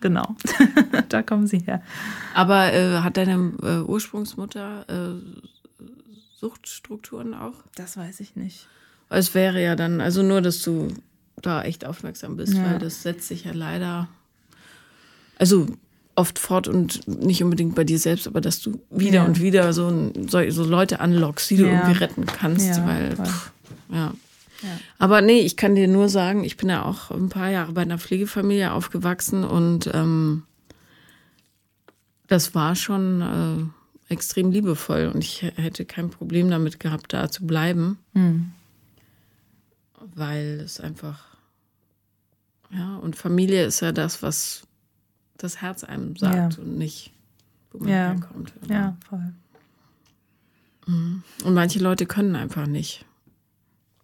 Genau, 0.00 0.36
da 1.10 1.20
kommen 1.20 1.46
sie 1.46 1.58
her. 1.58 1.82
Aber 2.32 2.72
äh, 2.72 3.00
hat 3.00 3.18
deine 3.18 3.52
äh, 3.62 3.80
Ursprungsmutter 3.80 4.86
äh, 4.88 5.40
Suchtstrukturen 6.40 7.34
auch? 7.34 7.52
Das 7.74 7.98
weiß 7.98 8.20
ich 8.20 8.34
nicht. 8.34 8.66
Es 9.10 9.34
wäre 9.34 9.62
ja 9.62 9.76
dann, 9.76 10.00
also 10.00 10.22
nur, 10.22 10.40
dass 10.40 10.62
du 10.62 10.88
da 11.42 11.62
echt 11.62 11.84
aufmerksam 11.84 12.36
bist, 12.36 12.54
ja. 12.54 12.64
weil 12.64 12.78
das 12.78 13.02
setzt 13.02 13.28
sich 13.28 13.44
ja 13.44 13.52
leider, 13.52 14.08
also 15.38 15.66
oft 16.14 16.38
fort 16.38 16.66
und 16.66 17.06
nicht 17.06 17.44
unbedingt 17.44 17.74
bei 17.74 17.84
dir 17.84 17.98
selbst, 17.98 18.26
aber 18.26 18.40
dass 18.40 18.60
du 18.60 18.80
wieder 18.90 19.20
ja. 19.20 19.24
und 19.24 19.40
wieder 19.42 19.72
so, 19.74 20.12
so, 20.28 20.48
so, 20.50 20.64
Leute 20.64 21.00
anlockst, 21.00 21.50
die 21.50 21.58
du 21.58 21.66
ja. 21.66 21.72
irgendwie 21.72 21.98
retten 21.98 22.24
kannst, 22.24 22.86
weil, 22.86 23.16
pff, 23.16 23.52
ja. 23.92 24.14
Aber 24.98 25.22
nee, 25.22 25.40
ich 25.40 25.56
kann 25.56 25.74
dir 25.74 25.88
nur 25.88 26.08
sagen, 26.08 26.44
ich 26.44 26.56
bin 26.56 26.68
ja 26.68 26.84
auch 26.84 27.10
ein 27.10 27.30
paar 27.30 27.50
Jahre 27.50 27.72
bei 27.72 27.82
einer 27.82 27.98
Pflegefamilie 27.98 28.72
aufgewachsen 28.72 29.44
und 29.44 29.90
ähm, 29.92 30.44
das 32.28 32.54
war 32.54 32.76
schon 32.76 33.22
äh, 33.22 33.79
extrem 34.10 34.50
liebevoll 34.50 35.10
und 35.14 35.22
ich 35.22 35.42
hätte 35.42 35.84
kein 35.84 36.10
Problem 36.10 36.50
damit 36.50 36.80
gehabt, 36.80 37.12
da 37.12 37.30
zu 37.30 37.46
bleiben, 37.46 37.98
mhm. 38.12 38.52
weil 40.14 40.60
es 40.64 40.80
einfach, 40.80 41.24
ja, 42.70 42.96
und 42.96 43.16
Familie 43.16 43.64
ist 43.64 43.80
ja 43.80 43.92
das, 43.92 44.22
was 44.22 44.66
das 45.38 45.62
Herz 45.62 45.84
einem 45.84 46.16
sagt 46.16 46.56
ja. 46.56 46.62
und 46.62 46.76
nicht, 46.76 47.12
wo 47.70 47.78
man 47.78 47.88
ja. 47.88 48.10
herkommt. 48.10 48.52
Ja, 48.68 48.96
voll. 49.08 49.32
Mhm. 50.86 51.22
Und 51.44 51.54
manche 51.54 51.78
Leute 51.78 52.04
können 52.04 52.34
einfach 52.34 52.66
nicht. 52.66 53.06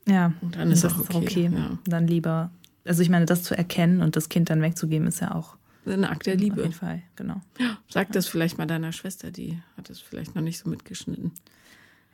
Ja, 0.09 0.33
und 0.41 0.55
dann 0.55 0.71
ist 0.71 0.85
das 0.85 0.97
okay. 0.99 1.17
okay. 1.17 1.51
Ja. 1.53 1.79
Dann 1.85 2.07
lieber, 2.07 2.51
also 2.85 3.03
ich 3.03 3.11
meine, 3.11 3.27
das 3.27 3.43
zu 3.43 3.59
erkennen 3.59 4.03
und 4.03 4.15
das 4.15 4.29
Kind 4.29 4.51
dann 4.51 4.63
wegzugeben, 4.63 5.09
ist 5.09 5.21
ja 5.21 5.35
auch 5.35 5.57
eine 5.95 6.11
Akt 6.11 6.27
der 6.27 6.37
Liebe. 6.37 6.57
Auf 6.57 6.63
jeden 6.63 6.73
Fall, 6.73 7.03
genau. 7.17 7.41
Sag 7.89 8.09
ja. 8.09 8.13
das 8.13 8.27
vielleicht 8.27 8.59
mal 8.59 8.67
deiner 8.67 8.93
Schwester, 8.93 9.31
die 9.31 9.61
hat 9.77 9.91
es 9.91 10.01
vielleicht 10.01 10.35
noch 10.35 10.43
nicht 10.43 10.59
so 10.59 10.69
mitgeschnitten. 10.69 11.33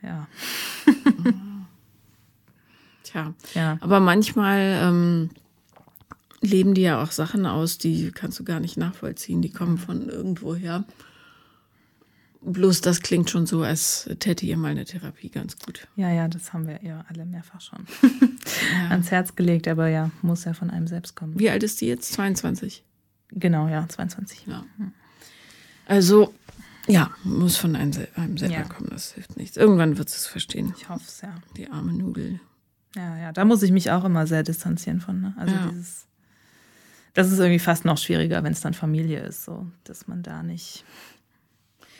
Ja. 0.01 0.27
Tja, 3.03 3.33
ja. 3.53 3.77
aber 3.81 3.99
manchmal 3.99 4.79
ähm, 4.81 5.29
leben 6.41 6.73
die 6.73 6.81
ja 6.81 7.01
auch 7.01 7.11
Sachen 7.11 7.45
aus, 7.45 7.77
die 7.77 8.11
kannst 8.11 8.39
du 8.39 8.43
gar 8.43 8.59
nicht 8.59 8.77
nachvollziehen. 8.77 9.41
Die 9.41 9.51
kommen 9.51 9.77
von 9.77 10.09
irgendwo 10.09 10.55
her. 10.55 10.83
Bloß 12.41 12.81
das 12.81 12.99
klingt 12.99 13.29
schon 13.29 13.45
so, 13.45 13.61
als 13.61 14.09
täte 14.19 14.45
ihr 14.45 14.57
mal 14.57 14.71
eine 14.71 14.83
Therapie 14.83 15.29
ganz 15.29 15.57
gut. 15.57 15.87
Ja, 15.95 16.11
ja, 16.11 16.27
das 16.27 16.51
haben 16.51 16.67
wir 16.67 16.83
ja 16.83 17.05
alle 17.07 17.25
mehrfach 17.25 17.61
schon 17.61 17.85
ja. 18.73 18.89
ans 18.89 19.11
Herz 19.11 19.35
gelegt, 19.35 19.69
aber 19.69 19.87
ja, 19.87 20.11
muss 20.21 20.43
ja 20.43 20.53
von 20.53 20.69
einem 20.69 20.87
selbst 20.87 21.15
kommen. 21.15 21.39
Wie 21.39 21.49
alt 21.49 21.63
ist 21.63 21.79
die 21.79 21.87
jetzt? 21.87 22.11
22? 22.11 22.83
Genau, 23.35 23.67
ja, 23.67 23.87
22. 23.87 24.45
Ja. 24.47 24.63
Also, 25.85 26.33
Ja, 26.87 27.11
muss 27.23 27.55
von 27.55 27.75
einem, 27.77 27.93
einem 28.15 28.37
selber 28.37 28.55
Ja. 28.55 28.63
kommen, 28.63 28.89
das 28.91 29.13
hilft 29.13 29.37
nichts. 29.37 29.55
Irgendwann 29.55 29.97
wird 29.97 30.09
es 30.09 30.27
verstehen, 30.27 30.73
Ich 30.77 30.89
hoffe 30.89 31.05
es, 31.07 31.21
ja. 31.21 31.33
die 31.55 31.69
arme 31.71 31.93
Nudel. 31.93 32.39
Ja, 32.95 33.17
ja, 33.17 33.31
da 33.31 33.45
muss 33.45 33.63
ich 33.63 33.71
mich 33.71 33.89
auch 33.89 34.03
immer 34.03 34.27
sehr 34.27 34.43
distanzieren 34.43 34.99
von. 34.99 35.21
Ne? 35.21 35.33
Also 35.37 35.55
Ja. 35.55 35.67
dieses, 35.71 36.05
das 37.13 37.31
ist 37.31 37.39
irgendwie 37.39 37.59
fast 37.59 37.85
noch 37.85 37.97
schwieriger, 37.97 38.43
wenn 38.43 38.51
es 38.53 38.59
dann 38.61 38.73
Familie 38.73 39.21
ist, 39.21 39.45
so, 39.45 39.65
dass 39.85 40.07
man 40.07 40.23
da 40.23 40.43
nicht 40.43 40.83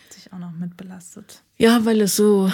sich 0.09 0.31
auch 0.33 0.37
noch 0.39 0.51
mit 0.51 0.75
belastet. 0.77 1.41
Ja, 1.57 1.85
weil 1.85 2.01
es 2.01 2.15
so, 2.17 2.51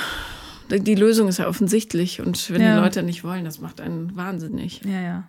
die 0.69 0.95
Lösung 0.95 1.27
ist 1.29 1.39
ja 1.39 1.47
offensichtlich 1.47 2.21
und 2.21 2.49
wenn 2.51 2.61
Ja. 2.61 2.75
die 2.75 2.81
Leute 2.81 3.01
nicht 3.03 3.23
wollen, 3.23 3.43
das 3.43 3.59
macht 3.59 3.81
einen 3.81 4.15
wahnsinnig. 4.15 4.81
Ja, 4.85 5.01
ja. 5.01 5.27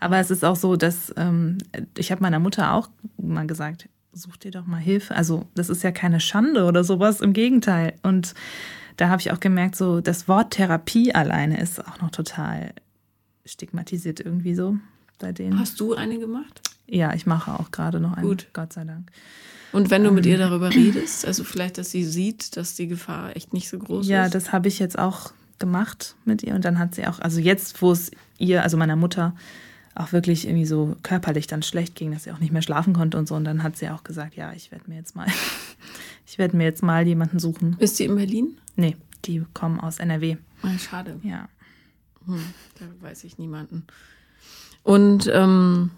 Aber 0.00 0.18
es 0.18 0.30
ist 0.30 0.44
auch 0.44 0.56
so, 0.56 0.76
dass 0.76 1.12
ähm, 1.16 1.58
ich 1.96 2.10
habe 2.12 2.22
meiner 2.22 2.38
Mutter 2.38 2.72
auch 2.74 2.88
mal 3.16 3.46
gesagt, 3.46 3.88
such 4.12 4.36
dir 4.36 4.50
doch 4.50 4.66
mal 4.66 4.78
Hilfe. 4.80 5.14
Also 5.14 5.46
das 5.54 5.68
ist 5.68 5.82
ja 5.82 5.90
keine 5.92 6.20
Schande 6.20 6.64
oder 6.64 6.84
sowas, 6.84 7.20
im 7.20 7.32
Gegenteil. 7.32 7.94
Und 8.02 8.34
da 8.96 9.08
habe 9.08 9.20
ich 9.20 9.32
auch 9.32 9.40
gemerkt, 9.40 9.76
so 9.76 10.00
das 10.00 10.28
Wort 10.28 10.52
Therapie 10.52 11.14
alleine 11.14 11.60
ist 11.60 11.84
auch 11.86 12.00
noch 12.00 12.10
total 12.10 12.72
stigmatisiert 13.44 14.20
irgendwie 14.20 14.54
so 14.54 14.76
bei 15.18 15.32
denen. 15.32 15.58
Hast 15.58 15.80
du 15.80 15.94
eine 15.94 16.18
gemacht? 16.18 16.60
Ja, 16.86 17.14
ich 17.14 17.26
mache 17.26 17.52
auch 17.52 17.70
gerade 17.70 18.00
noch 18.00 18.12
eine, 18.12 18.26
Gut. 18.26 18.48
Gott 18.52 18.72
sei 18.72 18.84
Dank. 18.84 19.10
Und 19.72 19.90
wenn 19.90 20.04
du 20.04 20.12
mit 20.12 20.24
Ähm. 20.26 20.32
ihr 20.32 20.38
darüber 20.38 20.70
redest, 20.72 21.26
also 21.26 21.42
vielleicht, 21.44 21.78
dass 21.78 21.90
sie 21.90 22.04
sieht, 22.04 22.56
dass 22.56 22.74
die 22.74 22.86
Gefahr 22.86 23.34
echt 23.36 23.52
nicht 23.52 23.68
so 23.68 23.78
groß 23.78 24.06
Ja, 24.06 24.26
ist. 24.26 24.34
das 24.34 24.52
habe 24.52 24.68
ich 24.68 24.78
jetzt 24.78 24.98
auch 24.98 25.32
gemacht 25.58 26.14
mit 26.24 26.42
ihr. 26.42 26.54
Und 26.54 26.64
dann 26.64 26.78
hat 26.78 26.94
sie 26.94 27.06
auch, 27.06 27.18
also 27.18 27.40
jetzt, 27.40 27.80
wo 27.82 27.90
es 27.92 28.10
ihr, 28.38 28.62
also 28.62 28.76
meiner 28.76 28.96
Mutter, 28.96 29.34
auch 29.94 30.12
wirklich 30.12 30.46
irgendwie 30.46 30.66
so 30.66 30.96
körperlich 31.02 31.46
dann 31.46 31.62
schlecht 31.62 31.94
ging, 31.94 32.10
dass 32.12 32.24
sie 32.24 32.32
auch 32.32 32.40
nicht 32.40 32.52
mehr 32.52 32.62
schlafen 32.62 32.94
konnte 32.94 33.16
und 33.16 33.28
so. 33.28 33.34
Und 33.36 33.44
dann 33.44 33.62
hat 33.62 33.76
sie 33.76 33.88
auch 33.90 34.02
gesagt, 34.04 34.34
ja, 34.34 34.52
ich 34.52 34.72
werde 34.72 34.88
mir 34.90 34.96
jetzt 34.96 35.14
mal, 35.14 35.26
ich 36.26 36.38
werde 36.38 36.56
mir 36.56 36.64
jetzt 36.64 36.82
mal 36.82 37.06
jemanden 37.06 37.38
suchen. 37.38 37.76
Ist 37.78 37.96
sie 37.96 38.04
in 38.06 38.16
Berlin? 38.16 38.58
Nee, 38.76 38.96
die 39.24 39.44
kommen 39.54 39.78
aus 39.80 39.98
NRW. 40.00 40.36
Ah, 40.62 40.76
schade. 40.78 41.20
Ja. 41.22 41.48
Hm, 42.26 42.40
da 42.80 42.86
weiß 43.06 43.22
ich 43.24 43.38
niemanden. 43.38 43.84
Und 44.82 45.30
ähm, 45.32 45.90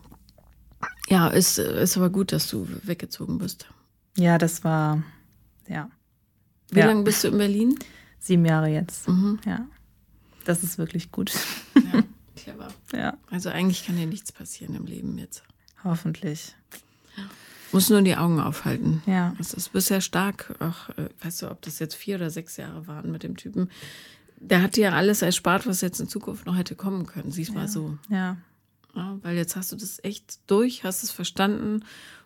ja, 1.08 1.28
ist, 1.28 1.58
ist 1.58 1.96
aber 1.96 2.10
gut, 2.10 2.32
dass 2.32 2.48
du 2.48 2.68
weggezogen 2.82 3.38
bist. 3.38 3.66
Ja, 4.18 4.36
das 4.38 4.62
war, 4.64 5.02
ja, 5.68 5.88
Wie 6.70 6.80
Ja. 6.80 6.86
lange 6.86 7.02
bist 7.02 7.24
du 7.24 7.28
in 7.28 7.38
Berlin? 7.38 7.78
sieben 8.18 8.44
Jahre 8.44 8.68
jetzt. 8.68 9.08
Mhm. 9.08 9.38
Ja. 9.46 9.66
Das 10.44 10.62
ist 10.64 10.78
wirklich 10.78 11.12
gut. 11.12 11.32
Ja, 11.76 12.02
clever. 12.36 12.68
Ja, 12.92 13.16
Also 13.30 13.48
eigentlich 13.48 13.84
kann 13.86 13.96
dir 13.96 14.06
nichts 14.06 14.32
passieren 14.32 14.74
im 14.74 14.86
Leben 14.86 15.18
jetzt. 15.18 15.42
hoffentlich. 15.84 16.54
Muss 17.72 17.90
nur 17.90 18.00
die 18.02 18.16
Augen 18.16 18.40
aufhalten. 18.40 19.02
Ja. 19.06 19.34
Das 19.38 19.52
ist 19.52 19.72
bisher 19.72 20.00
stark. 20.00 20.54
Auch, 20.60 20.88
äh, 20.96 21.08
weißt 21.22 21.42
du, 21.42 21.50
ob 21.50 21.62
das 21.62 21.78
jetzt 21.78 21.94
vier 21.96 22.16
oder 22.16 22.30
sechs 22.30 22.56
Jahre 22.56 22.86
waren 22.86 23.10
mit 23.10 23.22
dem 23.22 23.36
Typen. 23.36 23.70
Der 24.38 24.62
hat 24.62 24.76
dir 24.76 24.84
ja 24.84 24.92
alles 24.92 25.22
erspart, 25.22 25.66
was 25.66 25.80
jetzt 25.80 26.00
in 26.00 26.08
Zukunft 26.08 26.46
noch 26.46 26.56
hätte 26.56 26.76
kommen 26.76 27.06
können. 27.06 27.32
Sieh's 27.32 27.52
mal 27.52 27.68
so. 27.68 27.98
Ja. 28.08 28.36
Ja, 28.94 29.18
weil 29.22 29.36
jetzt 29.36 29.56
hast 29.56 29.72
du 29.72 29.76
das 29.76 30.02
echt 30.04 30.38
durch, 30.46 30.84
hast 30.84 31.02
es 31.02 31.10
verstanden, 31.10 31.84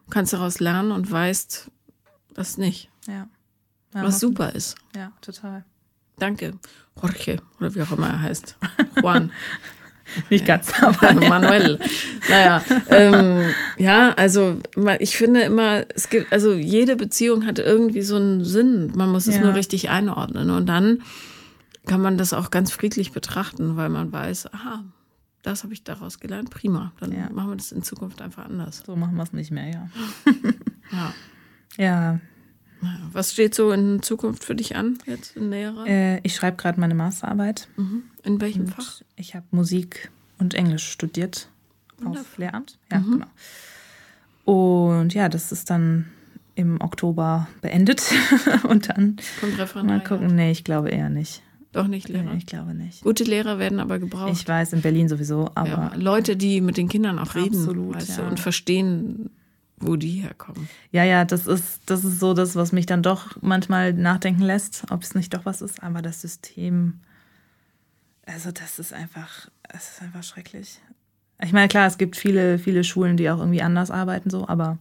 kannst 0.08 0.32
daraus 0.32 0.60
lernen 0.60 0.92
und 0.92 1.10
weißt, 1.10 1.70
das 2.34 2.58
nicht. 2.58 2.90
Ja. 3.08 3.28
ja 3.94 4.04
Was 4.04 4.20
super 4.20 4.54
ist. 4.54 4.76
Ja, 4.94 5.10
total. 5.20 5.64
Danke. 6.18 6.52
Jorge, 7.00 7.40
oder 7.58 7.74
wie 7.74 7.82
auch 7.82 7.92
immer 7.92 8.08
er 8.08 8.22
heißt. 8.22 8.56
Juan. 9.02 9.32
Nicht 10.30 10.46
ganz, 10.46 10.72
aber. 10.82 11.12
Manuel. 11.14 11.78
Naja, 12.28 12.62
ähm, 12.88 13.42
ja, 13.78 14.12
also 14.14 14.58
ich 14.98 15.16
finde 15.16 15.42
immer, 15.42 15.84
es 15.94 16.08
gibt, 16.08 16.32
also 16.32 16.52
jede 16.54 16.96
Beziehung 16.96 17.46
hat 17.46 17.58
irgendwie 17.58 18.02
so 18.02 18.16
einen 18.16 18.44
Sinn. 18.44 18.92
Man 18.94 19.10
muss 19.10 19.26
es 19.26 19.36
Ja. 19.36 19.42
nur 19.42 19.54
richtig 19.54 19.88
einordnen. 19.90 20.50
Und 20.50 20.66
dann 20.66 21.02
kann 21.86 22.00
man 22.02 22.18
das 22.18 22.32
auch 22.32 22.50
ganz 22.50 22.70
friedlich 22.72 23.12
betrachten, 23.12 23.76
weil 23.76 23.88
man 23.88 24.12
weiß, 24.12 24.52
aha, 24.52 24.84
das 25.42 25.62
habe 25.64 25.72
ich 25.72 25.82
daraus 25.84 26.20
gelernt, 26.20 26.50
prima. 26.50 26.92
Dann 27.00 27.12
Ja. 27.12 27.28
machen 27.32 27.50
wir 27.50 27.56
das 27.56 27.72
in 27.72 27.82
Zukunft 27.82 28.20
einfach 28.20 28.44
anders. 28.46 28.82
So 28.84 28.96
machen 28.96 29.16
wir 29.16 29.22
es 29.22 29.32
nicht 29.32 29.50
mehr, 29.50 29.68
ja. 29.72 29.88
Ja. 30.92 31.14
Ja, 31.78 32.20
Was 33.12 33.32
steht 33.32 33.54
so 33.54 33.72
in 33.72 34.02
Zukunft 34.02 34.42
für 34.44 34.54
dich 34.54 34.74
an, 34.74 34.98
jetzt 35.06 35.36
in 35.36 35.50
näherer? 35.50 35.86
äh, 35.86 36.18
ich 36.22 36.34
schreibe 36.34 36.56
gerade 36.56 36.80
meine 36.80 36.94
Masterarbeit. 36.94 37.68
Mhm. 37.76 38.04
In 38.24 38.40
welchem 38.40 38.66
Fach? 38.66 39.00
Und 39.00 39.06
ich 39.16 39.34
habe 39.34 39.46
Musik 39.50 40.10
und 40.38 40.54
Englisch 40.54 40.88
studiert 40.88 41.48
auf 41.98 42.06
Wundervoll. 42.06 42.44
Lehramt. 42.44 42.78
Ja, 42.90 42.98
Mhm. 43.00 43.10
genau. 43.12 43.26
Und 44.44 45.14
ja, 45.14 45.28
das 45.28 45.52
ist 45.52 45.70
dann 45.70 46.06
im 46.54 46.80
Oktober 46.80 47.48
beendet. 47.62 48.02
und 48.68 48.88
dann 48.88 49.16
Kommt 49.40 49.58
Referendar? 49.58 49.98
mal 49.98 50.04
gucken. 50.04 50.34
Nee, 50.34 50.50
ich 50.50 50.64
glaube 50.64 50.90
eher 50.90 51.08
nicht. 51.08 51.42
Doch 51.72 51.86
nicht 51.86 52.08
Lehrer. 52.08 52.32
Nee, 52.32 52.38
ich 52.38 52.46
glaube 52.46 52.74
nicht. 52.74 53.02
Gute 53.04 53.22
Lehrer 53.22 53.58
werden 53.60 53.78
aber 53.78 54.00
gebraucht. 54.00 54.32
Ich 54.32 54.46
weiß, 54.48 54.72
in 54.72 54.80
Berlin 54.82 55.08
sowieso, 55.08 55.50
aber 55.54 55.68
ja, 55.68 55.92
Leute, 55.94 56.36
die 56.36 56.60
mit 56.60 56.76
den 56.76 56.88
Kindern 56.88 57.18
auch 57.20 57.36
reden 57.36 57.54
Absolut, 57.56 57.94
weißt 57.94 58.08
ja. 58.08 58.16
du, 58.24 58.30
und 58.30 58.40
verstehen, 58.40 59.30
wo 59.78 59.94
die 59.94 60.10
herkommen. 60.10 60.68
ja, 60.90 61.04
ja, 61.04 61.24
das 61.24 61.46
ist, 61.46 61.80
das 61.86 62.04
ist 62.04 62.18
so 62.18 62.34
das, 62.34 62.56
was 62.56 62.72
mich 62.72 62.86
dann 62.86 63.04
doch 63.04 63.40
manchmal 63.40 63.92
nachdenken 63.92 64.42
lässt, 64.42 64.82
ob 64.90 65.02
es 65.04 65.14
nicht 65.14 65.32
doch 65.32 65.44
was 65.44 65.62
ist. 65.62 65.80
Aber 65.82 66.02
das 66.02 66.20
System, 66.20 66.98
also 68.32 68.50
das 68.52 68.78
ist 68.78 68.92
einfach, 68.92 69.48
es 69.68 69.90
ist 69.92 70.02
einfach 70.02 70.22
schrecklich. 70.22 70.80
Ich 71.42 71.52
meine, 71.52 71.68
klar, 71.68 71.86
es 71.86 71.98
gibt 71.98 72.16
viele, 72.16 72.58
viele 72.58 72.84
Schulen, 72.84 73.16
die 73.16 73.30
auch 73.30 73.38
irgendwie 73.38 73.62
anders 73.62 73.90
arbeiten, 73.90 74.30
so, 74.30 74.46
aber 74.46 74.78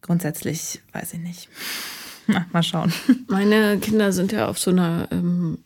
grundsätzlich 0.00 0.80
weiß 0.92 1.14
ich 1.14 1.20
nicht. 1.20 1.48
Na, 2.26 2.46
mal 2.52 2.62
schauen. 2.62 2.92
Meine 3.28 3.78
Kinder 3.78 4.12
sind 4.12 4.32
ja 4.32 4.48
auf 4.48 4.58
so 4.58 4.70
einer 4.70 5.08
ähm, 5.10 5.58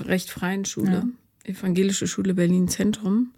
recht 0.00 0.30
freien 0.30 0.64
Schule, 0.64 0.92
Ja. 0.92 1.04
Evangelische 1.44 2.06
Schule 2.08 2.34
Berlin 2.34 2.68
Zentrum. 2.68 3.32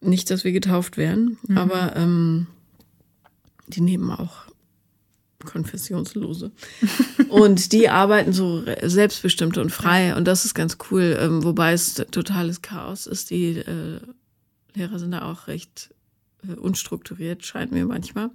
Nicht, 0.00 0.30
dass 0.30 0.44
wir 0.44 0.52
getauft 0.52 0.96
werden, 0.96 1.38
Mhm. 1.46 1.58
aber 1.58 1.96
ähm, 1.96 2.46
die 3.68 3.80
nehmen 3.80 4.10
auch 4.10 4.44
Konfessionslose. 5.44 6.50
und 7.28 7.72
die 7.72 7.88
arbeiten 7.88 8.32
so 8.32 8.64
selbstbestimmt 8.82 9.56
und 9.58 9.70
frei. 9.70 10.14
Und 10.16 10.24
das 10.26 10.44
ist 10.44 10.54
ganz 10.54 10.78
cool, 10.90 11.16
ähm, 11.20 11.44
wobei 11.44 11.72
es 11.72 11.94
totales 12.10 12.62
Chaos 12.62 13.06
ist. 13.06 13.30
Die 13.30 13.58
äh, 13.58 14.00
Lehrer 14.74 14.98
sind 14.98 15.12
da 15.12 15.22
auch 15.30 15.46
recht 15.46 15.94
äh, 16.46 16.52
unstrukturiert, 16.54 17.44
scheint 17.44 17.72
mir 17.72 17.86
manchmal. 17.86 18.30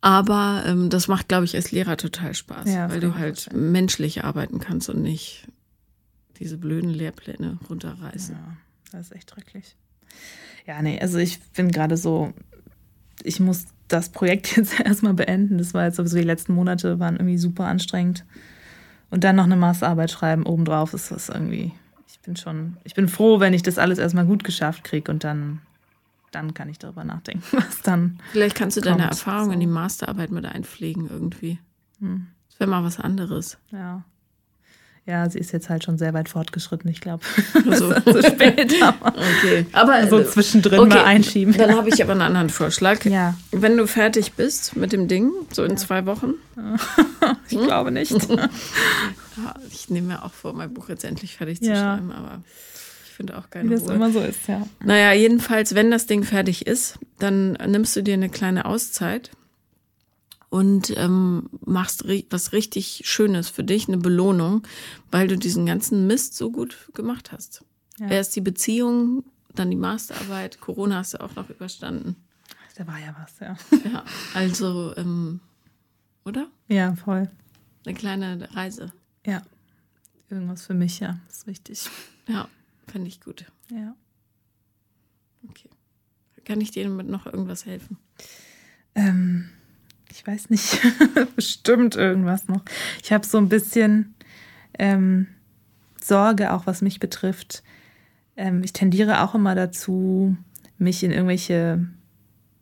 Aber 0.00 0.62
ähm, 0.66 0.88
das 0.88 1.08
macht, 1.08 1.28
glaube 1.28 1.44
ich, 1.44 1.54
als 1.54 1.72
Lehrer 1.72 1.96
total 1.96 2.34
Spaß, 2.34 2.68
Ja, 2.72 2.88
weil 2.90 3.00
du 3.00 3.16
halt 3.16 3.40
vorstellen. 3.40 3.72
menschlich 3.72 4.24
arbeiten 4.24 4.58
kannst 4.60 4.88
und 4.88 5.02
nicht 5.02 5.46
diese 6.38 6.56
blöden 6.56 6.88
Lehrpläne 6.90 7.58
runterreißen. 7.68 8.34
Ja, 8.34 8.56
das 8.92 9.06
ist 9.08 9.12
echt 9.12 9.30
schrecklich. 9.30 9.76
Ja, 10.66 10.80
nee, 10.80 10.98
also 11.00 11.18
ich 11.18 11.38
bin 11.52 11.70
gerade 11.70 11.98
so, 11.98 12.32
ich 13.22 13.40
muss 13.40 13.66
das 13.92 14.08
Projekt 14.10 14.56
jetzt 14.56 14.78
erstmal 14.80 15.14
beenden. 15.14 15.58
Das 15.58 15.74
war 15.74 15.84
jetzt 15.84 15.96
sowieso 15.96 16.16
die 16.16 16.24
letzten 16.24 16.54
Monate, 16.54 16.98
waren 16.98 17.16
irgendwie 17.16 17.38
super 17.38 17.66
anstrengend. 17.66 18.24
Und 19.10 19.24
dann 19.24 19.36
noch 19.36 19.44
eine 19.44 19.56
Masterarbeit 19.56 20.10
schreiben 20.10 20.44
obendrauf 20.46 20.94
ist 20.94 21.10
das 21.10 21.28
irgendwie, 21.28 21.72
ich 22.08 22.20
bin 22.20 22.36
schon, 22.36 22.76
ich 22.84 22.94
bin 22.94 23.08
froh, 23.08 23.40
wenn 23.40 23.52
ich 23.54 23.62
das 23.62 23.76
alles 23.78 23.98
erstmal 23.98 24.24
gut 24.26 24.44
geschafft 24.44 24.84
kriege 24.84 25.10
und 25.10 25.24
dann, 25.24 25.60
dann 26.30 26.54
kann 26.54 26.68
ich 26.68 26.78
darüber 26.78 27.02
nachdenken, 27.02 27.42
was 27.52 27.82
dann. 27.82 28.20
Vielleicht 28.30 28.56
kannst 28.56 28.76
du 28.76 28.80
deine 28.80 28.98
Kommt, 28.98 29.10
Erfahrung 29.10 29.48
in 29.48 29.54
so. 29.54 29.60
die 29.60 29.66
Masterarbeit 29.66 30.30
mit 30.30 30.46
einpflegen 30.46 31.08
irgendwie. 31.10 31.58
Hm, 31.98 32.28
Das 32.50 32.60
wäre 32.60 32.70
mal 32.70 32.84
was 32.84 33.00
anderes. 33.00 33.58
ja. 33.72 34.04
Ja, 35.10 35.28
sie 35.28 35.40
ist 35.40 35.50
jetzt 35.52 35.68
halt 35.68 35.82
schon 35.82 35.98
sehr 35.98 36.14
weit 36.14 36.28
fortgeschritten, 36.28 36.88
ich 36.88 37.00
glaube. 37.00 37.24
Also, 37.68 37.92
zu 37.92 38.22
spät, 38.26 38.72
aber 38.82 39.08
okay. 39.08 39.66
Aber 39.72 40.06
so 40.08 40.20
äh, 40.20 40.24
zwischendrin 40.26 40.78
okay. 40.78 40.88
mal 40.90 41.04
einschieben. 41.04 41.52
Dann 41.56 41.74
habe 41.76 41.88
ich 41.88 42.00
aber 42.02 42.12
einen 42.12 42.22
anderen 42.22 42.48
Vorschlag. 42.48 43.04
Ja, 43.04 43.34
Wenn 43.50 43.76
du 43.76 43.86
fertig 43.88 44.34
bist 44.34 44.76
mit 44.76 44.92
dem 44.92 45.08
Ding, 45.08 45.32
so 45.52 45.64
in 45.64 45.76
zwei 45.76 46.06
Wochen, 46.06 46.34
ich 47.48 47.58
glaube 47.58 47.90
nicht. 47.90 48.12
ja, 48.12 48.48
ich 49.72 49.90
nehme 49.90 50.06
mir 50.08 50.24
auch 50.24 50.32
vor, 50.32 50.52
mein 50.52 50.72
Buch 50.72 50.88
jetzt 50.88 51.04
endlich 51.04 51.36
fertig 51.36 51.60
zu 51.60 51.70
Ja. 51.70 51.96
schreiben, 51.96 52.12
aber 52.12 52.40
ich 53.06 53.12
finde 53.16 53.36
auch 53.36 53.46
Wie 53.46 53.50
keine 53.50 53.70
das 53.70 53.82
Ruhe. 53.82 53.94
immer 53.94 54.10
so 54.12 54.20
ist, 54.20 54.46
ja. 54.46 54.64
Naja, 54.84 55.12
jedenfalls, 55.12 55.74
wenn 55.74 55.90
das 55.90 56.06
Ding 56.06 56.22
fertig 56.22 56.66
ist, 56.68 56.98
dann 57.18 57.52
nimmst 57.66 57.96
du 57.96 58.02
dir 58.02 58.14
eine 58.14 58.28
kleine 58.28 58.64
Auszeit 58.64 59.30
und 60.50 60.92
ähm, 60.96 61.48
machst 61.64 62.04
ri 62.04 62.26
was 62.28 62.52
richtig 62.52 63.02
Schönes 63.04 63.48
für 63.48 63.64
dich, 63.64 63.88
eine 63.88 63.98
Belohnung, 63.98 64.62
weil 65.10 65.28
du 65.28 65.38
diesen 65.38 65.64
ganzen 65.64 66.06
Mist 66.06 66.36
so 66.36 66.50
gut 66.50 66.90
gemacht 66.92 67.32
hast. 67.32 67.64
Ja. 67.98 68.08
Erst 68.08 68.36
die 68.36 68.40
Beziehung, 68.40 69.24
dann 69.54 69.70
die 69.70 69.76
Masterarbeit, 69.76 70.60
Corona 70.60 70.96
hast 70.96 71.14
du 71.14 71.20
auch 71.20 71.34
noch 71.36 71.48
überstanden. 71.48 72.16
Da 72.76 72.86
war 72.86 72.98
ja 72.98 73.14
was, 73.18 73.38
ja. 73.40 73.56
Ja, 73.90 74.04
also, 74.34 74.94
ähm, 74.96 75.40
oder? 76.24 76.48
Ja, 76.68 76.94
voll. 76.96 77.30
Eine 77.84 77.94
kleine 77.94 78.48
Reise. 78.54 78.92
Ja. 79.24 79.42
Irgendwas 80.30 80.66
für 80.66 80.74
mich, 80.74 81.00
ja. 81.00 81.18
ist 81.28 81.46
wichtig. 81.46 81.88
Ja, 82.26 82.48
fände 82.86 83.08
ich 83.08 83.20
gut. 83.20 83.44
Ja. 83.70 83.94
Okay. 85.48 85.68
Kann 86.44 86.60
ich 86.60 86.70
dir 86.70 86.88
mit 86.88 87.08
noch 87.08 87.26
irgendwas 87.26 87.66
helfen? 87.66 87.98
Ähm, 88.94 89.50
ich 90.10 90.26
weiß 90.26 90.50
nicht, 90.50 90.80
bestimmt 91.36 91.96
irgendwas 91.96 92.48
noch. 92.48 92.62
Ich 93.02 93.12
habe 93.12 93.26
so 93.26 93.38
ein 93.38 93.48
bisschen 93.48 94.14
ähm, 94.78 95.26
Sorge, 96.02 96.52
auch 96.52 96.66
was 96.66 96.82
mich 96.82 97.00
betrifft. 97.00 97.62
Ähm, 98.36 98.62
ich 98.64 98.72
tendiere 98.72 99.22
auch 99.22 99.34
immer 99.34 99.54
dazu, 99.54 100.36
mich 100.78 101.02
in 101.04 101.12
irgendwelche, 101.12 101.86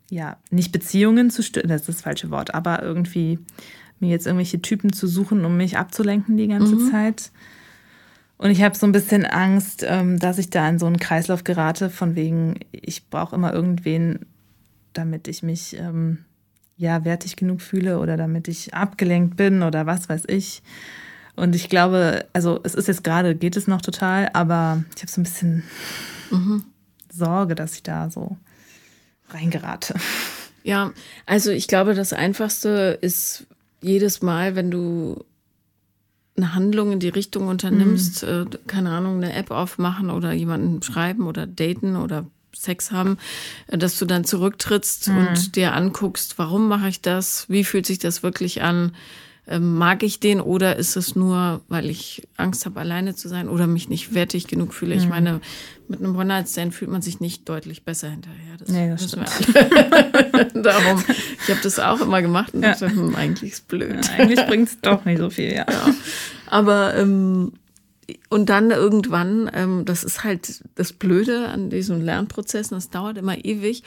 ja, 0.09 0.37
nicht 0.51 0.71
Beziehungen 0.71 1.29
zu 1.29 1.41
stürzen, 1.43 1.69
das 1.69 1.81
ist 1.81 1.89
das 1.89 2.01
falsche 2.01 2.31
Wort, 2.31 2.53
aber 2.53 2.83
irgendwie 2.83 3.39
mir 3.99 4.09
jetzt 4.09 4.27
irgendwelche 4.27 4.61
Typen 4.61 4.93
zu 4.93 5.07
suchen, 5.07 5.43
um 5.45 5.57
mich 5.57 5.77
abzulenken 5.77 6.37
die 6.37 6.47
ganze 6.47 6.75
mhm. 6.75 6.91
Zeit. 6.91 7.31
Und 8.37 8.51
ich 8.51 8.61
habe 8.61 8.75
so 8.75 8.85
ein 8.85 8.93
bisschen 8.93 9.25
Angst, 9.25 9.83
ähm, 9.85 10.17
dass 10.17 10.37
ich 10.37 10.49
da 10.49 10.67
in 10.69 10.79
so 10.79 10.85
einen 10.85 10.99
Kreislauf 10.99 11.43
gerate, 11.43 11.89
von 11.89 12.15
wegen, 12.15 12.59
ich 12.71 13.09
brauche 13.09 13.35
immer 13.35 13.53
irgendwen, 13.53 14.25
damit 14.93 15.27
ich 15.27 15.43
mich 15.43 15.77
ähm, 15.77 16.19
ja 16.79 17.03
wertig 17.03 17.35
genug 17.35 17.61
fühle 17.61 17.99
oder 17.99 18.17
damit 18.17 18.47
ich 18.47 18.73
abgelenkt 18.73 19.35
bin 19.35 19.61
oder 19.61 19.85
was 19.85 20.09
weiß 20.09 20.23
ich. 20.27 20.63
Und 21.35 21.55
ich 21.55 21.69
glaube, 21.69 22.25
also 22.33 22.59
es 22.63 22.73
ist 22.73 22.87
jetzt 22.87 23.03
gerade, 23.03 23.35
geht 23.35 23.57
es 23.57 23.67
noch 23.67 23.81
total, 23.81 24.29
aber 24.33 24.83
ich 24.95 25.01
habe 25.01 25.11
so 25.11 25.21
ein 25.21 25.25
bisschen 25.25 25.63
mhm. 26.31 26.63
Sorge, 27.11 27.55
dass 27.55 27.75
ich 27.75 27.83
da 27.83 28.09
so 28.09 28.37
reingerate. 29.29 29.95
Ja, 30.63 30.91
also 31.25 31.51
ich 31.51 31.67
glaube, 31.67 31.93
das 31.93 32.13
Einfachste 32.13 32.97
ist 33.01 33.45
jedes 33.81 34.21
Mal, 34.21 34.55
wenn 34.55 34.71
du 34.71 35.23
eine 36.37 36.55
Handlung 36.55 36.93
in 36.93 36.99
die 36.99 37.09
Richtung 37.09 37.47
unternimmst, 37.47 38.23
mhm. 38.23 38.29
äh, 38.29 38.57
keine 38.67 38.91
Ahnung, 38.91 39.17
eine 39.17 39.33
App 39.33 39.51
aufmachen 39.51 40.09
oder 40.09 40.31
jemanden 40.31 40.81
schreiben 40.81 41.27
oder 41.27 41.45
daten 41.45 41.97
oder 41.97 42.25
Sex 42.55 42.91
haben, 42.91 43.17
äh, 43.67 43.77
dass 43.77 43.97
du 43.99 44.05
dann 44.05 44.25
zurücktrittst 44.25 45.09
mhm. 45.09 45.17
und 45.17 45.55
dir 45.55 45.73
anguckst, 45.73 46.37
warum 46.37 46.67
mache 46.67 46.89
ich 46.89 47.01
das? 47.01 47.45
Wie 47.49 47.63
fühlt 47.63 47.85
sich 47.85 47.99
das 47.99 48.23
wirklich 48.23 48.61
an? 48.61 48.93
Ähm, 49.51 49.77
mag 49.77 50.03
ich 50.03 50.19
den 50.19 50.41
oder 50.41 50.75
ist 50.75 50.95
es 50.95 51.15
nur, 51.15 51.61
weil 51.69 51.89
ich 51.89 52.27
Angst 52.37 52.67
habe, 52.67 52.79
alleine 52.79 53.15
zu 53.15 53.27
sein 53.27 53.49
oder 53.49 53.65
mich 53.65 53.89
nicht 53.89 54.13
wertig 54.13 54.47
genug 54.47 54.75
fühle? 54.75 54.93
Mhm. 54.93 55.01
Ich 55.01 55.07
meine, 55.07 55.41
mit 55.87 55.99
einem 55.99 56.15
One-Night-Stand 56.15 56.75
fühlt 56.75 56.91
man 56.91 57.01
sich 57.01 57.19
nicht 57.19 57.49
deutlich 57.49 57.83
besser 57.83 58.11
hinterher. 58.11 58.57
Das, 58.59 58.69
nee, 58.69 58.89
das 58.89 59.05
stimmt. 59.05 59.27
Darum, 60.65 61.03
ich 61.07 61.49
habe 61.49 61.61
das 61.63 61.79
auch 61.79 61.99
immer 61.99 62.21
gemacht 62.21 62.53
und 62.53 62.61
ja. 62.61 62.71
dachte, 62.71 62.91
hm, 62.91 63.15
eigentlich 63.15 63.53
ist 63.53 63.67
blöd. 63.67 64.05
Ja, 64.05 64.13
eigentlich 64.19 64.45
bringt 64.45 64.69
es 64.69 64.79
doch 64.81 65.03
nicht 65.05 65.17
so 65.17 65.31
viel, 65.31 65.51
ja. 65.51 65.65
ja. 65.67 65.95
Aber 66.45 66.95
ähm, 66.95 67.53
und 68.29 68.49
dann 68.49 68.71
irgendwann, 68.71 69.49
ähm, 69.53 69.85
das 69.85 70.03
ist 70.03 70.23
halt 70.23 70.63
das 70.75 70.93
Blöde 70.93 71.49
an 71.49 71.69
diesem 71.69 72.01
Lernprozess, 72.01 72.69
das 72.69 72.89
dauert 72.89 73.17
immer 73.17 73.43
ewig. 73.43 73.83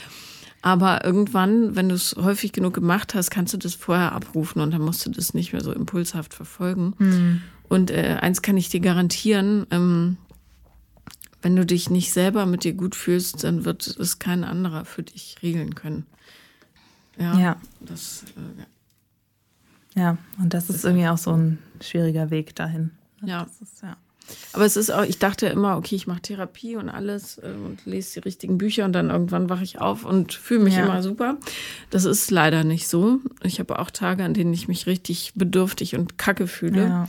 Aber 0.62 1.04
irgendwann, 1.04 1.74
wenn 1.74 1.88
du 1.88 1.96
es 1.96 2.14
häufig 2.16 2.52
genug 2.52 2.74
gemacht 2.74 3.14
hast, 3.14 3.30
kannst 3.30 3.52
du 3.52 3.58
das 3.58 3.74
vorher 3.74 4.12
abrufen 4.12 4.62
und 4.62 4.70
dann 4.70 4.82
musst 4.82 5.04
du 5.04 5.10
das 5.10 5.34
nicht 5.34 5.52
mehr 5.52 5.62
so 5.62 5.72
impulshaft 5.72 6.34
verfolgen. 6.34 6.94
Mhm. 6.98 7.42
Und 7.68 7.90
äh, 7.90 8.18
eins 8.20 8.42
kann 8.42 8.56
ich 8.56 8.68
dir 8.68 8.78
garantieren, 8.78 9.66
ähm, 9.72 10.18
wenn 11.42 11.56
du 11.56 11.66
dich 11.66 11.90
nicht 11.90 12.12
selber 12.12 12.46
mit 12.46 12.62
dir 12.62 12.74
gut 12.74 12.94
fühlst, 12.94 13.42
dann 13.42 13.64
wird 13.64 13.86
es 13.86 14.20
kein 14.20 14.44
anderer 14.44 14.84
für 14.84 15.02
dich 15.02 15.38
regeln 15.42 15.74
können. 15.74 16.06
Ja. 17.18 17.38
Ja, 17.38 17.56
das, 17.80 18.24
äh, 19.96 20.00
ja 20.00 20.16
und 20.38 20.54
das, 20.54 20.68
das 20.68 20.76
ist 20.76 20.84
irgendwie 20.84 21.08
auch 21.08 21.18
so 21.18 21.32
ein 21.32 21.58
schwieriger 21.80 22.30
Weg 22.30 22.54
dahin. 22.54 22.92
Ja. 23.22 23.46
Ist, 23.60 23.82
ja. 23.82 23.96
Aber 24.52 24.64
es 24.64 24.76
ist 24.76 24.90
auch, 24.90 25.04
ich 25.04 25.18
dachte 25.18 25.46
immer, 25.46 25.76
okay, 25.76 25.94
ich 25.94 26.06
mache 26.06 26.20
Therapie 26.22 26.76
und 26.76 26.88
alles 26.88 27.38
äh, 27.38 27.52
und 27.52 27.84
lese 27.84 28.14
die 28.14 28.18
richtigen 28.20 28.58
Bücher 28.58 28.84
und 28.84 28.92
dann 28.92 29.10
irgendwann 29.10 29.48
wache 29.48 29.64
ich 29.64 29.80
auf 29.80 30.04
und 30.04 30.32
fühle 30.32 30.60
mich 30.60 30.76
ja. 30.76 30.84
immer 30.84 31.02
super. 31.02 31.38
Das 31.90 32.04
ist 32.04 32.30
leider 32.30 32.64
nicht 32.64 32.88
so. 32.88 33.20
Ich 33.42 33.60
habe 33.60 33.78
auch 33.78 33.90
Tage, 33.90 34.24
an 34.24 34.34
denen 34.34 34.52
ich 34.52 34.68
mich 34.68 34.86
richtig 34.86 35.32
bedürftig 35.34 35.94
und 35.96 36.18
kacke 36.18 36.46
fühle. 36.46 36.84
Ja. 36.84 37.08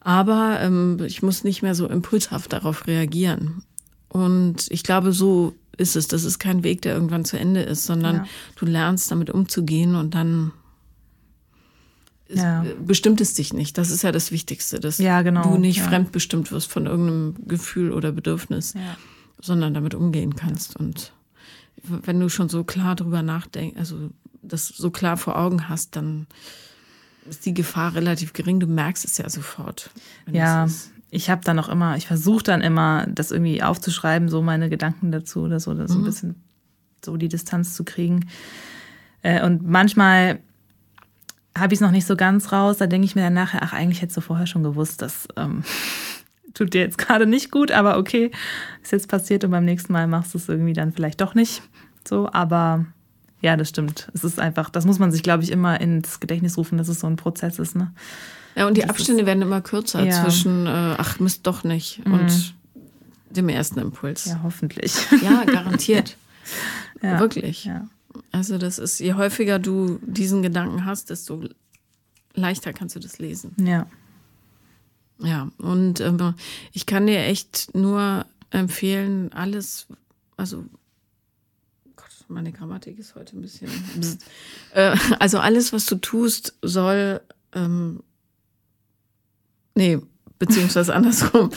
Aber 0.00 0.58
ähm, 0.60 0.98
ich 1.06 1.22
muss 1.22 1.44
nicht 1.44 1.62
mehr 1.62 1.74
so 1.74 1.88
impulshaft 1.88 2.52
darauf 2.52 2.86
reagieren. 2.86 3.62
Und 4.08 4.66
ich 4.70 4.82
glaube, 4.82 5.12
so 5.12 5.54
ist 5.76 5.96
es. 5.96 6.08
Das 6.08 6.24
ist 6.24 6.38
kein 6.38 6.64
Weg, 6.64 6.82
der 6.82 6.94
irgendwann 6.94 7.24
zu 7.24 7.38
Ende 7.38 7.62
ist, 7.62 7.84
sondern 7.84 8.16
ja. 8.16 8.26
du 8.56 8.66
lernst 8.66 9.10
damit 9.10 9.30
umzugehen 9.30 9.94
und 9.94 10.14
dann 10.14 10.52
ja. 12.38 12.64
bestimmt 12.84 13.20
es 13.20 13.34
dich 13.34 13.52
nicht. 13.52 13.78
Das 13.78 13.90
ist 13.90 14.02
ja 14.02 14.12
das 14.12 14.32
Wichtigste, 14.32 14.80
dass 14.80 14.98
ja, 14.98 15.22
genau. 15.22 15.42
du 15.42 15.58
nicht 15.58 15.78
ja. 15.78 15.84
fremdbestimmt 15.84 16.50
wirst 16.52 16.70
von 16.70 16.86
irgendeinem 16.86 17.34
Gefühl 17.46 17.92
oder 17.92 18.12
Bedürfnis, 18.12 18.74
sondern 19.40 19.74
damit 19.74 19.94
umgehen 19.94 20.36
kannst. 20.36 20.76
Und 20.76 21.12
wenn 21.82 22.20
du 22.20 22.28
schon 22.28 22.48
so 22.48 22.64
klar 22.64 22.96
drüber 22.96 23.22
nachdenkst, 23.22 23.78
also 23.78 24.10
das 24.42 24.68
so 24.68 24.90
klar 24.90 25.16
vor 25.16 25.38
Augen 25.38 25.68
hast, 25.68 25.96
dann 25.96 26.26
ist 27.28 27.46
die 27.46 27.54
Gefahr 27.54 27.94
relativ 27.94 28.32
gering. 28.32 28.60
Du 28.60 28.66
merkst 28.66 29.04
es 29.04 29.18
ja 29.18 29.28
sofort. 29.28 29.90
Ja, 30.30 30.66
ich 31.10 31.28
habe 31.28 31.44
dann 31.44 31.58
auch 31.58 31.68
immer, 31.68 31.96
ich 31.96 32.06
versuche 32.06 32.42
dann 32.42 32.62
immer, 32.62 33.06
das 33.06 33.30
irgendwie 33.30 33.62
aufzuschreiben, 33.62 34.28
so 34.28 34.42
meine 34.42 34.70
Gedanken 34.70 35.12
dazu 35.12 35.42
oder 35.42 35.60
so, 35.60 35.74
so 35.86 35.94
mhm. 35.94 36.00
ein 36.00 36.04
bisschen 36.04 36.34
so 37.04 37.16
die 37.16 37.28
Distanz 37.28 37.74
zu 37.74 37.84
kriegen. 37.84 38.28
Äh, 39.22 39.44
und 39.44 39.62
manchmal 39.68 40.40
habe 41.56 41.74
ich 41.74 41.78
es 41.78 41.80
noch 41.80 41.90
nicht 41.90 42.06
so 42.06 42.16
ganz 42.16 42.52
raus. 42.52 42.78
Da 42.78 42.86
denke 42.86 43.04
ich 43.04 43.14
mir 43.14 43.22
dann 43.22 43.34
nachher, 43.34 43.62
ach, 43.62 43.72
eigentlich 43.72 44.02
hättest 44.02 44.16
du 44.16 44.20
vorher 44.20 44.46
schon 44.46 44.62
gewusst, 44.62 45.02
das 45.02 45.28
ähm, 45.36 45.64
tut 46.54 46.74
dir 46.74 46.80
jetzt 46.80 46.98
gerade 46.98 47.26
nicht 47.26 47.50
gut, 47.50 47.70
aber 47.70 47.98
okay, 47.98 48.30
ist 48.82 48.92
jetzt 48.92 49.08
passiert 49.08 49.44
und 49.44 49.50
beim 49.50 49.64
nächsten 49.64 49.92
Mal 49.92 50.06
machst 50.06 50.34
du 50.34 50.38
es 50.38 50.48
irgendwie 50.48 50.72
dann 50.72 50.92
vielleicht 50.92 51.20
doch 51.20 51.34
nicht 51.34 51.62
so. 52.06 52.30
Aber 52.32 52.86
ja, 53.40 53.56
das 53.56 53.68
stimmt. 53.68 54.08
Es 54.14 54.24
ist 54.24 54.38
einfach, 54.38 54.70
das 54.70 54.84
muss 54.84 54.98
man 54.98 55.12
sich, 55.12 55.22
glaube 55.22 55.42
ich, 55.42 55.50
immer 55.50 55.80
ins 55.80 56.20
Gedächtnis 56.20 56.56
rufen, 56.56 56.78
dass 56.78 56.88
es 56.88 57.00
so 57.00 57.06
ein 57.06 57.16
Prozess 57.16 57.58
ist. 57.58 57.74
Ne? 57.74 57.92
Ja, 58.54 58.66
und 58.66 58.76
die 58.76 58.82
das 58.82 58.90
Abstände 58.90 59.22
ist, 59.22 59.26
werden 59.26 59.42
immer 59.42 59.60
kürzer 59.60 60.04
ja. 60.04 60.22
zwischen, 60.22 60.66
äh, 60.66 60.94
ach, 60.98 61.18
Mist, 61.18 61.46
doch 61.46 61.64
nicht 61.64 62.06
mhm. 62.06 62.14
und 62.14 62.54
dem 63.30 63.48
ersten 63.48 63.80
Impuls. 63.80 64.26
Ja, 64.26 64.40
hoffentlich. 64.42 64.94
Ja, 65.22 65.44
garantiert. 65.44 66.16
ja. 67.02 67.18
Wirklich. 67.18 67.64
Ja. 67.64 67.86
Also 68.30 68.58
das 68.58 68.78
ist, 68.78 68.98
je 68.98 69.14
häufiger 69.14 69.58
du 69.58 69.98
diesen 70.02 70.42
Gedanken 70.42 70.84
hast, 70.84 71.10
desto 71.10 71.44
leichter 72.34 72.72
kannst 72.72 72.96
du 72.96 73.00
das 73.00 73.18
lesen. 73.18 73.54
Ja. 73.58 73.86
Ja, 75.18 75.50
und 75.58 76.00
ähm, 76.00 76.34
ich 76.72 76.86
kann 76.86 77.06
dir 77.06 77.20
echt 77.20 77.74
nur 77.74 78.26
empfehlen, 78.50 79.32
alles, 79.32 79.86
also 80.36 80.64
Gott, 81.94 82.10
meine 82.28 82.50
Grammatik 82.52 82.98
ist 82.98 83.14
heute 83.14 83.36
ein 83.36 83.42
bisschen. 83.42 83.70
äh, 84.74 84.96
also 85.20 85.38
alles, 85.38 85.72
was 85.72 85.86
du 85.86 85.96
tust, 85.96 86.54
soll 86.62 87.20
ähm, 87.54 88.02
nee, 89.74 89.98
beziehungsweise 90.38 90.94
andersrum. 90.94 91.50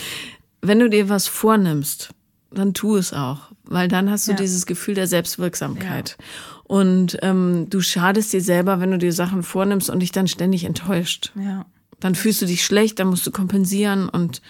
Wenn 0.62 0.80
du 0.80 0.90
dir 0.90 1.10
was 1.10 1.28
vornimmst, 1.28 2.10
dann 2.56 2.74
tu 2.74 2.96
es 2.96 3.14
auch, 3.14 3.52
weil 3.64 3.88
dann 3.88 4.10
hast 4.10 4.28
du 4.28 4.32
ja. 4.32 4.38
dieses 4.38 4.66
Gefühl 4.66 4.96
der 4.96 5.08
Selbstwirksamkeit. 5.08 6.18
Ja. 6.18 6.26
Und 6.64 7.20
ähm, 7.22 7.68
du 7.70 7.82
schadest 7.82 8.34
dir 8.34 8.42
selber, 8.42 8.80
wenn 8.80 8.92
du 8.92 8.98
dir 8.98 9.14
Sachen 9.14 9.44
vornimmst 9.44 9.90
und 9.90 10.00
dich 10.00 10.12
dann 10.12 10.28
ständig 10.28 10.64
enttäuscht. 10.64 11.32
Ja. 11.36 11.66
Dann 12.00 12.16
fühlst 12.16 12.42
du 12.42 12.46
dich 12.46 12.66
schlecht, 12.66 13.00
dann 13.00 13.08
musst 13.08 13.26
du 13.26 13.32
kompensieren 13.32 14.10
und 14.10 14.42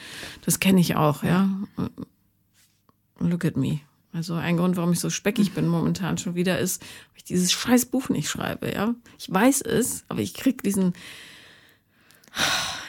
das 0.45 0.59
kenne 0.59 0.79
ich 0.79 0.95
auch, 0.95 1.23
ja. 1.23 1.49
Look 3.19 3.45
at 3.45 3.57
me. 3.57 3.81
Also 4.13 4.33
ein 4.35 4.57
Grund, 4.57 4.77
warum 4.77 4.93
ich 4.93 4.99
so 4.99 5.09
speckig 5.09 5.53
bin 5.53 5.67
momentan 5.67 6.17
schon 6.17 6.35
wieder, 6.35 6.57
ist, 6.57 6.81
weil 6.81 7.17
ich 7.17 7.23
dieses 7.25 7.51
scheiß 7.51 7.87
Buch 7.87 8.09
nicht 8.09 8.29
schreibe, 8.29 8.71
ja. 8.71 8.95
Ich 9.19 9.31
weiß 9.31 9.61
es, 9.61 10.05
aber 10.07 10.21
ich 10.21 10.33
krieg 10.33 10.63
diesen 10.63 10.93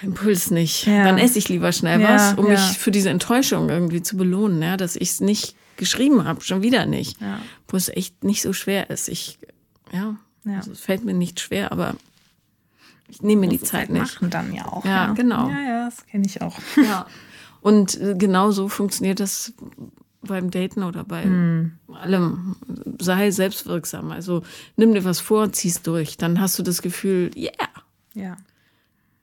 Impuls 0.03 0.51
nicht. 0.51 0.87
Ja. 0.87 1.05
Dann 1.05 1.19
esse 1.19 1.39
ich 1.39 1.49
lieber 1.49 1.73
schnell 1.73 2.01
ja, 2.01 2.09
was, 2.09 2.35
um 2.35 2.47
ja. 2.47 2.53
mich 2.53 2.79
für 2.79 2.91
diese 2.91 3.11
Enttäuschung 3.11 3.69
irgendwie 3.69 4.03
zu 4.03 4.17
belohnen, 4.17 4.63
ja, 4.63 4.77
dass 4.77 4.97
ich 4.97 5.11
es 5.11 5.21
nicht 5.21 5.57
geschrieben 5.77 6.25
habe, 6.25 6.41
schon 6.43 6.63
wieder 6.63 6.87
nicht. 6.87 7.19
Wo 7.69 7.77
es 7.77 7.89
echt 7.89 8.25
nicht 8.25 8.43
so 8.43 8.53
schwer 8.53 8.91
ist. 8.91 9.09
Ich, 9.09 9.39
ja, 9.93 10.17
Also 10.47 10.73
es 10.73 10.81
fällt 10.81 11.05
mir 11.05 11.15
nicht 11.15 11.41
schwer, 11.41 11.73
aber 11.73 11.95
ich 13.09 13.23
nehme 13.23 13.43
mir 13.43 13.49
die 13.49 13.61
Zeit 13.61 13.89
halt 13.89 13.91
nicht. 13.91 14.15
Machen 14.15 14.31
dann 14.31 14.55
ja 14.55 14.67
auch. 14.67 14.85
Ja, 14.85 15.13
genau. 15.13 15.49
Ja, 15.49 15.61
ja, 15.61 15.85
das 15.87 16.07
kenne 16.07 16.27
ich 16.27 16.41
auch. 16.43 16.59
Ja. 16.77 17.07
Und 17.61 18.01
äh, 18.01 18.15
genau 18.17 18.53
so 18.53 18.69
funktioniert 18.69 19.21
das 19.21 19.53
beim 20.23 20.51
Daten 20.51 20.83
oder 20.83 21.05
bei 21.05 21.25
hm. 21.25 21.73
allem. 21.89 22.57
Sei 23.01 23.31
selbstwirksam. 23.31 24.11
Also 24.11 24.43
nimm 24.77 24.95
dir 24.95 25.05
was 25.05 25.21
vor, 25.21 25.53
zieh's 25.53 25.83
durch. 25.83 26.17
Dann 26.17 26.41
hast 26.41 26.59
du 26.59 26.63
das 26.63 26.81
Gefühl, 26.83 27.31
yeah. 27.37 27.69
Ja 28.15 28.37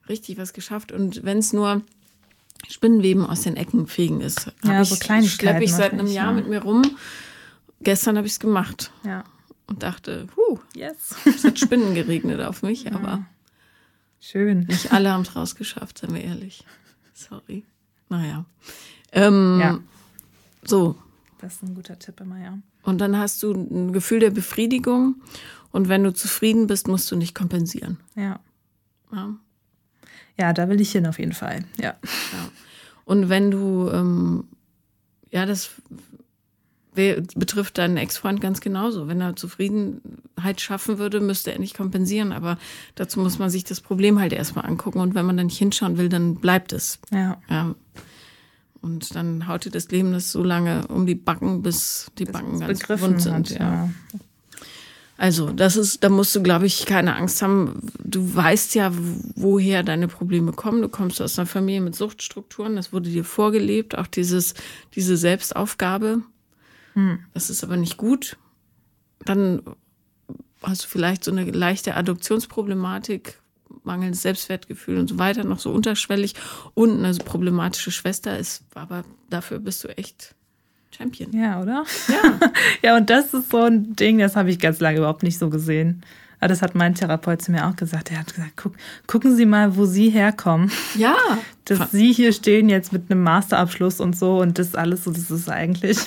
richtig 0.08 0.38
was 0.38 0.52
geschafft. 0.52 0.92
Und 0.92 1.24
wenn 1.24 1.38
es 1.38 1.52
nur 1.52 1.82
Spinnenweben 2.68 3.24
aus 3.26 3.42
den 3.42 3.56
Ecken 3.56 3.86
fegen 3.86 4.20
ist, 4.20 4.52
ja, 4.64 4.82
ich, 4.82 4.88
so 4.88 4.96
schleppe 4.96 5.64
ich 5.64 5.72
seit 5.72 5.92
einem 5.92 6.06
Jahr 6.06 6.28
ja. 6.28 6.32
mit 6.32 6.48
mir 6.48 6.62
rum. 6.62 6.82
Gestern 7.80 8.16
habe 8.16 8.26
ich 8.26 8.34
es 8.34 8.40
gemacht. 8.40 8.92
Ja. 9.04 9.24
Und 9.66 9.82
dachte, 9.82 10.26
huh, 10.36 10.58
yes. 10.74 11.16
es 11.24 11.44
hat 11.44 11.58
Spinnen 11.58 11.94
geregnet 11.94 12.40
auf 12.40 12.62
mich, 12.62 12.84
ja. 12.84 12.92
aber 12.92 13.24
schön. 14.20 14.60
Nicht 14.60 14.92
alle 14.92 15.10
haben 15.10 15.22
es 15.22 15.34
rausgeschafft, 15.34 15.98
seien 15.98 16.14
wir 16.14 16.22
ehrlich. 16.22 16.64
Sorry. 17.14 17.64
Naja. 18.08 18.44
Ähm, 19.12 19.58
ja. 19.60 19.78
So. 20.64 20.96
Das 21.38 21.54
ist 21.54 21.62
ein 21.62 21.74
guter 21.74 21.98
Tipp 21.98 22.20
immer, 22.20 22.40
ja. 22.40 22.58
Und 22.82 22.98
dann 22.98 23.18
hast 23.18 23.42
du 23.42 23.52
ein 23.52 23.92
Gefühl 23.92 24.20
der 24.20 24.30
Befriedigung 24.30 25.16
Und 25.72 25.88
wenn 25.88 26.04
du 26.04 26.12
zufrieden 26.12 26.68
bist, 26.68 26.86
musst 26.86 27.10
du 27.10 27.16
nicht 27.16 27.34
kompensieren. 27.34 27.98
Ja. 28.14 28.38
Ja. 29.12 29.34
Ja, 30.38 30.52
da 30.52 30.68
will 30.68 30.80
ich 30.80 30.92
hin 30.92 31.06
auf 31.06 31.18
jeden 31.18 31.32
Fall. 31.32 31.64
Ja. 31.78 31.94
Ja. 32.02 32.48
Und 33.04 33.28
wenn 33.28 33.50
du, 33.50 33.90
ähm, 33.90 34.44
ja, 35.30 35.46
das 35.46 35.70
betrifft 36.94 37.78
deinen 37.78 37.96
Ex-Freund 37.96 38.40
ganz 38.40 38.60
genauso. 38.60 39.08
Wenn 39.08 39.20
er 39.20 39.34
Zufriedenheit 39.34 40.60
schaffen 40.60 40.98
würde, 40.98 41.20
müsste 41.20 41.52
er 41.52 41.58
nicht 41.58 41.76
kompensieren. 41.76 42.32
Aber 42.32 42.56
dazu 42.94 43.18
muss 43.18 43.38
man 43.38 43.50
sich 43.50 43.64
das 43.64 43.80
Problem 43.80 44.20
halt 44.20 44.32
erstmal 44.32 44.66
angucken. 44.66 45.00
Und 45.00 45.14
wenn 45.14 45.26
man 45.26 45.36
dann 45.36 45.46
nicht 45.46 45.58
hinschauen 45.58 45.98
will, 45.98 46.08
dann 46.08 46.36
bleibt 46.36 46.72
es. 46.72 47.00
Ja. 47.10 47.38
Ja. 47.48 47.74
Und 48.80 49.14
dann 49.16 49.48
haut 49.48 49.64
dir 49.64 49.70
das 49.70 49.90
Leben 49.90 50.12
das 50.12 50.30
so 50.30 50.44
lange 50.44 50.86
um 50.88 51.06
die 51.06 51.14
Backen, 51.14 51.62
bis 51.62 52.12
die 52.18 52.26
Backen 52.26 52.60
ganz 52.60 52.88
wund 52.88 53.20
sind. 53.20 53.32
hat, 53.32 53.50
ja. 53.50 53.58
ja. 53.58 53.90
Also, 55.16 55.50
das 55.50 55.76
ist, 55.76 56.02
da 56.02 56.08
musst 56.08 56.34
du, 56.34 56.42
glaube 56.42 56.66
ich, 56.66 56.86
keine 56.86 57.14
Angst 57.16 57.40
haben. 57.40 57.80
Du 58.02 58.34
weißt 58.34 58.74
ja, 58.74 58.90
woher 59.36 59.82
deine 59.82 60.08
Probleme 60.08 60.52
kommen. 60.52 60.82
Du 60.82 60.88
kommst 60.88 61.22
aus 61.22 61.38
einer 61.38 61.46
Familie 61.46 61.80
mit 61.80 61.94
Suchtstrukturen. 61.94 62.74
Das 62.74 62.92
wurde 62.92 63.10
dir 63.10 63.24
vorgelebt. 63.24 63.96
Auch 63.96 64.08
dieses, 64.08 64.54
diese 64.94 65.16
Selbstaufgabe. 65.16 66.22
Das 67.32 67.50
ist 67.50 67.64
aber 67.64 67.76
nicht 67.76 67.96
gut. 67.96 68.36
Dann 69.24 69.62
hast 70.62 70.84
du 70.84 70.88
vielleicht 70.88 71.24
so 71.24 71.30
eine 71.30 71.44
leichte 71.44 71.94
Adoptionsproblematik, 71.96 73.40
mangelndes 73.82 74.22
Selbstwertgefühl 74.22 74.98
und 74.98 75.08
so 75.08 75.18
weiter, 75.18 75.44
noch 75.44 75.58
so 75.58 75.72
unterschwellig. 75.72 76.34
Und 76.74 77.04
eine 77.04 77.14
problematische 77.18 77.90
Schwester 77.90 78.38
ist, 78.38 78.64
aber 78.74 79.04
dafür 79.30 79.58
bist 79.58 79.84
du 79.84 79.88
echt 79.88 80.34
Champion. 80.96 81.32
Ja, 81.32 81.60
oder? 81.60 81.84
Ja. 82.08 82.50
Ja, 82.82 82.96
und 82.96 83.08
das 83.10 83.32
ist 83.32 83.50
so 83.50 83.62
ein 83.62 83.96
Ding, 83.96 84.18
das 84.18 84.36
habe 84.36 84.50
ich 84.50 84.58
ganz 84.58 84.80
lange 84.80 84.98
überhaupt 84.98 85.22
nicht 85.22 85.38
so 85.38 85.48
gesehen. 85.50 86.02
Aber 86.40 86.48
das 86.48 86.60
hat 86.60 86.74
mein 86.74 86.94
Therapeut 86.94 87.40
zu 87.40 87.52
mir 87.52 87.66
auch 87.66 87.76
gesagt. 87.76 88.10
Er 88.10 88.18
hat 88.18 88.34
gesagt, 88.34 88.52
guck, 88.56 88.74
gucken 89.06 89.34
Sie 89.34 89.46
mal, 89.46 89.76
wo 89.76 89.86
Sie 89.86 90.10
herkommen. 90.10 90.70
Ja. 90.94 91.16
Dass 91.64 91.90
Sie 91.92 92.12
hier 92.12 92.34
stehen 92.34 92.68
jetzt 92.68 92.92
mit 92.92 93.10
einem 93.10 93.22
Masterabschluss 93.22 93.98
und 94.00 94.14
so 94.14 94.40
und 94.40 94.58
das 94.58 94.74
alles 94.74 95.04
so, 95.04 95.10
das 95.10 95.30
ist 95.30 95.48
eigentlich. 95.48 95.98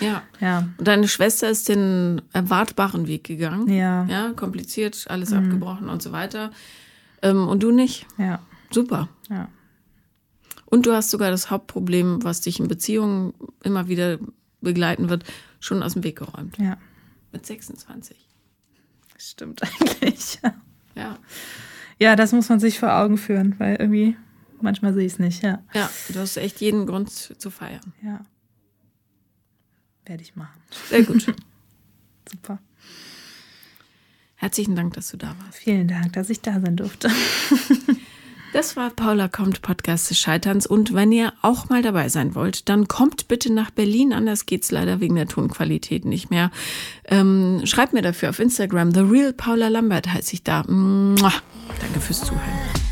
Ja. 0.00 0.22
Ja. 0.40 0.66
Und 0.78 0.88
deine 0.88 1.06
Schwester 1.06 1.48
ist 1.50 1.68
den 1.68 2.22
erwartbaren 2.32 3.06
Weg 3.06 3.24
gegangen. 3.24 3.68
Ja. 3.68 4.04
Ja, 4.06 4.32
kompliziert, 4.34 5.04
alles 5.08 5.32
abgebrochen 5.32 5.88
und 5.88 6.02
so 6.02 6.10
weiter. 6.12 6.50
Ähm, 7.20 7.46
und 7.46 7.62
du 7.62 7.70
nicht. 7.70 8.06
Ja. 8.18 8.40
Super. 8.70 9.08
Ja. 9.30 9.48
Und 10.72 10.86
du 10.86 10.94
hast 10.94 11.10
sogar 11.10 11.30
das 11.30 11.50
Hauptproblem, 11.50 12.24
was 12.24 12.40
dich 12.40 12.58
in 12.58 12.66
Beziehungen 12.66 13.34
immer 13.62 13.88
wieder 13.88 14.18
begleiten 14.62 15.10
wird, 15.10 15.22
schon 15.60 15.82
aus 15.82 15.92
dem 15.92 16.02
Weg 16.02 16.16
geräumt. 16.16 16.56
Ja. 16.56 16.78
Mit 17.30 17.44
26. 17.44 18.16
Stimmt 19.18 19.62
eigentlich. 19.62 20.38
Ja. 20.94 21.18
Ja, 21.98 22.16
das 22.16 22.32
muss 22.32 22.48
man 22.48 22.58
sich 22.58 22.78
vor 22.78 22.90
Augen 22.90 23.18
führen, 23.18 23.54
weil 23.58 23.76
irgendwie 23.76 24.16
manchmal 24.62 24.94
sehe 24.94 25.04
ich 25.04 25.12
es 25.12 25.18
nicht. 25.18 25.42
Ja. 25.42 25.62
Ja, 25.74 25.90
du 26.08 26.20
hast 26.20 26.38
echt 26.38 26.62
jeden 26.62 26.86
Grund 26.86 27.10
zu 27.10 27.50
feiern. 27.50 27.92
Ja. 28.02 28.24
Werde 30.06 30.22
ich 30.22 30.36
machen. 30.36 30.58
Sehr 30.88 31.02
gut. 31.02 31.26
Super. 32.30 32.58
Herzlichen 34.36 34.74
Dank, 34.74 34.94
dass 34.94 35.10
du 35.10 35.18
da 35.18 35.36
warst. 35.38 35.58
Vielen 35.58 35.86
Dank, 35.86 36.14
dass 36.14 36.30
ich 36.30 36.40
da 36.40 36.58
sein 36.62 36.76
durfte. 36.76 37.10
Das 38.52 38.76
war 38.76 38.90
Paula 38.90 39.28
kommt 39.28 39.62
Podcast 39.62 40.10
des 40.10 40.18
Scheiterns 40.18 40.66
und 40.66 40.92
wenn 40.92 41.10
ihr 41.10 41.32
auch 41.40 41.70
mal 41.70 41.80
dabei 41.80 42.10
sein 42.10 42.34
wollt, 42.34 42.68
dann 42.68 42.86
kommt 42.86 43.26
bitte 43.26 43.50
nach 43.50 43.70
Berlin. 43.70 44.12
Anders 44.12 44.44
geht's 44.44 44.70
leider 44.70 45.00
wegen 45.00 45.14
der 45.14 45.26
Tonqualität 45.26 46.04
nicht 46.04 46.28
mehr. 46.28 46.50
Ähm, 47.06 47.62
schreibt 47.64 47.94
mir 47.94 48.02
dafür 48.02 48.28
auf 48.28 48.38
Instagram. 48.38 48.92
The 48.92 49.00
Real 49.00 49.32
Paula 49.32 49.68
Lambert 49.68 50.12
heiße 50.12 50.34
ich 50.34 50.42
da. 50.42 50.64
Mua. 50.64 51.32
Danke 51.80 52.00
fürs 52.00 52.20
Zuhören. 52.20 52.91